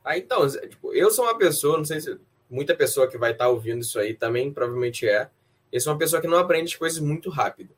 Ah, 0.04 0.18
então, 0.18 0.46
tipo, 0.50 0.94
eu 0.94 1.10
sou 1.10 1.24
uma 1.24 1.38
pessoa, 1.38 1.78
não 1.78 1.86
sei 1.86 2.02
se 2.02 2.20
muita 2.50 2.76
pessoa 2.76 3.08
que 3.08 3.18
vai 3.18 3.32
estar 3.32 3.48
ouvindo 3.48 3.82
isso 3.82 3.98
aí 3.98 4.14
também 4.14 4.52
provavelmente 4.52 5.08
é. 5.08 5.30
Eu 5.72 5.80
sou 5.80 5.94
uma 5.94 6.00
pessoa 6.00 6.22
que 6.22 6.28
não 6.28 6.38
aprende 6.38 6.74
as 6.74 6.76
coisas 6.76 7.00
muito 7.00 7.30
rápido. 7.30 7.74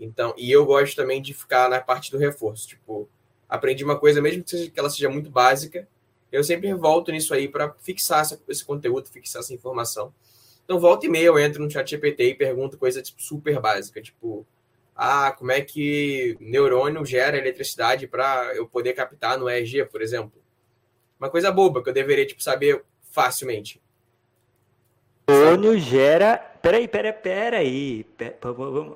Então, 0.00 0.34
e 0.36 0.50
eu 0.50 0.64
gosto 0.64 0.96
também 0.96 1.20
de 1.20 1.34
ficar 1.34 1.68
na 1.68 1.80
parte 1.80 2.10
do 2.10 2.18
reforço. 2.18 2.66
Tipo, 2.66 3.08
aprendi 3.48 3.84
uma 3.84 3.98
coisa, 3.98 4.20
mesmo 4.20 4.42
que, 4.42 4.50
seja, 4.50 4.70
que 4.70 4.80
ela 4.80 4.90
seja 4.90 5.08
muito 5.10 5.30
básica, 5.30 5.86
eu 6.32 6.42
sempre 6.42 6.72
volto 6.72 7.12
nisso 7.12 7.34
aí 7.34 7.46
para 7.46 7.72
fixar 7.80 8.26
esse 8.48 8.64
conteúdo, 8.64 9.08
fixar 9.08 9.40
essa 9.40 9.52
informação. 9.52 10.12
Então, 10.64 10.80
volta 10.80 11.04
e 11.04 11.08
meia 11.08 11.26
eu 11.26 11.38
entro 11.38 11.62
no 11.62 11.70
chat 11.70 11.90
GPT 11.90 12.30
e 12.30 12.34
pergunto 12.34 12.78
coisa 12.78 13.02
tipo, 13.02 13.20
super 13.22 13.60
básica, 13.60 14.00
tipo, 14.00 14.46
ah, 14.96 15.32
como 15.32 15.52
é 15.52 15.60
que 15.60 16.36
neurônio 16.40 17.04
gera 17.04 17.36
eletricidade 17.36 18.06
para 18.06 18.54
eu 18.54 18.66
poder 18.66 18.94
captar 18.94 19.38
no 19.38 19.50
EEG, 19.50 19.84
por 19.86 20.00
exemplo? 20.00 20.42
Uma 21.20 21.28
coisa 21.28 21.52
boba 21.52 21.82
que 21.82 21.90
eu 21.90 21.94
deveria 21.94 22.26
tipo, 22.26 22.42
saber 22.42 22.82
facilmente. 23.10 23.82
Neurônio 25.28 25.78
gera. 25.78 26.38
Peraí, 26.62 26.88
peraí, 26.88 27.12
peraí. 27.12 28.06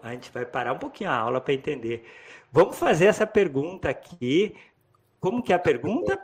A 0.02 0.12
gente 0.12 0.30
vai 0.32 0.46
parar 0.46 0.72
um 0.72 0.78
pouquinho 0.78 1.10
a 1.10 1.16
aula 1.16 1.40
para 1.40 1.54
entender. 1.54 2.04
Vamos 2.50 2.78
fazer 2.78 3.06
essa 3.06 3.26
pergunta 3.26 3.88
aqui. 3.88 4.54
Como 5.20 5.42
que 5.42 5.52
é 5.52 5.56
a 5.56 5.58
pergunta? 5.58 6.18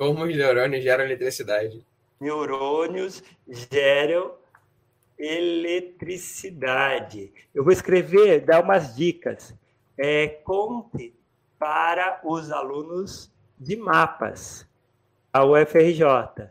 Como 0.00 0.24
os 0.24 0.34
neurônios 0.34 0.82
geram 0.82 1.04
eletricidade? 1.04 1.86
Neurônios 2.18 3.22
geram 3.46 4.32
eletricidade. 5.18 7.30
Eu 7.54 7.62
vou 7.62 7.70
escrever, 7.70 8.40
dar 8.40 8.64
umas 8.64 8.96
dicas. 8.96 9.54
É, 9.98 10.26
conte 10.26 11.14
para 11.58 12.18
os 12.24 12.50
alunos 12.50 13.30
de 13.58 13.76
mapas, 13.76 14.66
a 15.30 15.44
UFRJ, 15.44 16.48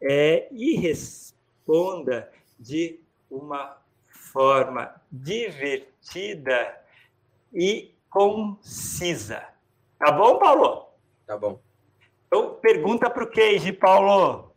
é, 0.00 0.46
e 0.52 0.76
responda 0.76 2.30
de 2.60 3.00
uma 3.28 3.76
forma 4.08 4.94
divertida 5.10 6.80
e 7.52 7.92
concisa. 8.08 9.48
Tá 9.98 10.12
bom, 10.12 10.38
Paulo? 10.38 10.90
Tá 11.26 11.36
bom. 11.36 11.58
Então, 12.34 12.58
pergunta 12.60 13.08
para 13.08 13.22
o 13.22 13.30
Kenji, 13.30 13.72
Paulo. 13.72 14.52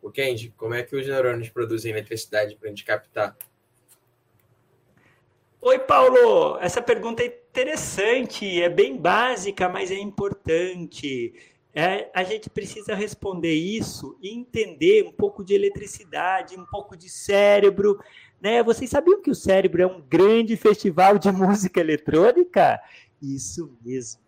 O 0.00 0.08
Kenji, 0.08 0.54
como 0.56 0.72
é 0.72 0.84
que 0.84 0.94
os 0.94 1.04
neurônios 1.04 1.48
produzem 1.48 1.90
eletricidade 1.90 2.54
para 2.54 2.68
a 2.68 2.70
gente 2.70 2.84
captar? 2.84 3.36
Oi, 5.60 5.80
Paulo. 5.80 6.56
Essa 6.60 6.80
pergunta 6.80 7.24
é 7.24 7.26
interessante, 7.26 8.62
é 8.62 8.68
bem 8.68 8.96
básica, 8.96 9.68
mas 9.68 9.90
é 9.90 9.98
importante. 9.98 11.34
É, 11.74 12.08
a 12.14 12.22
gente 12.22 12.48
precisa 12.48 12.94
responder 12.94 13.54
isso 13.54 14.16
e 14.22 14.32
entender 14.32 15.08
um 15.08 15.12
pouco 15.12 15.44
de 15.44 15.54
eletricidade, 15.54 16.54
um 16.54 16.66
pouco 16.66 16.96
de 16.96 17.08
cérebro. 17.08 18.00
Né? 18.40 18.62
Vocês 18.62 18.88
sabiam 18.88 19.20
que 19.20 19.30
o 19.32 19.34
cérebro 19.34 19.82
é 19.82 19.86
um 19.88 20.00
grande 20.00 20.56
festival 20.56 21.18
de 21.18 21.32
música 21.34 21.80
eletrônica? 21.80 22.80
Isso 23.20 23.76
mesmo 23.84 24.24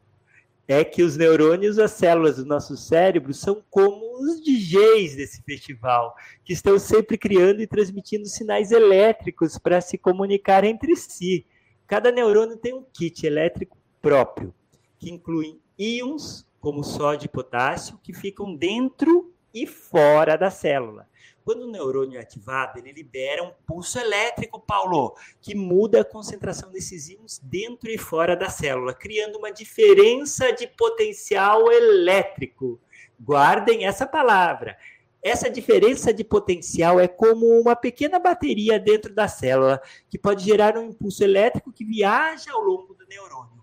é 0.69 0.85
que 0.85 1.03
os 1.03 1.17
neurônios, 1.17 1.79
as 1.79 1.93
células 1.93 2.37
do 2.37 2.45
nosso 2.45 2.77
cérebro, 2.77 3.33
são 3.33 3.65
como 3.71 4.23
os 4.23 4.39
DJs 4.43 5.17
desse 5.17 5.43
festival, 5.43 6.15
que 6.45 6.53
estão 6.53 6.79
sempre 6.79 7.17
criando 7.17 7.63
e 7.63 7.67
transmitindo 7.67 8.27
sinais 8.27 8.71
elétricos 8.71 9.57
para 9.57 9.81
se 9.81 9.97
comunicar 9.97 10.65
entre 10.65 10.95
si. 10.95 11.47
Cada 11.87 12.13
neurônio 12.13 12.59
tem 12.59 12.75
um 12.75 12.85
kit 12.93 13.27
elétrico 13.27 13.79
próprio, 14.03 14.55
que 14.99 15.11
inclui 15.11 15.59
íons, 15.79 16.47
como 16.61 16.85
sódio 16.85 17.27
e 17.27 17.31
potássio, 17.31 17.99
que 18.03 18.13
ficam 18.13 18.55
dentro 18.55 19.33
e 19.55 19.67
fora 19.67 20.37
da 20.37 20.51
célula. 20.51 21.09
Quando 21.49 21.63
o 21.63 21.71
neurônio 21.71 22.19
é 22.19 22.21
ativado, 22.21 22.79
ele 22.79 22.93
libera 22.93 23.43
um 23.43 23.51
pulso 23.67 23.99
elétrico, 23.99 24.61
Paulo, 24.61 25.17
que 25.41 25.55
muda 25.55 26.03
a 26.03 26.05
concentração 26.05 26.71
desses 26.71 27.09
íons 27.09 27.41
dentro 27.43 27.89
e 27.89 27.97
fora 27.97 28.37
da 28.37 28.51
célula, 28.51 28.93
criando 28.93 29.39
uma 29.39 29.51
diferença 29.51 30.53
de 30.53 30.67
potencial 30.67 31.73
elétrico. 31.73 32.79
Guardem 33.19 33.87
essa 33.87 34.07
palavra. 34.07 34.77
Essa 35.23 35.49
diferença 35.49 36.13
de 36.13 36.23
potencial 36.23 37.01
é 37.01 37.09
como 37.09 37.47
uma 37.59 37.75
pequena 37.75 38.19
bateria 38.19 38.79
dentro 38.79 39.15
da 39.15 39.27
célula, 39.27 39.81
que 40.11 40.19
pode 40.19 40.45
gerar 40.45 40.77
um 40.77 40.91
impulso 40.91 41.25
elétrico 41.25 41.73
que 41.73 41.83
viaja 41.83 42.53
ao 42.53 42.61
longo 42.61 42.93
do 42.93 43.07
neurônio. 43.07 43.58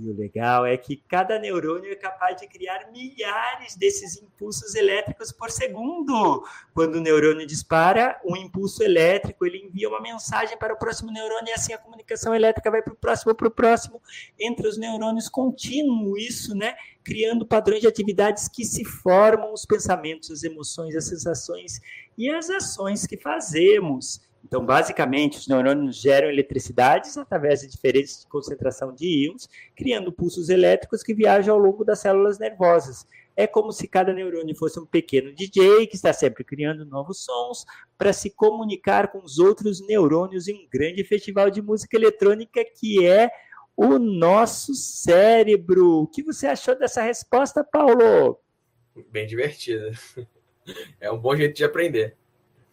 E 0.00 0.08
o 0.08 0.14
legal 0.14 0.64
é 0.64 0.76
que 0.76 1.02
cada 1.08 1.40
neurônio 1.40 1.90
é 1.90 1.96
capaz 1.96 2.40
de 2.40 2.46
criar 2.46 2.88
milhares 2.92 3.74
desses 3.74 4.16
impulsos 4.22 4.76
elétricos 4.76 5.32
por 5.32 5.50
segundo. 5.50 6.46
Quando 6.72 6.94
o 6.94 7.00
neurônio 7.00 7.44
dispara 7.44 8.20
um 8.24 8.36
impulso 8.36 8.80
elétrico, 8.84 9.44
ele 9.44 9.58
envia 9.58 9.88
uma 9.88 10.00
mensagem 10.00 10.56
para 10.56 10.72
o 10.72 10.78
próximo 10.78 11.10
neurônio 11.10 11.48
e 11.48 11.52
assim 11.52 11.72
a 11.72 11.78
comunicação 11.78 12.32
elétrica 12.32 12.70
vai 12.70 12.80
para 12.80 12.92
o 12.92 12.96
próximo, 12.96 13.34
para 13.34 13.48
o 13.48 13.50
próximo, 13.50 14.00
entre 14.38 14.68
os 14.68 14.78
neurônios 14.78 15.28
contínuo. 15.28 16.16
Isso, 16.16 16.54
né? 16.54 16.76
Criando 17.02 17.44
padrões 17.44 17.80
de 17.80 17.88
atividades 17.88 18.46
que 18.46 18.64
se 18.64 18.84
formam 18.84 19.52
os 19.52 19.66
pensamentos, 19.66 20.30
as 20.30 20.44
emoções, 20.44 20.94
as 20.94 21.08
sensações 21.08 21.80
e 22.16 22.30
as 22.30 22.48
ações 22.48 23.04
que 23.04 23.16
fazemos. 23.16 24.20
Então, 24.44 24.64
basicamente, 24.64 25.38
os 25.38 25.46
neurônios 25.46 25.96
geram 25.96 26.28
eletricidade 26.28 27.08
através 27.18 27.60
de 27.60 27.68
diferenças 27.68 28.22
de 28.22 28.28
concentração 28.28 28.94
de 28.94 29.24
íons, 29.24 29.48
criando 29.76 30.12
pulsos 30.12 30.48
elétricos 30.48 31.02
que 31.02 31.14
viajam 31.14 31.54
ao 31.54 31.60
longo 31.60 31.84
das 31.84 32.00
células 32.00 32.38
nervosas. 32.38 33.06
é 33.36 33.46
como 33.46 33.70
se 33.70 33.86
cada 33.86 34.12
neurônio 34.12 34.56
fosse 34.56 34.80
um 34.80 34.86
pequeno 34.86 35.32
DJ 35.32 35.86
que 35.86 35.94
está 35.94 36.12
sempre 36.12 36.42
criando 36.42 36.84
novos 36.84 37.24
sons 37.24 37.64
para 37.96 38.12
se 38.12 38.30
comunicar 38.30 39.12
com 39.12 39.18
os 39.22 39.38
outros 39.38 39.80
neurônios 39.86 40.48
em 40.48 40.54
um 40.54 40.68
grande 40.68 41.04
festival 41.04 41.48
de 41.48 41.62
música 41.62 41.96
eletrônica 41.96 42.64
que 42.64 43.06
é 43.06 43.30
o 43.76 43.96
nosso 43.96 44.74
cérebro. 44.74 46.02
O 46.02 46.06
que 46.08 46.20
você 46.20 46.48
achou 46.48 46.76
dessa 46.76 47.00
resposta, 47.00 47.62
Paulo? 47.62 48.40
Bem 49.10 49.26
divertida. 49.26 49.92
É 51.00 51.10
um 51.10 51.18
bom 51.18 51.34
jeito 51.34 51.56
de 51.56 51.64
aprender. 51.64 52.14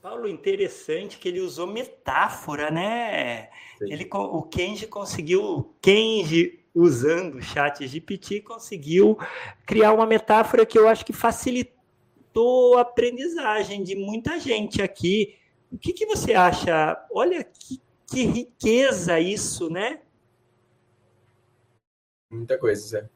Paulo, 0.06 0.28
interessante 0.28 1.18
que 1.18 1.28
ele 1.28 1.42
usou 1.42 1.66
metáfora, 1.66 2.70
né? 2.70 3.50
Ele, 3.82 4.08
o 4.14 4.44
Kenji 4.44 4.86
conseguiu, 4.86 5.76
Kenji 5.82 6.64
usando 6.76 7.38
o 7.38 7.42
chat 7.42 7.88
GPT, 7.88 8.42
conseguiu 8.42 9.18
criar 9.66 9.94
uma 9.94 10.06
metáfora 10.06 10.64
que 10.64 10.78
eu 10.78 10.88
acho 10.88 11.04
que 11.04 11.12
facilitou 11.12 12.78
a 12.78 12.82
aprendizagem 12.82 13.82
de 13.82 13.96
muita 13.96 14.40
gente 14.40 14.80
aqui. 14.80 15.40
O 15.72 15.78
que, 15.80 15.92
que 15.92 16.06
você 16.06 16.36
acha? 16.36 17.04
Olha 17.12 17.44
que, 17.44 17.82
que 18.06 18.26
riqueza 18.26 19.20
isso, 19.20 19.72
né? 19.72 20.02
Muita 22.32 22.60
coisa, 22.60 22.88
Zé. 22.88 23.10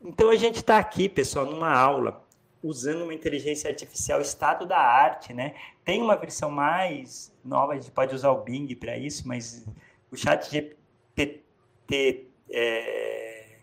Então 0.00 0.30
a 0.30 0.36
gente 0.36 0.56
está 0.56 0.78
aqui, 0.78 1.06
pessoal, 1.06 1.44
numa 1.44 1.70
aula 1.70 2.25
usando 2.66 3.02
uma 3.02 3.14
inteligência 3.14 3.70
artificial 3.70 4.20
estado 4.20 4.66
da 4.66 4.78
arte, 4.78 5.32
né? 5.32 5.54
Tem 5.84 6.02
uma 6.02 6.16
versão 6.16 6.50
mais 6.50 7.32
nova, 7.44 7.72
a 7.72 7.76
gente 7.76 7.90
pode 7.90 8.14
usar 8.14 8.30
o 8.30 8.42
Bing 8.42 8.74
para 8.74 8.96
isso, 8.98 9.26
mas 9.26 9.64
o 10.10 10.16
chat 10.16 10.50
GPT 10.50 12.26
é, 12.50 13.58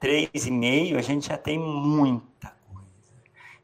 3,5 0.00 0.96
a 0.96 1.02
gente 1.02 1.28
já 1.28 1.36
tem 1.36 1.58
muita 1.58 2.54
coisa. 2.72 2.88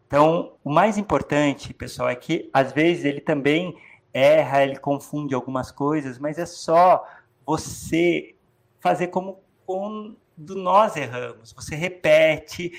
Então, 0.06 0.52
o 0.62 0.70
mais 0.70 0.98
importante, 0.98 1.72
pessoal, 1.72 2.08
é 2.08 2.14
que 2.14 2.50
às 2.52 2.72
vezes 2.72 3.04
ele 3.04 3.20
também 3.20 3.76
erra, 4.12 4.62
ele 4.62 4.78
confunde 4.78 5.34
algumas 5.34 5.70
coisas, 5.70 6.18
mas 6.18 6.38
é 6.38 6.46
só 6.46 7.06
você 7.46 8.34
fazer 8.80 9.08
como 9.08 9.40
quando 9.64 10.16
nós 10.56 10.96
erramos. 10.96 11.52
Você 11.52 11.76
repete, 11.76 12.72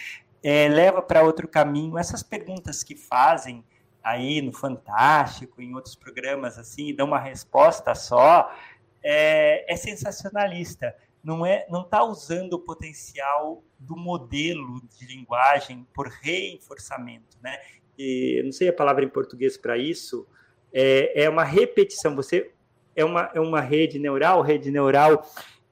é, 0.43 0.67
leva 0.67 1.01
para 1.01 1.23
outro 1.23 1.47
caminho. 1.47 1.97
Essas 1.97 2.23
perguntas 2.23 2.83
que 2.83 2.95
fazem 2.95 3.63
aí 4.03 4.41
no 4.41 4.51
Fantástico, 4.51 5.61
em 5.61 5.75
outros 5.75 5.95
programas 5.95 6.57
assim, 6.57 6.93
dão 6.93 7.07
uma 7.07 7.19
resposta 7.19 7.93
só, 7.93 8.51
é, 9.03 9.71
é 9.71 9.75
sensacionalista. 9.75 10.95
Não 11.23 11.45
é, 11.45 11.67
não 11.69 11.81
está 11.81 12.03
usando 12.03 12.53
o 12.53 12.59
potencial 12.59 13.63
do 13.77 13.95
modelo 13.95 14.81
de 14.97 15.05
linguagem 15.05 15.87
por 15.93 16.07
reforçamento, 16.07 17.37
né? 17.43 17.59
E, 17.97 18.41
não 18.43 18.51
sei 18.51 18.69
a 18.69 18.73
palavra 18.73 19.05
em 19.05 19.09
português 19.09 19.55
para 19.55 19.77
isso. 19.77 20.27
É, 20.73 21.23
é 21.23 21.29
uma 21.29 21.43
repetição. 21.43 22.15
Você 22.15 22.51
é 22.95 23.05
uma, 23.05 23.29
é 23.35 23.39
uma 23.39 23.61
rede 23.61 23.99
neural. 23.99 24.41
Rede 24.41 24.71
neural 24.71 25.23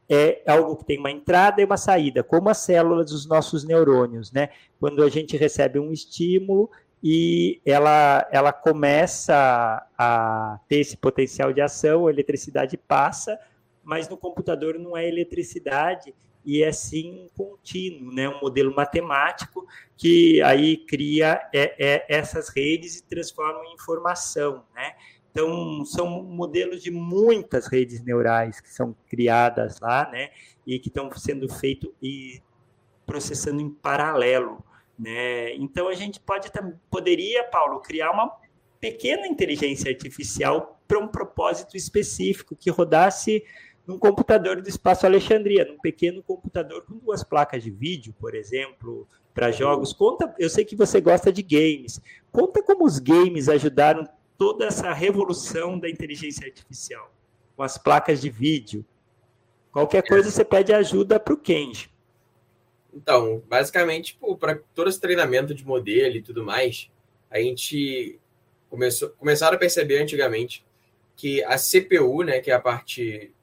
é 0.10 0.41
algo 0.47 0.76
que 0.76 0.86
tem 0.86 0.97
uma 0.97 1.12
entrada 1.12 1.62
e 1.62 1.66
uma 1.66 1.78
saída, 1.78 2.24
como 2.24 2.49
as 2.49 2.57
células 2.57 3.12
dos 3.12 3.28
nossos 3.28 3.64
neurônios, 3.64 4.32
né? 4.32 4.49
Quando 4.80 5.03
a 5.03 5.10
gente 5.10 5.38
recebe 5.38 5.78
um 5.78 5.91
estímulo 5.91 6.70
e 7.03 7.62
ela, 7.64 8.28
ela 8.32 8.51
começa 8.51 9.88
a 9.97 10.60
ter 10.68 10.80
esse 10.80 10.97
potencial 10.97 11.53
de 11.53 11.62
ação, 11.62 12.07
a 12.07 12.12
eletricidade 12.12 12.76
passa, 12.76 13.39
mas 13.84 14.10
no 14.10 14.18
computador 14.18 14.80
não 14.80 14.97
é 14.97 15.07
eletricidade 15.07 16.14
e 16.43 16.64
é 16.64 16.72
sim 16.72 17.30
contínuo, 17.38 18.12
né? 18.12 18.28
um 18.28 18.39
modelo 18.41 18.74
matemático 18.76 19.68
que 19.95 20.41
aí 20.41 20.78
cria 20.78 21.39
é, 21.53 21.76
é, 21.78 22.05
essas 22.10 22.49
redes 22.49 22.97
e 22.97 23.03
transforma 23.03 23.64
em 23.66 23.76
informação. 23.76 24.64
Né? 24.74 24.93
Então, 25.32 25.86
são 25.86 26.24
modelos 26.24 26.82
de 26.82 26.92
muitas 26.92 27.68
redes 27.68 28.04
neurais 28.04 28.60
que 28.60 28.70
são 28.70 28.96
criadas 29.08 29.80
lá, 29.80 30.10
né? 30.12 30.30
E 30.66 30.80
que 30.80 30.88
estão 30.88 31.12
sendo 31.12 31.48
feitos 31.48 31.92
e 32.02 32.42
processando 33.06 33.62
em 33.62 33.70
paralelo, 33.70 34.64
né? 34.98 35.54
Então, 35.56 35.88
a 35.88 35.94
gente 35.94 36.20
pode 36.20 36.50
poderia, 36.90 37.44
Paulo, 37.44 37.80
criar 37.80 38.12
uma 38.12 38.32
pequena 38.80 39.28
inteligência 39.28 39.90
artificial 39.90 40.82
para 40.88 41.00
um 41.00 41.08
propósito 41.08 41.78
específico 41.78 42.56
que 42.56 42.70
rodasse 42.70 43.44
num 43.86 43.98
computador 43.98 44.62
do 44.62 44.70
espaço 44.70 45.06
Alexandria, 45.06 45.66
num 45.66 45.80
pequeno 45.80 46.22
computador 46.22 46.86
com 46.86 46.98
duas 46.98 47.24
placas 47.24 47.64
de 47.64 47.72
vídeo, 47.72 48.14
por 48.20 48.36
exemplo, 48.36 49.08
para 49.34 49.52
jogos. 49.52 49.94
Conta, 49.94 50.34
eu 50.38 50.50
sei 50.50 50.64
que 50.64 50.76
você 50.76 51.02
gosta 51.02 51.32
de 51.32 51.42
games. 51.42 52.00
Conta 52.32 52.62
como 52.62 52.86
os 52.86 53.00
games 53.00 53.50
ajudaram 53.50 54.08
toda 54.40 54.66
essa 54.66 54.94
revolução 54.94 55.78
da 55.78 55.90
inteligência 55.90 56.48
artificial, 56.48 57.14
com 57.58 57.62
as 57.62 57.78
placas 57.78 58.22
de 58.22 58.30
vídeo. 58.30 58.86
Qualquer 59.70 60.02
coisa 60.02 60.32
você 60.32 60.46
pede 60.46 60.74
ajuda 60.74 61.20
para 61.20 61.34
o 61.34 61.38
Kenji. 61.38 61.92
Então, 62.94 63.44
basicamente, 63.50 64.18
para 64.40 64.56
todo 64.74 64.90
esse 64.90 65.00
treinamento 65.00 65.54
de 65.54 65.66
modelo 65.66 66.16
e 66.16 66.22
tudo 66.22 66.42
mais, 66.42 66.90
a 67.30 67.40
gente 67.40 68.18
começou, 68.70 69.10
começaram 69.10 69.58
a 69.58 69.60
perceber 69.60 70.02
antigamente 70.02 70.66
que 71.18 71.44
a 71.44 71.58
CPU, 71.58 72.24
né, 72.24 72.40
que 72.40 72.50
é 72.50 72.54
a 72.54 72.62
parte, 72.62 73.34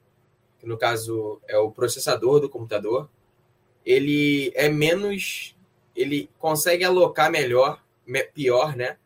que 0.59 0.67
no 0.67 0.79
caso 0.79 1.43
é 1.47 1.59
o 1.59 1.71
processador 1.71 2.41
do 2.41 2.49
computador, 2.49 3.09
ele 3.85 4.51
é 4.55 4.71
menos, 4.71 5.55
ele 5.95 6.31
consegue 6.39 6.85
alocar 6.85 7.31
melhor, 7.31 7.85
pior, 8.33 8.75
né, 8.75 8.97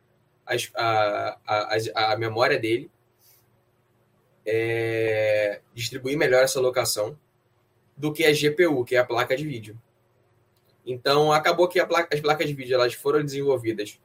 a, 0.77 1.39
a, 1.47 2.13
a, 2.13 2.17
memória 2.17 2.59
dele, 2.59 2.91
é, 4.45 5.61
distribuir 5.75 6.17
melhor 6.17 6.43
essa 6.43 6.61
locação 6.61 7.19
do 7.97 8.13
que 8.13 8.25
a 8.25 8.33
GPU, 8.33 8.85
que 8.85 8.97
é 8.97 8.99
a 8.99 9.05
placa 9.05 9.37
de 9.37 9.47
vídeo. 9.47 9.81
Então, 10.85 11.33
acabou 11.33 11.69
que 11.69 11.85
placa, 11.85 12.15
as 12.15 12.21
placas 12.21 12.47
de 12.47 12.55
vídeo 12.55 12.75
elas 12.75 12.95
foram 12.95 13.23
desenvolvidas 13.23 14.01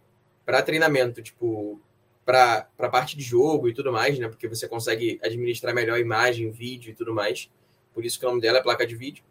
para 0.45 0.61
treinamento, 0.61 1.21
tipo, 1.21 1.81
para 2.25 2.67
a 2.77 2.89
parte 2.89 3.15
de 3.15 3.23
jogo 3.23 3.69
e 3.69 3.73
tudo 3.73 3.91
mais, 3.91 4.19
né? 4.19 4.27
Porque 4.27 4.47
você 4.47 4.67
consegue 4.67 5.19
administrar 5.23 5.73
melhor 5.73 5.99
imagem, 5.99 6.51
vídeo 6.51 6.91
e 6.91 6.95
tudo 6.95 7.13
mais. 7.13 7.49
Por 7.93 8.03
isso 8.03 8.19
que 8.19 8.25
o 8.25 8.29
nome 8.29 8.41
dela 8.41 8.59
é 8.59 8.63
placa 8.63 8.85
de 8.85 8.95
vídeo. 8.95 9.23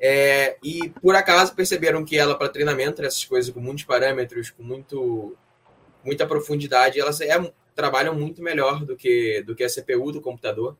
É, 0.00 0.56
e 0.62 0.90
por 1.02 1.16
acaso 1.16 1.54
perceberam 1.54 2.04
que 2.04 2.16
ela 2.16 2.36
para 2.36 2.48
treinamento, 2.48 3.02
essas 3.02 3.24
coisas 3.24 3.52
com 3.52 3.60
muitos 3.60 3.84
parâmetros, 3.84 4.50
com 4.50 4.62
muito 4.62 5.36
muita 6.08 6.26
profundidade, 6.26 6.98
elas 6.98 7.20
é, 7.20 7.52
trabalham 7.74 8.14
muito 8.14 8.42
melhor 8.42 8.84
do 8.84 8.96
que, 8.96 9.42
do 9.42 9.54
que 9.54 9.62
a 9.62 9.68
CPU 9.68 10.10
do 10.10 10.22
computador. 10.22 10.76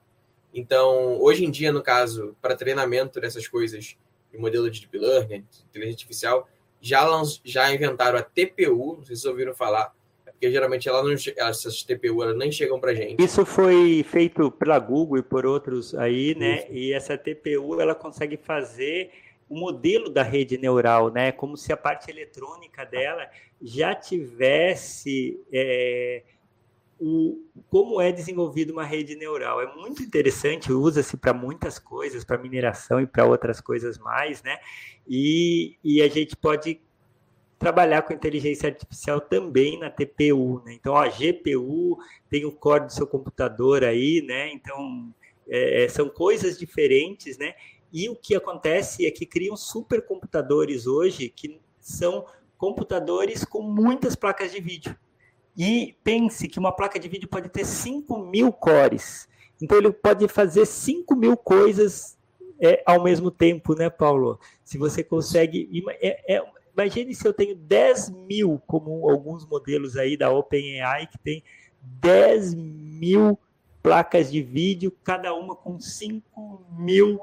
Então, 0.53 1.21
hoje 1.21 1.45
em 1.45 1.51
dia, 1.51 1.71
no 1.71 1.83
caso, 1.83 2.35
para 2.41 2.57
treinamento 2.57 3.21
dessas 3.21 3.47
coisas, 3.47 3.97
de 4.33 4.39
modelo 4.39 4.71
de 4.71 4.81
deep 4.81 4.99
learning, 4.99 5.45
de 5.51 5.65
inteligência 5.69 5.97
artificial, 5.97 6.49
já, 6.81 7.07
já 7.45 7.73
inventaram 7.73 8.19
a 8.19 8.23
TPU, 8.23 8.97
não 8.97 9.05
sei 9.05 9.15
se 9.15 9.23
vocês 9.23 9.25
ouviram 9.27 9.55
falar, 9.55 9.95
é 10.27 10.31
porque 10.31 10.51
geralmente 10.51 10.89
ela 10.89 11.03
não, 11.03 11.13
essas 11.13 11.83
TPU 11.83 12.23
elas 12.23 12.37
nem 12.37 12.51
chegam 12.51 12.81
para 12.81 12.95
gente. 12.95 13.23
Isso 13.23 13.45
foi 13.45 14.03
feito 14.09 14.51
pela 14.51 14.79
Google 14.79 15.19
e 15.19 15.23
por 15.23 15.45
outros 15.45 15.95
aí, 15.95 16.35
né? 16.35 16.61
Isso. 16.65 16.73
E 16.73 16.93
essa 16.95 17.19
TPU 17.19 17.81
ela 17.81 17.95
consegue 17.95 18.39
fazer 18.39 19.11
o 19.49 19.59
modelo 19.59 20.11
da 20.11 20.23
rede 20.23 20.59
neural, 20.59 21.11
né? 21.11 21.33
Como 21.33 21.57
se 21.57 21.73
a 21.73 21.77
parte 21.77 22.11
eletrônica 22.11 22.85
dela 22.85 23.29
já 23.61 23.95
tivesse 23.95 25.41
é, 25.53 26.23
o, 26.99 27.39
como 27.71 28.01
é 28.01 28.11
desenvolvida 28.11 28.73
uma 28.73 28.85
rede 28.85 29.17
neural. 29.17 29.61
É 29.61 29.75
muito 29.75 30.03
interessante, 30.03 30.73
usa-se 30.73 31.17
para 31.17 31.33
muitas 31.33 31.79
coisas, 31.79 32.25
para 32.25 32.39
mineração 32.39 33.01
e 33.01 33.07
para 33.07 33.25
outras 33.25 33.61
coisas 33.61 33.99
mais, 33.99 34.43
né? 34.43 34.59
E, 35.07 35.77
e 35.83 36.03
a 36.03 36.09
gente 36.09 36.37
pode 36.37 36.81
trabalhar 37.59 38.03
com 38.03 38.13
inteligência 38.13 38.69
artificial 38.69 39.21
também 39.21 39.79
na 39.79 39.91
TPU, 39.91 40.63
né? 40.65 40.75
Então, 40.75 40.97
a 40.97 41.09
GPU 41.09 41.99
tem 42.29 42.45
o 42.45 42.53
core 42.53 42.87
do 42.87 42.93
seu 42.93 43.07
computador 43.07 43.85
aí, 43.85 44.23
né? 44.23 44.53
Então, 44.53 45.13
é, 45.49 45.89
são 45.89 46.09
coisas 46.09 46.59
diferentes, 46.59 47.39
né? 47.39 47.55
E 47.93 48.09
o 48.09 48.17
que 48.17 48.35
acontece 48.35 49.07
é 49.07 49.11
que 49.11 49.25
criam 49.25 49.57
supercomputadores 49.57 50.87
hoje 50.87 51.29
que 51.29 51.61
são 51.79 52.27
computadores 52.57 53.45
com 53.45 53.63
muitas 53.63 54.15
placas 54.15 54.53
de 54.53 54.61
vídeo. 54.61 54.97
E 55.57 55.97
pense 56.05 56.49
que 56.49 56.59
uma 56.59 56.73
placa 56.73 56.99
de 56.99 57.09
vídeo 57.09 57.29
pode 57.29 57.49
ter 57.49 57.65
5 57.65 58.19
mil 58.19 58.53
cores. 58.53 59.29
Então 59.61 59.79
ele 59.79 59.93
pode 59.93 60.29
fazer 60.29 60.67
5 60.67 61.17
mil 61.17 61.37
coisas 61.37 62.17
é, 62.61 62.83
ao 62.87 63.03
mesmo 63.03 63.31
tempo, 63.31 63.75
né, 63.75 63.89
Paulo? 63.89 64.39
Se 64.65 64.77
você 64.79 65.03
consegue. 65.03 65.69
É, 66.01 66.37
é, 66.37 66.43
imagine 66.73 67.15
se 67.15 67.27
eu 67.27 67.33
tenho 67.33 67.57
10 67.57 68.11
mil, 68.11 68.61
como 68.67 69.09
alguns 69.09 69.47
modelos 69.47 69.97
aí 69.97 70.17
da 70.17 70.31
OpenAI, 70.31 71.07
que 71.07 71.19
tem 71.19 71.43
10 71.83 72.55
mil 72.55 73.39
placas 73.83 74.31
de 74.31 74.43
vídeo, 74.43 74.93
cada 75.03 75.35
uma 75.35 75.57
com 75.57 75.81
5 75.81 76.67
mil 76.79 77.21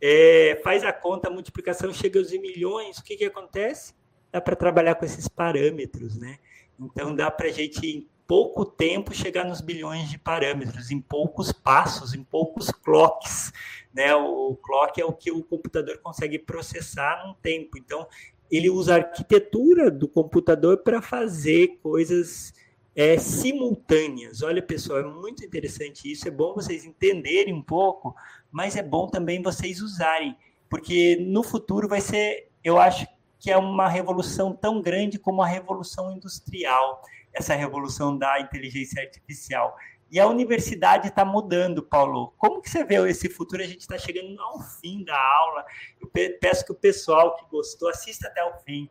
é, 0.00 0.60
faz 0.62 0.84
a 0.84 0.92
conta, 0.92 1.28
a 1.28 1.32
multiplicação 1.32 1.92
chega 1.92 2.18
aos 2.18 2.30
milhões, 2.32 2.98
o 2.98 3.04
que, 3.04 3.16
que 3.16 3.24
acontece? 3.24 3.94
dá 4.30 4.40
para 4.40 4.56
trabalhar 4.56 4.94
com 4.94 5.04
esses 5.04 5.28
parâmetros, 5.28 6.16
né? 6.16 6.38
Então 6.78 7.14
dá 7.14 7.30
para 7.30 7.48
a 7.48 7.52
gente 7.52 7.84
em 7.86 8.08
pouco 8.26 8.64
tempo 8.64 9.14
chegar 9.14 9.44
nos 9.44 9.60
bilhões 9.60 10.10
de 10.10 10.18
parâmetros, 10.18 10.90
em 10.90 11.00
poucos 11.00 11.50
passos, 11.50 12.14
em 12.14 12.22
poucos 12.22 12.70
clocks, 12.70 13.52
né? 13.92 14.14
O 14.14 14.56
clock 14.56 15.00
é 15.00 15.04
o 15.04 15.12
que 15.12 15.32
o 15.32 15.42
computador 15.42 15.98
consegue 15.98 16.38
processar 16.38 17.26
num 17.26 17.34
tempo. 17.34 17.78
Então 17.78 18.06
ele 18.50 18.70
usa 18.70 18.94
a 18.94 18.96
arquitetura 18.98 19.90
do 19.90 20.06
computador 20.06 20.78
para 20.78 21.02
fazer 21.02 21.78
coisas 21.82 22.52
é, 22.94 23.16
simultâneas. 23.16 24.42
Olha, 24.42 24.62
pessoal, 24.62 24.98
é 24.98 25.04
muito 25.04 25.44
interessante 25.44 26.10
isso. 26.10 26.26
É 26.26 26.30
bom 26.30 26.54
vocês 26.54 26.84
entenderem 26.84 27.54
um 27.54 27.62
pouco, 27.62 28.14
mas 28.50 28.76
é 28.76 28.82
bom 28.82 29.06
também 29.06 29.42
vocês 29.42 29.80
usarem, 29.80 30.36
porque 30.68 31.16
no 31.20 31.42
futuro 31.42 31.88
vai 31.88 32.00
ser, 32.00 32.50
eu 32.62 32.78
acho 32.78 33.06
que 33.38 33.50
é 33.50 33.56
uma 33.56 33.88
revolução 33.88 34.52
tão 34.52 34.80
grande 34.82 35.18
como 35.18 35.42
a 35.42 35.46
revolução 35.46 36.10
industrial, 36.10 37.02
essa 37.32 37.54
revolução 37.54 38.16
da 38.16 38.40
inteligência 38.40 39.02
artificial. 39.02 39.76
E 40.10 40.18
a 40.18 40.26
universidade 40.26 41.08
está 41.08 41.24
mudando, 41.24 41.82
Paulo. 41.82 42.32
Como 42.38 42.62
que 42.62 42.70
você 42.70 42.82
vê 42.82 42.96
esse 43.08 43.28
futuro? 43.28 43.62
A 43.62 43.66
gente 43.66 43.80
está 43.80 43.98
chegando 43.98 44.40
ao 44.40 44.58
fim 44.60 45.04
da 45.04 45.16
aula. 45.16 45.64
Eu 46.00 46.10
peço 46.40 46.64
que 46.64 46.72
o 46.72 46.74
pessoal 46.74 47.36
que 47.36 47.44
gostou 47.50 47.90
assista 47.90 48.26
até 48.26 48.42
o 48.42 48.58
fim. 48.60 48.88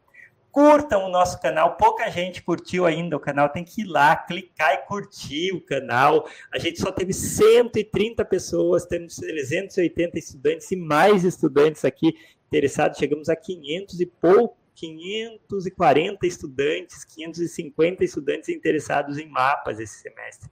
Curtam 0.58 1.05
o 1.05 1.10
nosso 1.10 1.39
canal. 1.39 1.78
Pouca 1.78 2.10
gente 2.10 2.41
curtiu 2.41 2.88
ainda 2.88 3.16
o 3.16 3.20
canal. 3.20 3.47
Tem 3.47 3.64
que 3.64 3.82
ir 3.82 3.86
lá, 3.86 4.16
clicar 4.16 4.74
e 4.74 4.78
curtir 4.88 5.53
o 5.53 5.62
canal. 5.62 6.28
A 6.51 6.58
gente 6.58 6.82
só 6.82 6.91
teve 6.91 7.14
130 7.14 8.26
pessoas, 8.26 8.84
temos 8.84 9.18
380 9.18 10.18
estudantes 10.18 10.72
e 10.72 10.76
mais 10.76 11.24
estudantes 11.24 11.86
aqui 11.86 12.18
interessados. 12.47 12.97
Chegamos 12.97 13.30
a 13.30 13.36
500 13.36 14.01
e 14.01 14.08
pouco 14.08 14.58
540 14.74 16.26
estudantes, 16.26 17.05
550 17.05 18.03
estudantes 18.03 18.49
interessados 18.49 19.20
em 19.20 19.28
mapas 19.30 19.80
esse 19.80 19.99
semestre. 19.99 20.49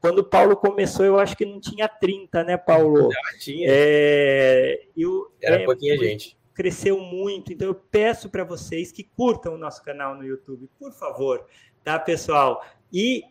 Quando 0.00 0.20
o 0.20 0.24
Paulo 0.24 0.56
começou, 0.56 1.04
eu 1.04 1.18
acho 1.18 1.36
que 1.36 1.44
não 1.44 1.60
tinha 1.60 1.88
30, 1.88 2.44
né, 2.44 2.56
Paulo? 2.56 3.10
Já 3.10 3.38
tinha. 3.40 3.66
É, 3.68 4.82
eu, 4.96 5.32
Era 5.42 5.56
é, 5.56 5.64
pouquinha 5.64 5.98
gente. 5.98 6.37
Cresceu 6.58 6.98
muito, 6.98 7.52
então 7.52 7.68
eu 7.68 7.74
peço 7.76 8.28
para 8.28 8.42
vocês 8.42 8.90
que 8.90 9.04
curtam 9.04 9.54
o 9.54 9.58
nosso 9.58 9.80
canal 9.84 10.16
no 10.16 10.24
YouTube, 10.24 10.68
por 10.76 10.92
favor, 10.92 11.46
tá, 11.84 11.96
pessoal? 12.00 12.64
E 12.92 13.22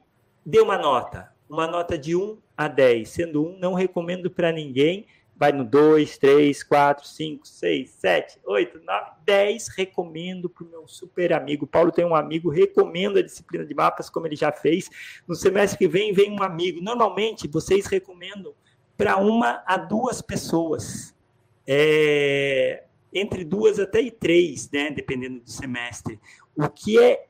dê 0.46 0.62
uma 0.62 0.78
nota, 0.78 1.34
uma 1.50 1.68
nota 1.68 1.98
de 1.98 2.16
1 2.16 2.38
a 2.56 2.70
10, 2.70 3.10
sendo 3.10 3.46
1, 3.46 3.60
não 3.60 3.74
recomendo 3.74 4.32
para 4.32 4.50
ninguém, 4.50 5.06
vai 5.36 5.52
no 5.52 5.66
2, 5.66 6.18
3, 6.18 6.64
4, 6.64 7.06
5, 7.06 7.46
6, 7.46 7.90
7, 7.90 8.40
8, 8.46 8.80
9, 8.80 9.12
10. 9.26 9.68
Recomendo 9.76 10.50
para 10.50 10.64
o 10.64 10.70
meu 10.70 10.88
super 10.88 11.34
amigo. 11.34 11.68
Paulo 11.68 11.92
tem 11.92 12.06
um 12.06 12.16
amigo, 12.16 12.50
recomendo 12.50 13.20
a 13.20 13.22
disciplina 13.22 13.66
de 13.66 13.76
mapas, 13.76 14.10
como 14.10 14.26
ele 14.26 14.38
já 14.38 14.54
fez. 14.54 14.90
No 15.28 15.36
semestre 15.36 15.78
que 15.78 15.88
vem, 15.90 16.14
vem 16.14 16.32
um 16.32 16.42
amigo. 16.42 16.82
Normalmente, 16.82 17.46
vocês 17.46 17.88
recomendam 17.88 18.54
para 18.98 19.18
uma 19.18 19.62
a 19.68 19.76
duas 19.76 20.22
pessoas. 20.22 21.14
É, 21.68 22.86
entre 23.20 23.44
duas 23.44 23.80
até 23.80 24.10
três, 24.10 24.70
né, 24.72 24.92
dependendo 24.92 25.40
do 25.40 25.50
semestre. 25.50 26.20
O 26.56 26.70
que 26.70 27.00
é 27.00 27.28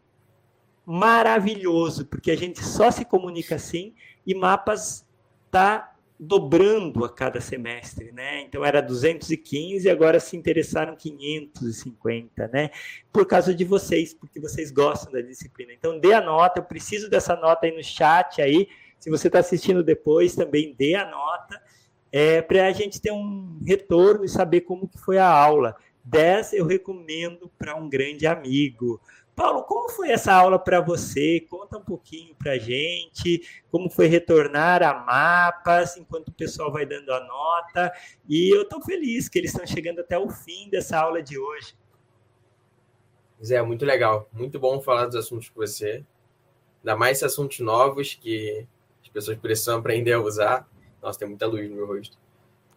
maravilhoso, 0.85 2.05
porque 2.05 2.31
a 2.31 2.37
gente 2.37 2.63
só 2.63 2.89
se 2.89 3.03
comunica 3.03 3.55
assim 3.55 3.93
e 4.25 4.33
mapas 4.33 5.05
tá 5.51 5.93
dobrando 6.19 7.05
a 7.05 7.13
cada 7.13 7.39
semestre, 7.39 8.11
né? 8.11 8.41
Então 8.41 8.65
era 8.65 8.81
215, 8.81 9.87
agora 9.89 10.19
se 10.19 10.35
interessaram 10.35 10.95
550, 10.95 12.47
né? 12.47 12.71
Por 13.11 13.25
causa 13.27 13.53
de 13.53 13.63
vocês, 13.63 14.13
porque 14.13 14.39
vocês 14.39 14.71
gostam 14.71 15.13
da 15.13 15.21
disciplina. 15.21 15.73
Então 15.73 15.99
dê 15.99 16.13
a 16.13 16.21
nota, 16.21 16.59
eu 16.59 16.63
preciso 16.63 17.09
dessa 17.09 17.35
nota 17.35 17.67
aí 17.67 17.75
no 17.75 17.83
chat 17.83 18.41
aí. 18.41 18.67
Se 18.99 19.11
você 19.11 19.27
está 19.27 19.39
assistindo 19.39 19.83
depois, 19.83 20.35
também 20.35 20.73
dê 20.77 20.95
a 20.95 21.05
nota, 21.05 21.61
é, 22.11 22.41
para 22.41 22.67
a 22.67 22.71
gente 22.71 23.01
ter 23.01 23.11
um 23.11 23.59
retorno 23.65 24.23
e 24.23 24.29
saber 24.29 24.61
como 24.61 24.87
que 24.87 24.97
foi 24.97 25.17
a 25.17 25.27
aula. 25.27 25.75
10 26.03 26.53
eu 26.53 26.65
recomendo 26.65 27.51
para 27.57 27.75
um 27.75 27.89
grande 27.89 28.25
amigo. 28.25 29.01
Paulo, 29.35 29.61
como 29.63 29.87
foi 29.89 30.09
essa 30.09 30.33
aula 30.33 30.57
para 30.57 30.81
você? 30.81 31.45
Conta 31.47 31.77
um 31.77 31.83
pouquinho 31.83 32.33
para 32.35 32.57
gente, 32.57 33.41
como 33.69 33.87
foi 33.87 34.07
retornar 34.07 34.81
a 34.81 34.95
mapas, 34.95 35.95
enquanto 35.95 36.29
o 36.29 36.33
pessoal 36.33 36.71
vai 36.71 36.87
dando 36.87 37.13
a 37.13 37.23
nota. 37.23 37.93
E 38.27 38.55
eu 38.55 38.63
estou 38.63 38.81
feliz 38.81 39.29
que 39.29 39.37
eles 39.37 39.51
estão 39.51 39.67
chegando 39.67 39.99
até 39.99 40.17
o 40.17 40.27
fim 40.27 40.69
dessa 40.71 40.97
aula 40.97 41.21
de 41.21 41.37
hoje. 41.37 41.75
Zé, 43.43 43.61
muito 43.61 43.85
legal. 43.85 44.27
Muito 44.33 44.59
bom 44.59 44.81
falar 44.81 45.05
dos 45.05 45.15
assuntos 45.15 45.49
com 45.49 45.61
você. 45.61 46.03
Ainda 46.79 46.97
mais 46.97 47.21
assuntos 47.21 47.59
novos 47.59 48.15
que 48.15 48.65
as 49.03 49.09
pessoas 49.09 49.37
precisam 49.37 49.77
aprender 49.77 50.13
a 50.13 50.19
usar. 50.19 50.67
Nossa, 51.07 51.19
tem 51.19 51.27
muita 51.29 51.47
luz 51.47 51.69
no 51.69 51.75
meu 51.77 51.87
rosto. 51.87 52.17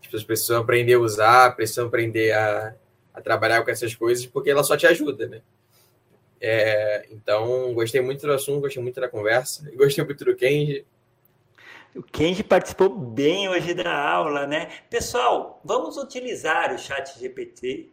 As 0.00 0.06
pessoas 0.06 0.22
precisam 0.22 0.60
aprender 0.60 0.94
a 0.94 1.00
usar, 1.00 1.56
precisam 1.56 1.88
aprender 1.88 2.30
a, 2.30 2.76
a 3.12 3.20
trabalhar 3.20 3.64
com 3.64 3.72
essas 3.72 3.92
coisas, 3.92 4.24
porque 4.24 4.48
ela 4.48 4.62
só 4.62 4.76
te 4.76 4.86
ajuda, 4.86 5.26
né? 5.26 5.42
É, 6.40 7.08
então, 7.10 7.74
gostei 7.74 8.00
muito 8.00 8.24
do 8.24 8.32
assunto, 8.32 8.60
gostei 8.60 8.80
muito 8.80 9.00
da 9.00 9.08
conversa, 9.08 9.68
gostei 9.74 10.04
muito 10.04 10.24
do 10.24 10.36
Kenji. 10.36 10.86
O 11.92 12.04
Kenji 12.04 12.44
participou 12.44 12.88
bem 12.88 13.48
hoje 13.48 13.74
da 13.74 13.92
aula, 13.92 14.46
né? 14.46 14.70
Pessoal, 14.88 15.60
vamos 15.64 15.96
utilizar 15.96 16.72
o 16.72 16.78
chat 16.78 17.18
GPT. 17.18 17.90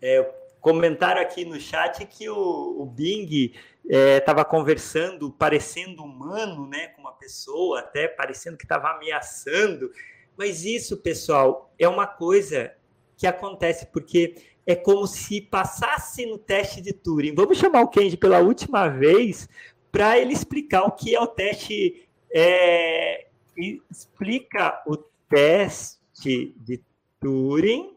É, 0.00 0.32
comentaram 0.60 1.20
aqui 1.20 1.44
no 1.44 1.58
chat 1.58 2.06
que 2.06 2.30
o, 2.30 2.82
o 2.82 2.86
Bing 2.86 3.52
estava 3.86 4.40
é, 4.40 4.44
conversando, 4.44 5.30
parecendo 5.30 6.02
humano, 6.02 6.66
né, 6.66 6.88
com 6.88 7.02
uma 7.02 7.12
pessoa, 7.12 7.80
até 7.80 8.08
parecendo 8.08 8.56
que 8.56 8.64
estava 8.64 8.90
ameaçando. 8.90 9.90
Mas 10.36 10.64
isso, 10.64 10.96
pessoal, 10.96 11.72
é 11.78 11.88
uma 11.88 12.06
coisa 12.06 12.72
que 13.16 13.26
acontece 13.26 13.86
porque 13.86 14.34
é 14.66 14.74
como 14.74 15.06
se 15.06 15.40
passasse 15.40 16.26
no 16.26 16.38
teste 16.38 16.80
de 16.80 16.92
Turing. 16.92 17.34
Vamos 17.34 17.58
chamar 17.58 17.82
o 17.82 17.88
Kenji 17.88 18.16
pela 18.16 18.40
última 18.40 18.88
vez 18.88 19.48
para 19.92 20.18
ele 20.18 20.32
explicar 20.32 20.84
o 20.84 20.92
que 20.92 21.14
é 21.14 21.20
o 21.20 21.26
teste. 21.26 22.08
É, 22.36 23.26
explica 23.90 24.82
o 24.86 24.96
teste 25.28 26.54
de 26.56 26.80
Turing 27.20 27.94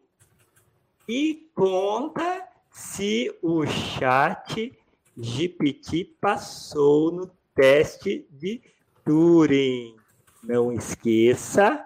e 1.07 1.49
conta 1.55 2.47
se 2.69 3.35
o 3.41 3.65
chat 3.65 4.77
GPT 5.17 6.15
passou 6.21 7.11
no 7.11 7.31
teste 7.55 8.27
de 8.31 8.61
Turing. 9.03 9.95
Não 10.43 10.71
esqueça 10.71 11.85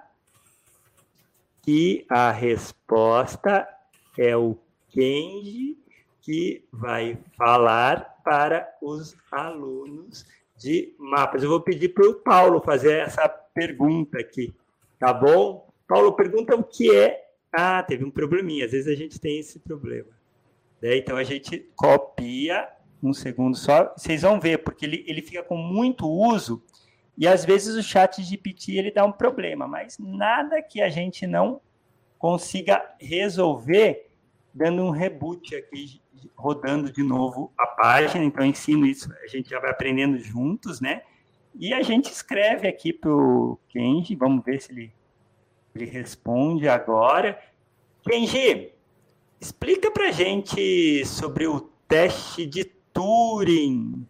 que 1.62 2.06
a 2.10 2.32
resposta 2.32 3.68
é 4.18 4.36
o 4.36 4.58
Kenji, 4.90 5.78
que 6.22 6.64
vai 6.72 7.18
falar 7.38 8.22
para 8.24 8.68
os 8.82 9.16
alunos 9.32 10.26
de 10.58 10.94
mapas. 10.98 11.42
Eu 11.42 11.50
vou 11.50 11.62
pedir 11.62 11.90
para 11.90 12.08
o 12.08 12.16
Paulo 12.16 12.62
fazer 12.62 13.00
essa 13.00 13.28
pergunta 13.28 14.20
aqui, 14.20 14.54
tá 15.00 15.14
bom? 15.14 15.68
Paulo, 15.88 16.14
pergunta 16.14 16.56
o 16.56 16.64
que 16.64 16.96
é. 16.96 17.30
Ah, 17.52 17.84
teve 17.84 18.06
um 18.06 18.12
probleminha, 18.12 18.66
às 18.66 18.72
vezes 18.72 18.88
a 18.88 18.96
gente 18.96 19.20
tem 19.20 19.40
esse 19.40 19.60
problema. 19.60 20.10
Né? 20.82 20.98
Então 20.98 21.18
a 21.18 21.24
gente 21.24 21.70
copia, 21.76 22.68
um 23.04 23.14
segundo 23.14 23.58
só, 23.58 23.94
vocês 23.96 24.22
vão 24.22 24.40
ver, 24.40 24.60
porque 24.60 24.86
ele, 24.86 25.04
ele 25.08 25.22
fica 25.22 25.44
com 25.44 25.58
muito 25.58 26.08
uso 26.08 26.64
e 27.18 27.28
às 27.28 27.46
vezes 27.46 27.76
o 27.76 27.84
chat 27.84 28.22
GPT 28.22 28.78
ele 28.78 28.92
dá 28.92 29.06
um 29.06 29.12
problema, 29.12 29.68
mas 29.68 29.98
nada 30.00 30.62
que 30.62 30.82
a 30.82 30.90
gente 30.90 31.28
não 31.28 31.62
consiga 32.18 32.84
resolver 33.00 34.08
dando 34.54 34.84
um 34.84 34.90
reboot 34.90 35.56
aqui, 35.56 36.02
rodando 36.36 36.92
de 36.92 37.04
novo 37.04 37.52
a 37.58 37.68
página. 37.68 38.24
Então, 38.24 38.46
ensino 38.46 38.86
isso, 38.86 39.12
a 39.24 39.28
gente 39.28 39.50
já 39.50 39.60
vai 39.60 39.72
aprendendo 39.72 40.18
juntos, 40.20 40.80
né? 40.80 41.02
E 41.56 41.74
a 41.74 41.82
gente 41.82 42.12
escreve 42.12 42.68
aqui 42.68 42.94
para 42.94 43.12
o 43.12 43.60
Kenji, 43.70 44.16
vamos 44.16 44.44
ver 44.44 44.62
se 44.62 44.72
ele, 44.72 44.94
ele 45.76 45.86
responde 45.86 46.68
agora. 46.68 47.40
Kenji, 48.04 48.72
explica 49.40 49.92
para 49.92 50.12
gente 50.12 51.06
sobre 51.06 51.48
o 51.48 51.60
teste 51.88 52.46
de 52.46 52.66
Turing, 53.42 54.08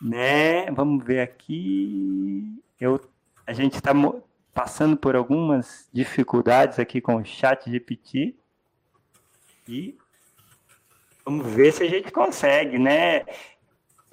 né? 0.00 0.70
Vamos 0.70 1.04
ver 1.04 1.20
aqui. 1.20 2.54
Eu, 2.80 3.00
a 3.44 3.52
gente 3.52 3.74
está 3.74 3.92
passando 4.54 4.96
por 4.96 5.16
algumas 5.16 5.88
dificuldades 5.92 6.78
aqui 6.78 7.00
com 7.00 7.16
o 7.16 7.24
chat 7.24 7.68
GPT. 7.68 8.36
E 9.66 9.98
vamos 11.24 11.52
ver 11.52 11.72
se 11.72 11.82
a 11.82 11.88
gente 11.88 12.12
consegue, 12.12 12.78
né? 12.78 13.24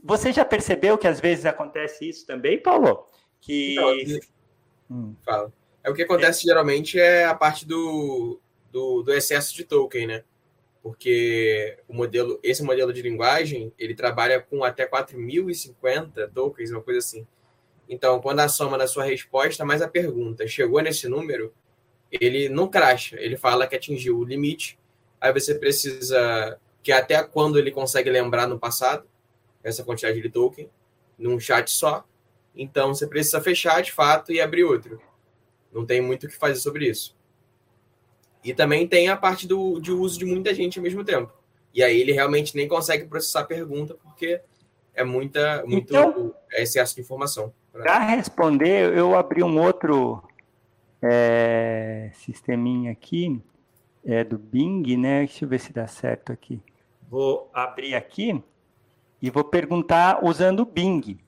Você 0.03 0.33
já 0.33 0.43
percebeu 0.43 0.97
que 0.97 1.07
às 1.07 1.19
vezes 1.19 1.45
acontece 1.45 2.09
isso 2.09 2.25
também, 2.25 2.59
Paulo? 2.59 3.05
Que. 3.39 3.75
Não, 3.75 4.97
hum. 4.97 5.15
Fala. 5.23 5.53
É 5.83 5.89
o 5.91 5.93
que 5.93 6.01
acontece 6.01 6.39
é. 6.39 6.49
geralmente 6.49 6.99
é 6.99 7.25
a 7.25 7.35
parte 7.35 7.63
do, 7.63 8.39
do, 8.71 9.03
do, 9.03 9.13
excesso 9.13 9.55
de 9.55 9.63
token, 9.63 10.07
né? 10.07 10.23
Porque 10.87 11.77
o 11.85 11.93
modelo, 11.93 12.39
esse 12.41 12.63
modelo 12.63 12.93
de 12.93 13.01
linguagem, 13.01 13.73
ele 13.77 13.93
trabalha 13.93 14.39
com 14.39 14.63
até 14.63 14.85
4050 14.85 16.29
tokens, 16.29 16.71
uma 16.71 16.81
coisa 16.81 16.99
assim. 16.99 17.27
Então, 17.89 18.21
quando 18.21 18.39
a 18.39 18.47
soma 18.47 18.77
da 18.77 18.87
sua 18.87 19.03
resposta 19.03 19.65
mais 19.65 19.81
a 19.81 19.87
pergunta 19.89 20.47
chegou 20.47 20.79
nesse 20.79 21.09
número, 21.09 21.53
ele 22.09 22.47
não 22.47 22.69
cracha, 22.69 23.17
ele 23.19 23.35
fala 23.35 23.67
que 23.67 23.75
atingiu 23.75 24.17
o 24.17 24.23
limite. 24.23 24.79
Aí 25.19 25.33
você 25.33 25.55
precisa 25.55 26.57
que 26.81 26.93
até 26.93 27.21
quando 27.21 27.59
ele 27.59 27.69
consegue 27.69 28.09
lembrar 28.09 28.47
no 28.47 28.57
passado 28.57 29.05
essa 29.61 29.83
quantidade 29.83 30.21
de 30.21 30.29
token 30.29 30.69
num 31.19 31.37
chat 31.37 31.69
só. 31.69 32.07
Então 32.55 32.95
você 32.95 33.05
precisa 33.05 33.41
fechar 33.41 33.81
de 33.81 33.91
fato 33.91 34.31
e 34.31 34.39
abrir 34.39 34.63
outro. 34.63 35.01
Não 35.69 35.85
tem 35.85 35.99
muito 35.99 36.27
o 36.27 36.29
que 36.29 36.35
fazer 36.37 36.61
sobre 36.61 36.87
isso. 36.87 37.13
E 38.43 38.53
também 38.53 38.87
tem 38.87 39.09
a 39.09 39.17
parte 39.17 39.47
do, 39.47 39.79
de 39.79 39.91
uso 39.91 40.19
de 40.19 40.25
muita 40.25 40.53
gente 40.53 40.79
ao 40.79 40.83
mesmo 40.83 41.03
tempo. 41.03 41.31
E 41.73 41.83
aí 41.83 41.99
ele 41.99 42.11
realmente 42.11 42.55
nem 42.55 42.67
consegue 42.67 43.05
processar 43.05 43.41
a 43.41 43.45
pergunta 43.45 43.95
porque 43.95 44.41
é 44.93 45.03
muita 45.03 45.63
muito 45.65 45.93
então, 45.93 46.33
excesso 46.53 46.95
de 46.95 47.01
informação. 47.01 47.53
Para 47.71 47.99
responder, 47.99 48.97
eu 48.97 49.15
abri 49.15 49.43
um 49.43 49.61
outro 49.61 50.23
é, 51.01 52.09
sisteminha 52.15 52.91
aqui 52.91 53.39
é, 54.03 54.23
do 54.23 54.37
Bing, 54.37 54.97
né? 54.97 55.19
Deixa 55.19 55.45
eu 55.45 55.49
ver 55.49 55.59
se 55.59 55.71
dá 55.71 55.85
certo 55.85 56.31
aqui. 56.31 56.59
Vou 57.09 57.49
abrir 57.53 57.93
aqui 57.93 58.43
e 59.21 59.29
vou 59.29 59.43
perguntar 59.43 60.23
usando 60.23 60.61
o 60.61 60.65
Bing. 60.65 61.19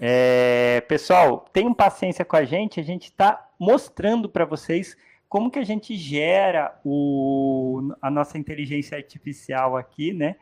É, 0.00 0.80
pessoal, 0.82 1.48
tenham 1.52 1.74
paciência 1.74 2.24
com 2.24 2.36
a 2.36 2.44
gente, 2.44 2.80
a 2.80 2.84
gente 2.84 3.04
está 3.04 3.48
mostrando 3.58 4.28
para 4.28 4.44
vocês 4.44 4.96
como 5.28 5.50
que 5.50 5.58
a 5.58 5.64
gente 5.64 5.94
gera 5.96 6.78
o, 6.84 7.92
a 8.00 8.10
nossa 8.10 8.38
inteligência 8.38 8.96
artificial 8.96 9.76
aqui, 9.76 10.12
né? 10.12 10.36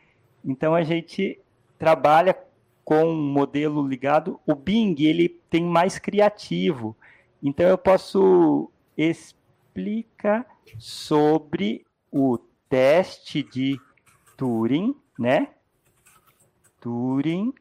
Então 0.44 0.74
a 0.74 0.82
gente 0.82 1.40
trabalha 1.78 2.36
com 2.84 3.04
um 3.04 3.32
modelo 3.32 3.86
ligado. 3.86 4.40
O 4.46 4.54
Bing 4.54 4.94
ele 5.00 5.28
tem 5.50 5.64
mais 5.64 5.98
criativo. 5.98 6.96
Então 7.42 7.66
eu 7.66 7.76
posso 7.76 8.70
explicar 8.96 10.46
sobre 10.78 11.84
o 12.12 12.38
teste 12.68 13.42
de 13.42 13.78
Turing, 14.36 14.94
né? 15.18 15.48
Turing 16.80 17.52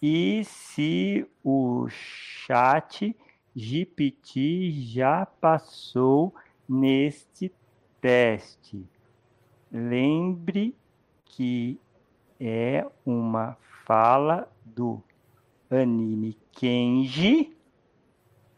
e 0.00 0.44
se 0.44 1.26
o 1.44 1.88
chat 1.88 3.16
GPT 3.54 4.70
já 4.70 5.26
passou 5.26 6.34
neste 6.68 7.52
teste. 8.00 8.86
Lembre 9.70 10.74
que 11.24 11.80
é 12.38 12.86
uma 13.06 13.56
fala 13.84 14.50
do 14.64 15.02
anime 15.70 16.36
Kenji 16.52 17.56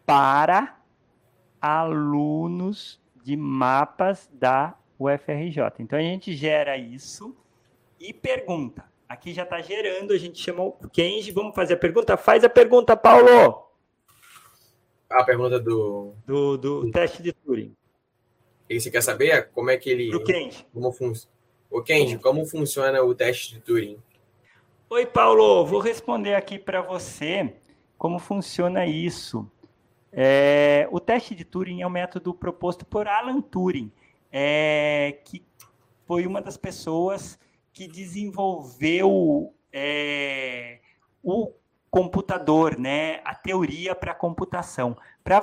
para 0.04 0.78
alunos 1.60 3.00
de 3.22 3.36
mapas 3.36 4.28
da 4.32 4.74
UFRJ. 4.98 5.60
Então 5.78 5.98
a 5.98 6.02
gente 6.02 6.34
gera 6.34 6.76
isso 6.76 7.36
e 7.98 8.12
pergunta. 8.12 8.84
Aqui 9.08 9.32
já 9.32 9.44
está 9.44 9.60
gerando, 9.60 10.12
a 10.12 10.18
gente 10.18 10.38
chamou 10.42 10.78
o 10.82 10.88
Kenji. 10.88 11.30
Vamos 11.30 11.54
fazer 11.54 11.74
a 11.74 11.78
pergunta? 11.78 12.16
Faz 12.16 12.42
a 12.42 12.48
pergunta, 12.48 12.96
Paulo! 12.96 13.64
A 15.08 15.22
pergunta 15.22 15.60
do. 15.60 16.14
Do, 16.26 16.56
do 16.56 16.90
teste 16.90 17.22
de 17.22 17.32
Turing. 17.32 17.74
E 18.68 18.80
você 18.80 18.90
quer 18.90 19.02
saber 19.02 19.50
como 19.52 19.70
é 19.70 19.76
que 19.76 19.90
ele. 19.90 20.10
Do 20.10 20.22
Kenji. 20.24 20.66
Como 20.72 20.92
fun... 20.92 21.12
O 21.70 21.82
Kenji, 21.82 22.18
como 22.18 22.46
funciona 22.46 23.02
o 23.02 23.14
teste 23.14 23.54
de 23.54 23.60
Turing? 23.60 23.98
Oi, 24.88 25.06
Paulo. 25.06 25.66
Vou 25.66 25.80
responder 25.80 26.34
aqui 26.34 26.58
para 26.58 26.80
você 26.80 27.52
como 27.98 28.18
funciona 28.18 28.86
isso. 28.86 29.50
É, 30.12 30.86
o 30.92 31.00
teste 31.00 31.34
de 31.34 31.44
Turing 31.44 31.82
é 31.82 31.86
um 31.86 31.90
método 31.90 32.32
proposto 32.32 32.86
por 32.86 33.08
Alan 33.08 33.40
Turing, 33.40 33.90
é, 34.30 35.18
que 35.24 35.44
foi 36.06 36.26
uma 36.26 36.40
das 36.40 36.56
pessoas 36.56 37.38
que 37.72 37.88
desenvolveu 37.88 39.52
é, 39.72 40.78
o 41.22 41.52
computador, 41.90 42.78
né, 42.78 43.20
a 43.24 43.34
teoria 43.34 43.94
para 43.94 44.12
a 44.12 44.14
computação. 44.14 44.96
Pra 45.24 45.42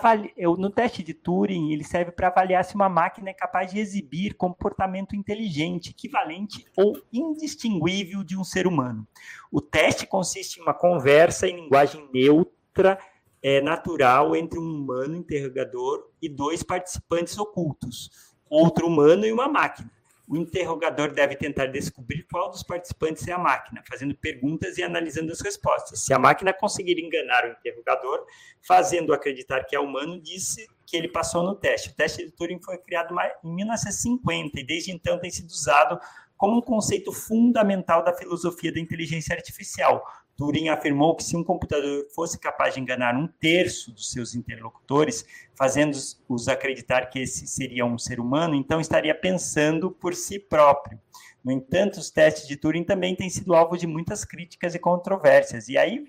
no 0.59 0.69
teste 0.69 1.01
de 1.01 1.11
Turing, 1.11 1.71
ele 1.73 1.83
serve 1.83 2.11
para 2.11 2.27
avaliar 2.27 2.63
se 2.63 2.75
uma 2.75 2.87
máquina 2.87 3.31
é 3.31 3.33
capaz 3.33 3.71
de 3.71 3.79
exibir 3.79 4.35
comportamento 4.35 5.15
inteligente, 5.15 5.89
equivalente 5.89 6.63
ou 6.77 7.01
indistinguível 7.11 8.23
de 8.23 8.37
um 8.37 8.43
ser 8.43 8.67
humano. 8.67 9.07
O 9.51 9.59
teste 9.59 10.05
consiste 10.05 10.59
em 10.59 10.61
uma 10.61 10.73
conversa 10.75 11.47
em 11.47 11.55
linguagem 11.55 12.07
neutra, 12.13 12.99
é, 13.41 13.59
natural, 13.59 14.35
entre 14.35 14.59
um 14.59 14.61
humano 14.61 15.15
interrogador 15.15 16.11
e 16.21 16.29
dois 16.29 16.61
participantes 16.61 17.35
ocultos, 17.39 18.11
outro 18.47 18.85
humano 18.85 19.25
e 19.25 19.31
uma 19.31 19.47
máquina 19.47 19.89
o 20.27 20.37
interrogador 20.37 21.11
deve 21.11 21.35
tentar 21.35 21.67
descobrir 21.67 22.23
qual 22.31 22.49
dos 22.49 22.63
participantes 22.63 23.27
é 23.27 23.33
a 23.33 23.37
máquina, 23.37 23.83
fazendo 23.87 24.15
perguntas 24.15 24.77
e 24.77 24.83
analisando 24.83 25.31
as 25.31 25.41
respostas. 25.41 25.99
Se 26.05 26.13
a 26.13 26.19
máquina 26.19 26.53
conseguir 26.53 26.99
enganar 26.99 27.45
o 27.45 27.51
interrogador, 27.51 28.25
fazendo 28.61 29.13
acreditar 29.13 29.65
que 29.65 29.75
é 29.75 29.79
humano, 29.79 30.21
disse 30.21 30.67
que 30.85 30.95
ele 30.95 31.07
passou 31.07 31.43
no 31.43 31.55
teste. 31.55 31.89
O 31.89 31.93
teste 31.93 32.25
de 32.25 32.31
Turing 32.31 32.61
foi 32.61 32.77
criado 32.77 33.15
em 33.43 33.55
1950 33.55 34.59
e 34.59 34.63
desde 34.65 34.91
então 34.91 35.19
tem 35.19 35.31
sido 35.31 35.49
usado 35.49 35.99
como 36.37 36.57
um 36.57 36.61
conceito 36.61 37.11
fundamental 37.11 38.03
da 38.03 38.13
filosofia 38.13 38.73
da 38.73 38.79
inteligência 38.79 39.35
artificial, 39.35 40.03
Turing 40.37 40.69
afirmou 40.69 41.15
que 41.15 41.23
se 41.23 41.35
um 41.35 41.43
computador 41.43 42.07
fosse 42.15 42.39
capaz 42.39 42.73
de 42.73 42.79
enganar 42.79 43.15
um 43.15 43.27
terço 43.27 43.91
dos 43.91 44.11
seus 44.11 44.33
interlocutores, 44.33 45.25
fazendo-os 45.55 46.47
acreditar 46.47 47.07
que 47.07 47.19
esse 47.19 47.45
seria 47.47 47.85
um 47.85 47.97
ser 47.97 48.19
humano, 48.19 48.55
então 48.55 48.79
estaria 48.79 49.13
pensando 49.13 49.91
por 49.91 50.15
si 50.15 50.39
próprio. 50.39 50.99
No 51.43 51.51
entanto, 51.51 51.99
os 51.99 52.09
testes 52.09 52.47
de 52.47 52.55
Turing 52.55 52.83
também 52.83 53.15
têm 53.15 53.29
sido 53.29 53.55
alvo 53.55 53.77
de 53.77 53.87
muitas 53.87 54.23
críticas 54.23 54.75
e 54.75 54.79
controvérsias. 54.79 55.67
E 55.67 55.77
aí, 55.77 56.05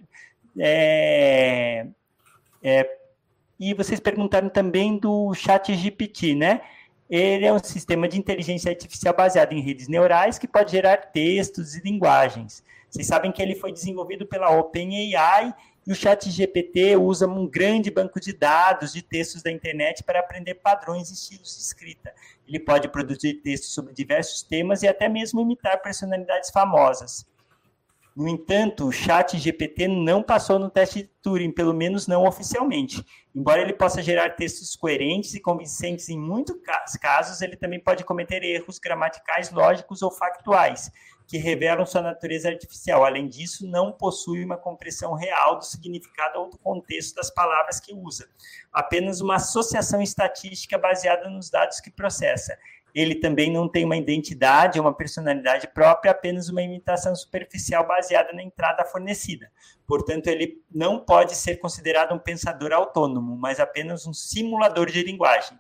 é, 0.58 1.86
é, 2.62 2.98
e 3.58 3.74
vocês 3.74 4.00
perguntaram 4.00 4.48
também 4.48 4.98
do 4.98 5.32
Chat 5.34 5.74
GPT, 5.74 6.34
né? 6.34 6.60
Ele 7.08 7.44
é 7.44 7.52
um 7.52 7.62
sistema 7.62 8.08
de 8.08 8.18
inteligência 8.18 8.70
artificial 8.70 9.14
baseado 9.14 9.52
em 9.52 9.60
redes 9.60 9.88
neurais 9.88 10.38
que 10.38 10.48
pode 10.48 10.72
gerar 10.72 10.96
textos 10.96 11.74
e 11.76 11.82
linguagens. 11.82 12.64
Vocês 12.92 13.06
sabem 13.06 13.32
que 13.32 13.40
ele 13.40 13.54
foi 13.54 13.72
desenvolvido 13.72 14.26
pela 14.26 14.50
OpenAI 14.50 15.54
e 15.86 15.90
o 15.90 15.94
ChatGPT 15.94 16.94
usa 16.94 17.26
um 17.26 17.48
grande 17.48 17.90
banco 17.90 18.20
de 18.20 18.34
dados 18.34 18.92
de 18.92 19.00
textos 19.00 19.42
da 19.42 19.50
internet 19.50 20.04
para 20.04 20.20
aprender 20.20 20.56
padrões 20.56 21.08
e 21.08 21.14
estilos 21.14 21.56
de 21.56 21.62
escrita. 21.62 22.12
Ele 22.46 22.60
pode 22.60 22.88
produzir 22.88 23.40
textos 23.40 23.72
sobre 23.72 23.94
diversos 23.94 24.42
temas 24.42 24.82
e 24.82 24.88
até 24.88 25.08
mesmo 25.08 25.40
imitar 25.40 25.80
personalidades 25.80 26.50
famosas. 26.50 27.26
No 28.14 28.28
entanto, 28.28 28.86
o 28.86 28.92
chat 28.92 29.38
GPT 29.38 29.88
não 29.88 30.22
passou 30.22 30.58
no 30.58 30.68
teste 30.68 31.04
de 31.04 31.10
Turing, 31.22 31.50
pelo 31.50 31.72
menos 31.72 32.06
não 32.06 32.26
oficialmente. 32.26 33.02
Embora 33.34 33.62
ele 33.62 33.72
possa 33.72 34.02
gerar 34.02 34.36
textos 34.36 34.76
coerentes 34.76 35.32
e 35.32 35.40
convincentes 35.40 36.10
em 36.10 36.18
muitos 36.18 36.54
casos, 37.00 37.40
ele 37.40 37.56
também 37.56 37.80
pode 37.80 38.04
cometer 38.04 38.44
erros 38.44 38.78
gramaticais, 38.78 39.50
lógicos 39.50 40.02
ou 40.02 40.10
factuais, 40.10 40.92
que 41.32 41.38
revelam 41.38 41.86
sua 41.86 42.02
natureza 42.02 42.50
artificial. 42.50 43.06
Além 43.06 43.26
disso, 43.26 43.66
não 43.66 43.90
possui 43.90 44.44
uma 44.44 44.58
compreensão 44.58 45.14
real 45.14 45.56
do 45.56 45.64
significado 45.64 46.38
ou 46.38 46.50
do 46.50 46.58
contexto 46.58 47.14
das 47.14 47.30
palavras 47.30 47.80
que 47.80 47.94
usa, 47.94 48.28
apenas 48.70 49.22
uma 49.22 49.36
associação 49.36 50.02
estatística 50.02 50.76
baseada 50.76 51.30
nos 51.30 51.48
dados 51.48 51.80
que 51.80 51.90
processa 51.90 52.54
ele 52.94 53.14
também 53.14 53.50
não 53.50 53.66
tem 53.66 53.86
uma 53.86 53.96
identidade, 53.96 54.78
uma 54.78 54.92
personalidade 54.92 55.66
própria, 55.68 56.12
apenas 56.12 56.50
uma 56.50 56.60
imitação 56.60 57.14
superficial 57.14 57.86
baseada 57.86 58.34
na 58.34 58.42
entrada 58.42 58.84
fornecida. 58.84 59.50
Portanto, 59.86 60.26
ele 60.26 60.62
não 60.70 60.98
pode 60.98 61.34
ser 61.34 61.56
considerado 61.56 62.12
um 62.12 62.18
pensador 62.18 62.70
autônomo, 62.70 63.34
mas 63.34 63.58
apenas 63.58 64.06
um 64.06 64.12
simulador 64.12 64.90
de 64.90 65.02
linguagem. 65.02 65.58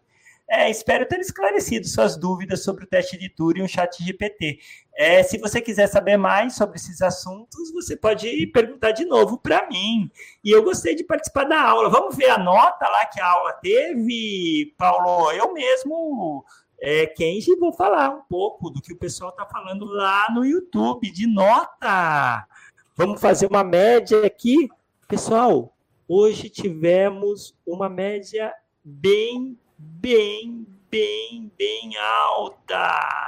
É, 0.54 0.68
espero 0.68 1.08
ter 1.08 1.18
esclarecido 1.18 1.88
suas 1.88 2.14
dúvidas 2.14 2.62
sobre 2.62 2.84
o 2.84 2.86
teste 2.86 3.16
de 3.16 3.30
Turing 3.30 3.60
e 3.60 3.64
o 3.64 3.68
chat 3.68 4.04
GPT. 4.04 4.58
É, 4.94 5.22
se 5.22 5.38
você 5.38 5.62
quiser 5.62 5.86
saber 5.86 6.18
mais 6.18 6.56
sobre 6.56 6.76
esses 6.76 7.00
assuntos, 7.00 7.72
você 7.72 7.96
pode 7.96 8.46
perguntar 8.48 8.92
de 8.92 9.06
novo 9.06 9.38
para 9.38 9.66
mim. 9.66 10.10
E 10.44 10.50
eu 10.50 10.62
gostei 10.62 10.94
de 10.94 11.04
participar 11.04 11.44
da 11.44 11.58
aula. 11.58 11.88
Vamos 11.88 12.14
ver 12.14 12.28
a 12.28 12.36
nota 12.36 12.86
lá 12.86 13.06
que 13.06 13.18
a 13.18 13.26
aula 13.26 13.54
teve, 13.62 14.74
Paulo? 14.76 15.32
Eu 15.32 15.54
mesmo 15.54 16.44
é, 16.78 17.06
Kenji, 17.06 17.56
vou 17.56 17.72
falar 17.72 18.10
um 18.10 18.20
pouco 18.28 18.68
do 18.68 18.82
que 18.82 18.92
o 18.92 18.98
pessoal 18.98 19.30
está 19.30 19.46
falando 19.46 19.86
lá 19.86 20.26
no 20.34 20.44
YouTube, 20.44 21.10
de 21.10 21.26
nota. 21.26 22.46
Vamos 22.94 23.22
fazer 23.22 23.46
uma 23.46 23.64
média 23.64 24.26
aqui. 24.26 24.68
Pessoal, 25.08 25.74
hoje 26.06 26.50
tivemos 26.50 27.56
uma 27.66 27.88
média 27.88 28.52
bem, 28.84 29.58
bem, 30.00 30.66
bem, 30.90 31.52
bem 31.56 31.96
alta. 31.96 33.22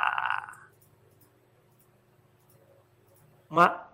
uma 3.55 3.88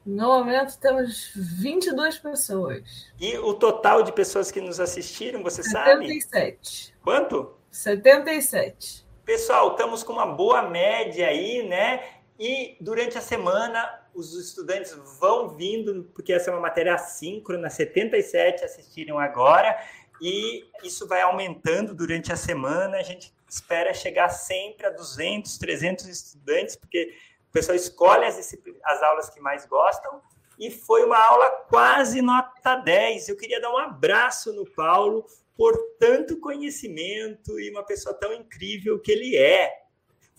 No 0.05 0.29
momento 0.29 0.79
temos 0.79 1.31
22 1.35 2.19
pessoas. 2.19 3.13
E 3.21 3.37
o 3.39 3.55
total 3.55 4.03
de 4.03 4.13
pessoas 4.13 4.51
que 4.51 4.61
nos 4.61 4.81
assistiram, 4.81 5.43
você 5.43 5.63
77. 5.63 5.73
sabe? 5.73 6.07
77. 6.07 6.95
Quanto? 7.03 7.55
77. 7.71 9.07
Pessoal, 9.25 9.73
estamos 9.73 10.03
com 10.03 10.15
uma 10.15 10.27
boa 10.27 10.63
média 10.63 11.29
aí, 11.29 11.69
né? 11.69 12.03
E 12.39 12.77
durante 12.81 13.19
a 13.19 13.21
semana 13.21 14.00
os 14.15 14.35
estudantes 14.35 14.93
vão 15.19 15.51
vindo, 15.57 16.05
porque 16.15 16.33
essa 16.33 16.51
é 16.51 16.53
uma 16.53 16.61
matéria 16.61 16.95
assíncrona, 16.95 17.71
77 17.71 18.65
assistiram 18.65 19.19
agora, 19.19 19.79
e 20.21 20.67
isso 20.83 21.07
vai 21.07 21.23
aumentando 21.23 21.95
durante 21.95 22.33
a 22.33 22.37
semana. 22.37 22.99
A 22.99 23.03
gente 23.03 23.33
espera 23.49 23.95
chegar 23.95 24.29
sempre 24.29 24.87
a 24.87 24.91
200, 24.91 25.59
300 25.59 26.07
estudantes, 26.07 26.77
porque 26.77 27.15
o 27.49 27.53
pessoal 27.53 27.75
escolhe 27.75 28.25
as, 28.25 28.55
as 28.85 29.03
aulas 29.03 29.31
que 29.31 29.41
mais 29.41 29.67
gostam. 29.67 30.21
E 30.59 30.71
foi 30.71 31.05
uma 31.05 31.19
aula 31.19 31.51
quase 31.71 32.21
nota 32.21 32.77
10. 32.77 33.31
Eu 33.31 33.37
queria 33.37 33.61
dar 33.61 33.73
um 33.73 33.79
abraço 33.79 34.53
no 34.53 34.67
Paulo 34.71 35.27
por 35.57 35.77
tanto 35.99 36.39
conhecimento 36.39 37.59
e 37.59 37.71
uma 37.71 37.83
pessoa 37.83 38.15
tão 38.15 38.33
incrível 38.33 38.99
que 38.99 39.11
ele 39.11 39.37
é. 39.37 39.73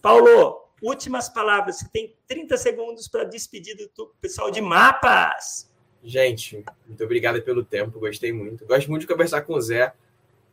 Paulo, 0.01 0.60
últimas 0.81 1.29
palavras. 1.29 1.77
Você 1.77 1.89
tem 1.89 2.15
30 2.27 2.57
segundos 2.57 3.07
para 3.07 3.23
despedir 3.23 3.75
do 3.75 4.07
pessoal 4.19 4.49
de 4.49 4.61
mapas. 4.61 5.71
Gente, 6.03 6.63
muito 6.87 7.03
obrigado 7.03 7.41
pelo 7.41 7.63
tempo, 7.63 7.99
gostei 7.99 8.33
muito. 8.33 8.65
Gosto 8.65 8.89
muito 8.89 9.01
de 9.01 9.07
conversar 9.07 9.41
com 9.41 9.53
o 9.53 9.61
Zé, 9.61 9.93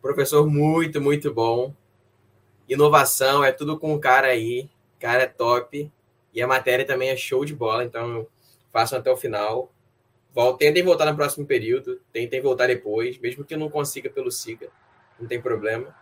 professor 0.02 0.46
muito, 0.46 1.00
muito 1.00 1.32
bom 1.32 1.74
inovação, 2.68 3.42
é 3.42 3.50
tudo 3.50 3.78
com 3.78 3.94
o 3.94 3.98
cara 3.98 4.28
aí, 4.28 4.68
cara 5.00 5.22
é 5.22 5.26
top. 5.26 5.90
E 6.34 6.42
a 6.42 6.46
matéria 6.46 6.84
também 6.84 7.08
é 7.08 7.16
show 7.16 7.44
de 7.44 7.54
bola, 7.54 7.82
então 7.82 8.26
façam 8.70 8.98
até 8.98 9.10
o 9.10 9.16
final. 9.16 9.72
Tentem 10.58 10.84
voltar 10.84 11.06
no 11.06 11.16
próximo 11.16 11.46
período, 11.46 12.00
tentem 12.12 12.40
voltar 12.40 12.68
depois, 12.68 13.18
mesmo 13.18 13.44
que 13.44 13.56
não 13.56 13.68
consiga 13.70 14.08
pelo 14.08 14.30
SIGA, 14.30 14.70
não 15.18 15.26
tem 15.26 15.40
problema. 15.40 15.92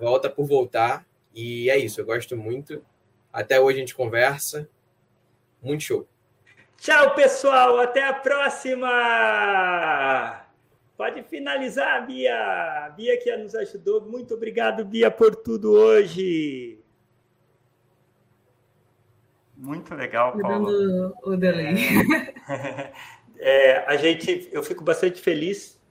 Volta 0.00 0.30
por 0.30 0.46
voltar, 0.46 1.04
e 1.34 1.68
é 1.68 1.76
isso, 1.76 2.00
eu 2.00 2.06
gosto 2.06 2.36
muito. 2.36 2.82
Até 3.34 3.60
hoje 3.60 3.78
a 3.78 3.80
gente 3.80 3.96
conversa. 3.96 4.70
Muito 5.60 5.82
show. 5.82 6.08
Tchau, 6.78 7.16
pessoal, 7.16 7.80
até 7.80 8.06
a 8.06 8.12
próxima! 8.12 8.86
Pode 10.96 11.24
finalizar, 11.24 12.06
Bia. 12.06 12.92
Bia 12.96 13.18
que 13.18 13.36
nos 13.36 13.56
ajudou. 13.56 14.02
Muito 14.02 14.34
obrigado, 14.34 14.84
Bia, 14.84 15.10
por 15.10 15.34
tudo 15.34 15.72
hoje. 15.72 16.78
Muito 19.56 19.92
legal, 19.96 20.38
Paulo. 20.38 20.66
Dando 20.66 21.16
o 21.24 21.36
delay. 21.36 21.74
É, 22.48 22.92
é, 23.74 23.84
a 23.84 23.96
gente, 23.96 24.48
eu 24.52 24.62
fico 24.62 24.84
bastante 24.84 25.20
feliz. 25.20 25.82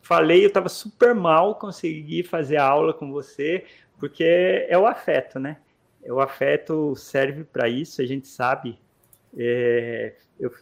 Falei, 0.00 0.42
eu 0.42 0.48
estava 0.48 0.68
super 0.68 1.14
mal 1.14 1.54
conseguir 1.54 2.24
fazer 2.24 2.56
a 2.56 2.64
aula 2.64 2.92
com 2.92 3.12
você, 3.12 3.66
porque 4.00 4.66
é 4.68 4.76
o 4.76 4.84
afeto, 4.84 5.38
né? 5.38 5.58
O 6.08 6.20
afeto 6.20 6.94
serve 6.96 7.44
para 7.44 7.68
isso, 7.68 8.02
a 8.02 8.06
gente 8.06 8.26
sabe. 8.28 8.78
É, 9.36 10.14
eu 10.38 10.50